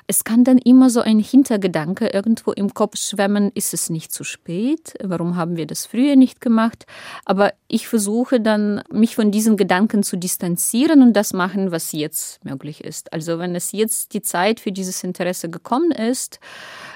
Es 0.06 0.24
kann 0.24 0.44
dann 0.44 0.58
immer 0.58 0.90
so 0.90 1.00
ein 1.00 1.18
Hintergedanke 1.18 2.08
irgendwo 2.08 2.52
im 2.52 2.72
Kopf 2.72 2.96
schwemmen, 2.96 3.50
ist 3.54 3.74
es 3.74 3.90
nicht 3.90 4.12
zu 4.12 4.24
spät? 4.24 4.94
Warum 5.02 5.36
haben 5.36 5.56
wir 5.56 5.66
das 5.66 5.86
früher 5.86 6.16
nicht 6.16 6.40
gemacht? 6.40 6.86
Aber 7.24 7.52
ich 7.66 7.88
versuche 7.88 8.40
dann, 8.40 8.82
mich 8.90 9.16
von 9.16 9.30
diesen 9.30 9.56
Gedanken 9.56 10.02
zu 10.02 10.16
distanzieren 10.16 11.02
und 11.02 11.12
das 11.14 11.32
machen, 11.32 11.72
was 11.72 11.92
jetzt 11.92 12.44
möglich 12.44 12.84
ist. 12.84 13.12
Also 13.12 13.38
wenn 13.38 13.54
es 13.54 13.72
jetzt 13.72 14.14
die 14.14 14.22
Zeit 14.22 14.60
für 14.60 14.72
dieses 14.72 15.04
Interesse 15.04 15.47
gekommen 15.50 15.90
ist, 15.90 16.40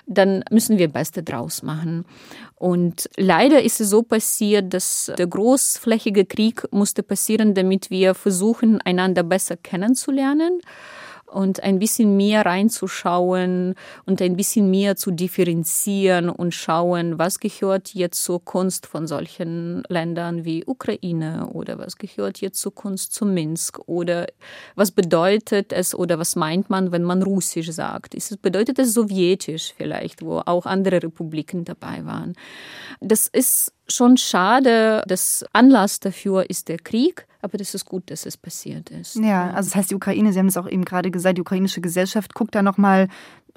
dann 0.06 0.44
müssen 0.50 0.78
wir 0.78 0.88
Beste 0.88 1.22
draus 1.22 1.62
machen. 1.62 2.04
Und 2.56 3.08
leider 3.16 3.62
ist 3.62 3.80
es 3.80 3.90
so 3.90 4.02
passiert, 4.02 4.72
dass 4.74 5.12
der 5.16 5.26
großflächige 5.26 6.24
Krieg 6.24 6.66
musste 6.72 7.02
passieren, 7.02 7.54
damit 7.54 7.90
wir 7.90 8.14
versuchen, 8.14 8.80
einander 8.80 9.22
besser 9.22 9.56
kennenzulernen 9.56 10.60
und 11.32 11.62
ein 11.62 11.78
bisschen 11.78 12.16
mehr 12.16 12.46
reinzuschauen 12.46 13.74
und 14.06 14.22
ein 14.22 14.36
bisschen 14.36 14.70
mehr 14.70 14.96
zu 14.96 15.10
differenzieren 15.10 16.28
und 16.28 16.52
schauen, 16.54 17.18
was 17.18 17.40
gehört 17.40 17.94
jetzt 17.94 18.22
zur 18.22 18.44
Kunst 18.44 18.86
von 18.86 19.06
solchen 19.06 19.82
Ländern 19.88 20.44
wie 20.44 20.64
Ukraine 20.66 21.48
oder 21.52 21.78
was 21.78 21.96
gehört 21.96 22.40
jetzt 22.40 22.60
zur 22.60 22.74
Kunst 22.74 23.14
zu 23.14 23.24
Minsk 23.24 23.80
oder 23.86 24.26
was 24.74 24.90
bedeutet 24.90 25.72
es 25.72 25.94
oder 25.94 26.18
was 26.18 26.36
meint 26.36 26.70
man, 26.70 26.92
wenn 26.92 27.02
man 27.02 27.22
Russisch 27.22 27.70
sagt? 27.70 28.14
Ist 28.14 28.30
es, 28.30 28.36
bedeutet 28.36 28.78
es 28.78 28.94
Sowjetisch 28.94 29.72
vielleicht, 29.76 30.22
wo 30.22 30.42
auch 30.44 30.66
andere 30.66 31.02
Republiken 31.02 31.64
dabei 31.64 32.04
waren? 32.04 32.34
Das 33.00 33.26
ist 33.26 33.72
schon 33.88 34.16
schade. 34.16 35.02
Das 35.06 35.44
Anlass 35.52 36.00
dafür 36.00 36.48
ist 36.48 36.68
der 36.68 36.78
Krieg, 36.78 37.26
aber 37.40 37.58
das 37.58 37.74
ist 37.74 37.84
gut, 37.84 38.10
dass 38.10 38.26
es 38.26 38.36
passiert 38.36 38.90
ist. 38.90 39.16
Ja, 39.16 39.50
also 39.50 39.68
das 39.70 39.76
heißt, 39.76 39.90
die 39.90 39.94
Ukraine, 39.94 40.32
Sie 40.32 40.38
haben 40.38 40.46
es 40.46 40.56
auch 40.56 40.68
eben 40.68 40.84
gerade 40.84 41.10
gesagt, 41.10 41.38
die 41.38 41.42
ukrainische 41.42 41.80
Gesellschaft 41.80 42.34
guckt 42.34 42.54
da 42.54 42.62
nochmal 42.62 43.08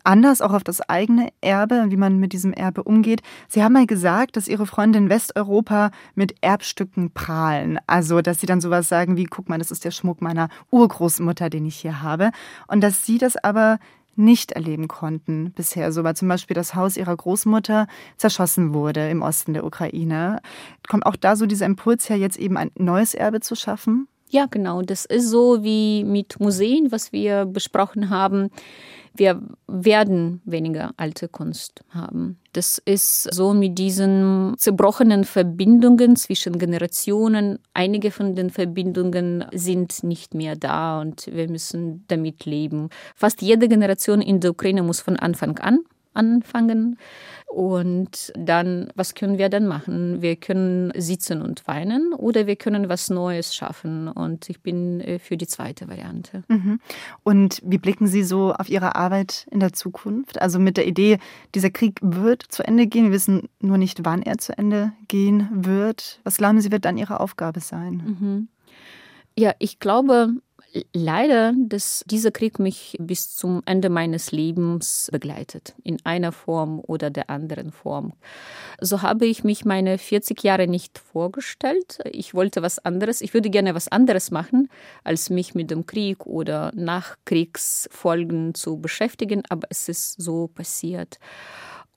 anders 0.06 0.42
auch 0.42 0.54
auf 0.54 0.64
das 0.64 0.82
eigene 0.82 1.30
Erbe 1.42 1.82
und 1.82 1.92
wie 1.92 1.98
man 1.98 2.20
mit 2.20 2.34
diesem 2.34 2.54
Erbe 2.54 2.84
umgeht. 2.84 3.22
Sie 3.48 3.64
haben 3.64 3.74
mal 3.74 3.88
gesagt, 3.88 4.38
dass 4.38 4.48
Ihre 4.48 4.66
Freunde 4.66 5.00
in 5.00 5.10
Westeuropa 5.10 5.92
mit 6.14 6.36
Erbstücken 6.42 7.12
prahlen. 7.12 7.80
Also, 7.88 8.22
dass 8.22 8.40
Sie 8.40 8.46
dann 8.46 8.62
sowas 8.62 8.88
sagen 8.88 9.18
wie, 9.18 9.26
guck 9.26 9.50
mal, 9.50 9.58
das 9.58 9.72
ist 9.72 9.84
der 9.84 9.92
Schmuck 9.92 10.22
meiner 10.22 10.50
Urgroßmutter, 10.72 11.50
den 11.50 11.66
ich 11.66 11.78
hier 11.78 12.02
habe. 12.02 12.32
Und 12.68 12.82
dass 12.82 13.06
Sie 13.06 13.18
das 13.18 13.36
aber 13.36 13.80
nicht 14.16 14.52
erleben 14.54 14.88
konnten 14.88 15.52
bisher. 15.52 15.92
So 15.92 16.04
weil 16.04 16.16
zum 16.16 16.28
Beispiel 16.28 16.56
das 16.56 16.76
Haus 16.76 16.98
ihrer 16.98 17.16
Großmutter 17.16 17.88
zerschossen 18.18 18.74
wurde 18.74 19.10
im 19.10 19.22
Osten 19.22 19.54
der 19.54 19.66
Ukraine. 19.66 20.42
Kommt 20.88 21.06
auch 21.06 21.16
da 21.16 21.36
so 21.36 21.46
dieser 21.46 21.66
Impuls 21.66 22.10
her, 22.10 22.18
jetzt 22.18 22.38
eben 22.38 22.58
ein 22.58 22.72
neues 22.78 23.14
Erbe 23.14 23.42
zu 23.42 23.56
schaffen? 23.56 24.08
Ja, 24.30 24.48
genau. 24.50 24.82
Das 24.82 25.06
ist 25.06 25.30
so 25.30 25.64
wie 25.64 26.04
mit 26.04 26.40
Museen, 26.40 26.92
was 26.92 27.12
wir 27.12 27.46
besprochen 27.46 28.10
haben. 28.10 28.50
Wir 29.14 29.42
werden 29.68 30.42
weniger 30.46 30.92
alte 30.98 31.30
Kunst 31.30 31.84
haben. 31.90 32.38
Das 32.56 32.82
ist 32.86 33.34
so 33.34 33.54
mit 33.54 33.78
diesen 33.78 34.54
zerbrochenen 34.58 35.26
Verbindungen 35.26 36.16
zwischen 36.16 36.58
Generationen. 36.58 37.60
Einige 37.74 38.12
von 38.12 38.34
den 38.34 38.50
Verbindungen 38.50 39.44
sind 39.52 40.06
nicht 40.06 40.34
mehr 40.34 40.56
da 40.56 41.02
und 41.02 41.28
wir 41.28 41.50
müssen 41.50 42.06
damit 42.08 42.46
leben. 42.46 42.92
Fast 43.14 43.42
jede 43.42 43.68
Generation 43.68 44.22
in 44.22 44.40
der 44.40 44.52
Ukraine 44.52 44.84
muss 44.84 45.02
von 45.02 45.18
Anfang 45.18 45.60
an 45.60 45.80
anfangen. 46.16 46.98
Und 47.48 48.34
dann, 48.36 48.90
was 48.96 49.14
können 49.14 49.38
wir 49.38 49.50
dann 49.50 49.68
machen? 49.68 50.22
Wir 50.22 50.36
können 50.36 50.92
sitzen 50.98 51.42
und 51.42 51.68
weinen 51.68 52.14
oder 52.14 52.48
wir 52.48 52.56
können 52.56 52.90
was 52.90 53.10
Neues 53.10 53.56
schaffen. 53.56 54.08
Und 54.08 54.50
ich 54.50 54.62
bin 54.62 55.00
äh, 55.00 55.20
für 55.20 55.38
die 55.38 55.48
zweite 55.48 55.88
Variante. 55.88 56.44
Mhm. 56.48 56.80
Und 57.24 57.62
wie 57.64 57.78
blicken 57.78 58.08
Sie 58.08 58.24
so 58.24 58.54
auf 58.54 58.70
Ihre 58.70 58.96
Arbeit 58.96 59.48
in 59.52 59.60
der 59.60 59.74
Zukunft? 59.74 60.42
Also 60.42 60.60
mit 60.60 60.76
der 60.76 60.88
Idee, 60.88 61.20
dieser 61.54 61.70
Krieg 61.70 62.00
wird 62.02 62.44
zu 62.44 62.64
Ende 62.64 62.88
gehen. 62.88 63.06
Wir 63.06 63.12
wissen 63.12 63.48
nur 63.60 63.78
nicht, 63.78 64.04
wann 64.04 64.22
er 64.22 64.38
zu 64.38 64.58
Ende 64.58 64.92
gehen 65.08 65.48
wird. 65.52 66.20
Was 66.24 66.38
glauben 66.38 66.60
Sie, 66.60 66.72
wird 66.72 66.86
dann 66.86 66.98
Ihre 66.98 67.20
Aufgabe 67.20 67.60
sein? 67.60 68.18
Mhm. 68.20 68.48
Ja, 69.38 69.54
ich 69.60 69.80
glaube, 69.80 70.30
leider, 70.94 71.54
dass 71.58 72.04
dieser 72.08 72.32
Krieg 72.32 72.60
mich 72.60 72.98
bis 73.00 73.36
zum 73.36 73.62
Ende 73.66 73.90
meines 73.90 74.32
Lebens 74.32 75.10
begleitet, 75.12 75.74
in 75.84 75.98
einer 76.06 76.32
Form 76.32 76.80
oder 76.80 77.10
der 77.10 77.30
anderen 77.30 77.72
Form. 77.72 78.14
So 78.82 79.02
habe 79.02 79.26
ich 79.26 79.44
mich 79.44 79.66
meine 79.66 79.98
40 79.98 80.44
Jahre 80.44 80.68
nicht 80.68 81.00
vorgestellt. 81.00 82.00
Ich 82.12 82.34
wollte 82.34 82.62
was 82.62 82.80
anderes. 82.80 83.22
Ich 83.22 83.34
würde 83.34 83.50
gerne 83.50 83.76
was 83.76 83.88
anderes 83.88 84.32
machen, 84.32 84.70
als 85.04 85.30
mich 85.30 85.56
mit 85.56 85.72
dem 85.72 85.86
Krieg 85.86 86.26
oder 86.26 86.72
Nachkriegsfolgen 86.76 88.54
zu 88.54 88.78
beschäftigen, 88.78 89.44
aber 89.50 89.68
es 89.70 89.90
ist 89.90 90.22
so 90.22 90.48
passiert. 90.48 91.20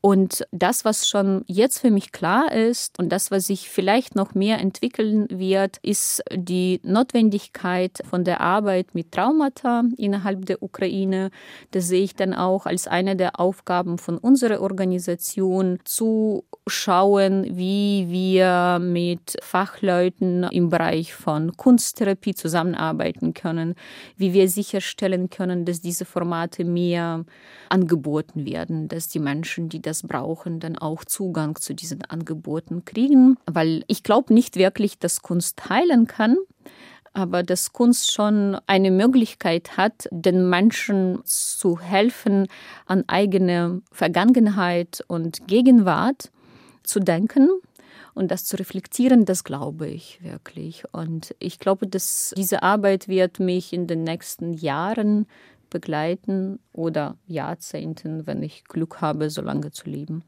Und 0.00 0.46
das, 0.52 0.84
was 0.84 1.08
schon 1.08 1.42
jetzt 1.48 1.80
für 1.80 1.90
mich 1.90 2.12
klar 2.12 2.52
ist 2.52 2.98
und 3.00 3.10
das, 3.10 3.32
was 3.32 3.48
sich 3.48 3.68
vielleicht 3.68 4.14
noch 4.14 4.32
mehr 4.32 4.60
entwickeln 4.60 5.26
wird, 5.28 5.78
ist 5.82 6.22
die 6.32 6.80
Notwendigkeit 6.84 7.98
von 8.08 8.22
der 8.22 8.40
Arbeit 8.40 8.94
mit 8.94 9.10
Traumata 9.10 9.82
innerhalb 9.96 10.46
der 10.46 10.62
Ukraine. 10.62 11.30
Das 11.72 11.88
sehe 11.88 12.04
ich 12.04 12.14
dann 12.14 12.32
auch 12.32 12.66
als 12.66 12.86
eine 12.86 13.16
der 13.16 13.40
Aufgaben 13.40 13.98
von 13.98 14.18
unserer 14.18 14.60
Organisation, 14.60 15.80
zu 15.84 16.44
schauen, 16.68 17.56
wie 17.56 18.06
wir 18.08 18.78
mit 18.80 19.36
Fachleuten 19.42 20.44
im 20.44 20.68
Bereich 20.68 21.14
von 21.14 21.56
Kunsttherapie 21.56 22.34
zusammenarbeiten 22.34 23.34
können, 23.34 23.74
wie 24.16 24.32
wir 24.32 24.48
sicherstellen 24.48 25.28
können, 25.28 25.64
dass 25.64 25.80
diese 25.80 26.04
Formate 26.04 26.64
mehr 26.64 27.24
angeboten 27.68 28.46
werden, 28.46 28.88
dass 28.88 29.08
die 29.08 29.18
Menschen, 29.18 29.68
die 29.68 29.82
das 29.88 30.02
brauchen, 30.02 30.60
dann 30.60 30.78
auch 30.78 31.04
Zugang 31.04 31.56
zu 31.56 31.74
diesen 31.74 32.04
Angeboten 32.04 32.84
kriegen. 32.84 33.36
Weil 33.46 33.84
ich 33.88 34.02
glaube 34.02 34.32
nicht 34.34 34.56
wirklich, 34.56 34.98
dass 34.98 35.22
Kunst 35.22 35.68
heilen 35.68 36.06
kann 36.06 36.36
aber 37.14 37.42
dass 37.42 37.72
Kunst 37.72 38.12
schon 38.12 38.56
eine 38.66 38.92
Möglichkeit 38.92 39.76
hat, 39.76 40.08
den 40.12 40.48
Menschen 40.48 41.20
zu 41.24 41.80
helfen, 41.80 42.46
an 42.86 43.02
eigene 43.08 43.82
Vergangenheit 43.90 45.02
und 45.08 45.48
Gegenwart 45.48 46.30
zu 46.84 47.00
denken 47.00 47.48
und 48.14 48.30
das 48.30 48.44
zu 48.44 48.56
reflektieren, 48.56 49.24
das 49.24 49.44
glaube 49.44 49.88
ich 49.88 50.22
wirklich. 50.22 50.84
Und 50.92 51.34
ich 51.38 51.58
glaube, 51.58 51.86
dass 51.86 52.34
diese 52.36 52.62
Arbeit 52.62 53.08
wird 53.08 53.40
mich 53.40 53.72
in 53.72 53.86
den 53.86 54.04
nächsten 54.04 54.54
Jahren 54.54 55.26
begleiten 55.70 56.58
oder 56.72 57.16
Jahrzehnten, 57.26 58.26
wenn 58.26 58.42
ich 58.42 58.64
Glück 58.64 59.00
habe, 59.00 59.30
so 59.30 59.42
lange 59.42 59.70
zu 59.70 59.88
leben. 59.88 60.22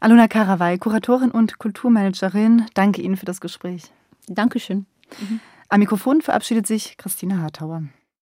Aluna 0.00 0.28
Karawai, 0.28 0.78
Kuratorin 0.78 1.30
und 1.30 1.58
Kulturmanagerin, 1.58 2.66
danke 2.74 3.02
Ihnen 3.02 3.16
für 3.16 3.26
das 3.26 3.40
Gespräch. 3.40 3.92
Dankeschön. 4.28 4.86
Mhm. 5.20 5.40
Am 5.68 5.80
Mikrofon 5.80 6.22
verabschiedet 6.22 6.66
sich 6.66 6.96
Christina 6.96 7.38
Hartauer. 7.38 7.84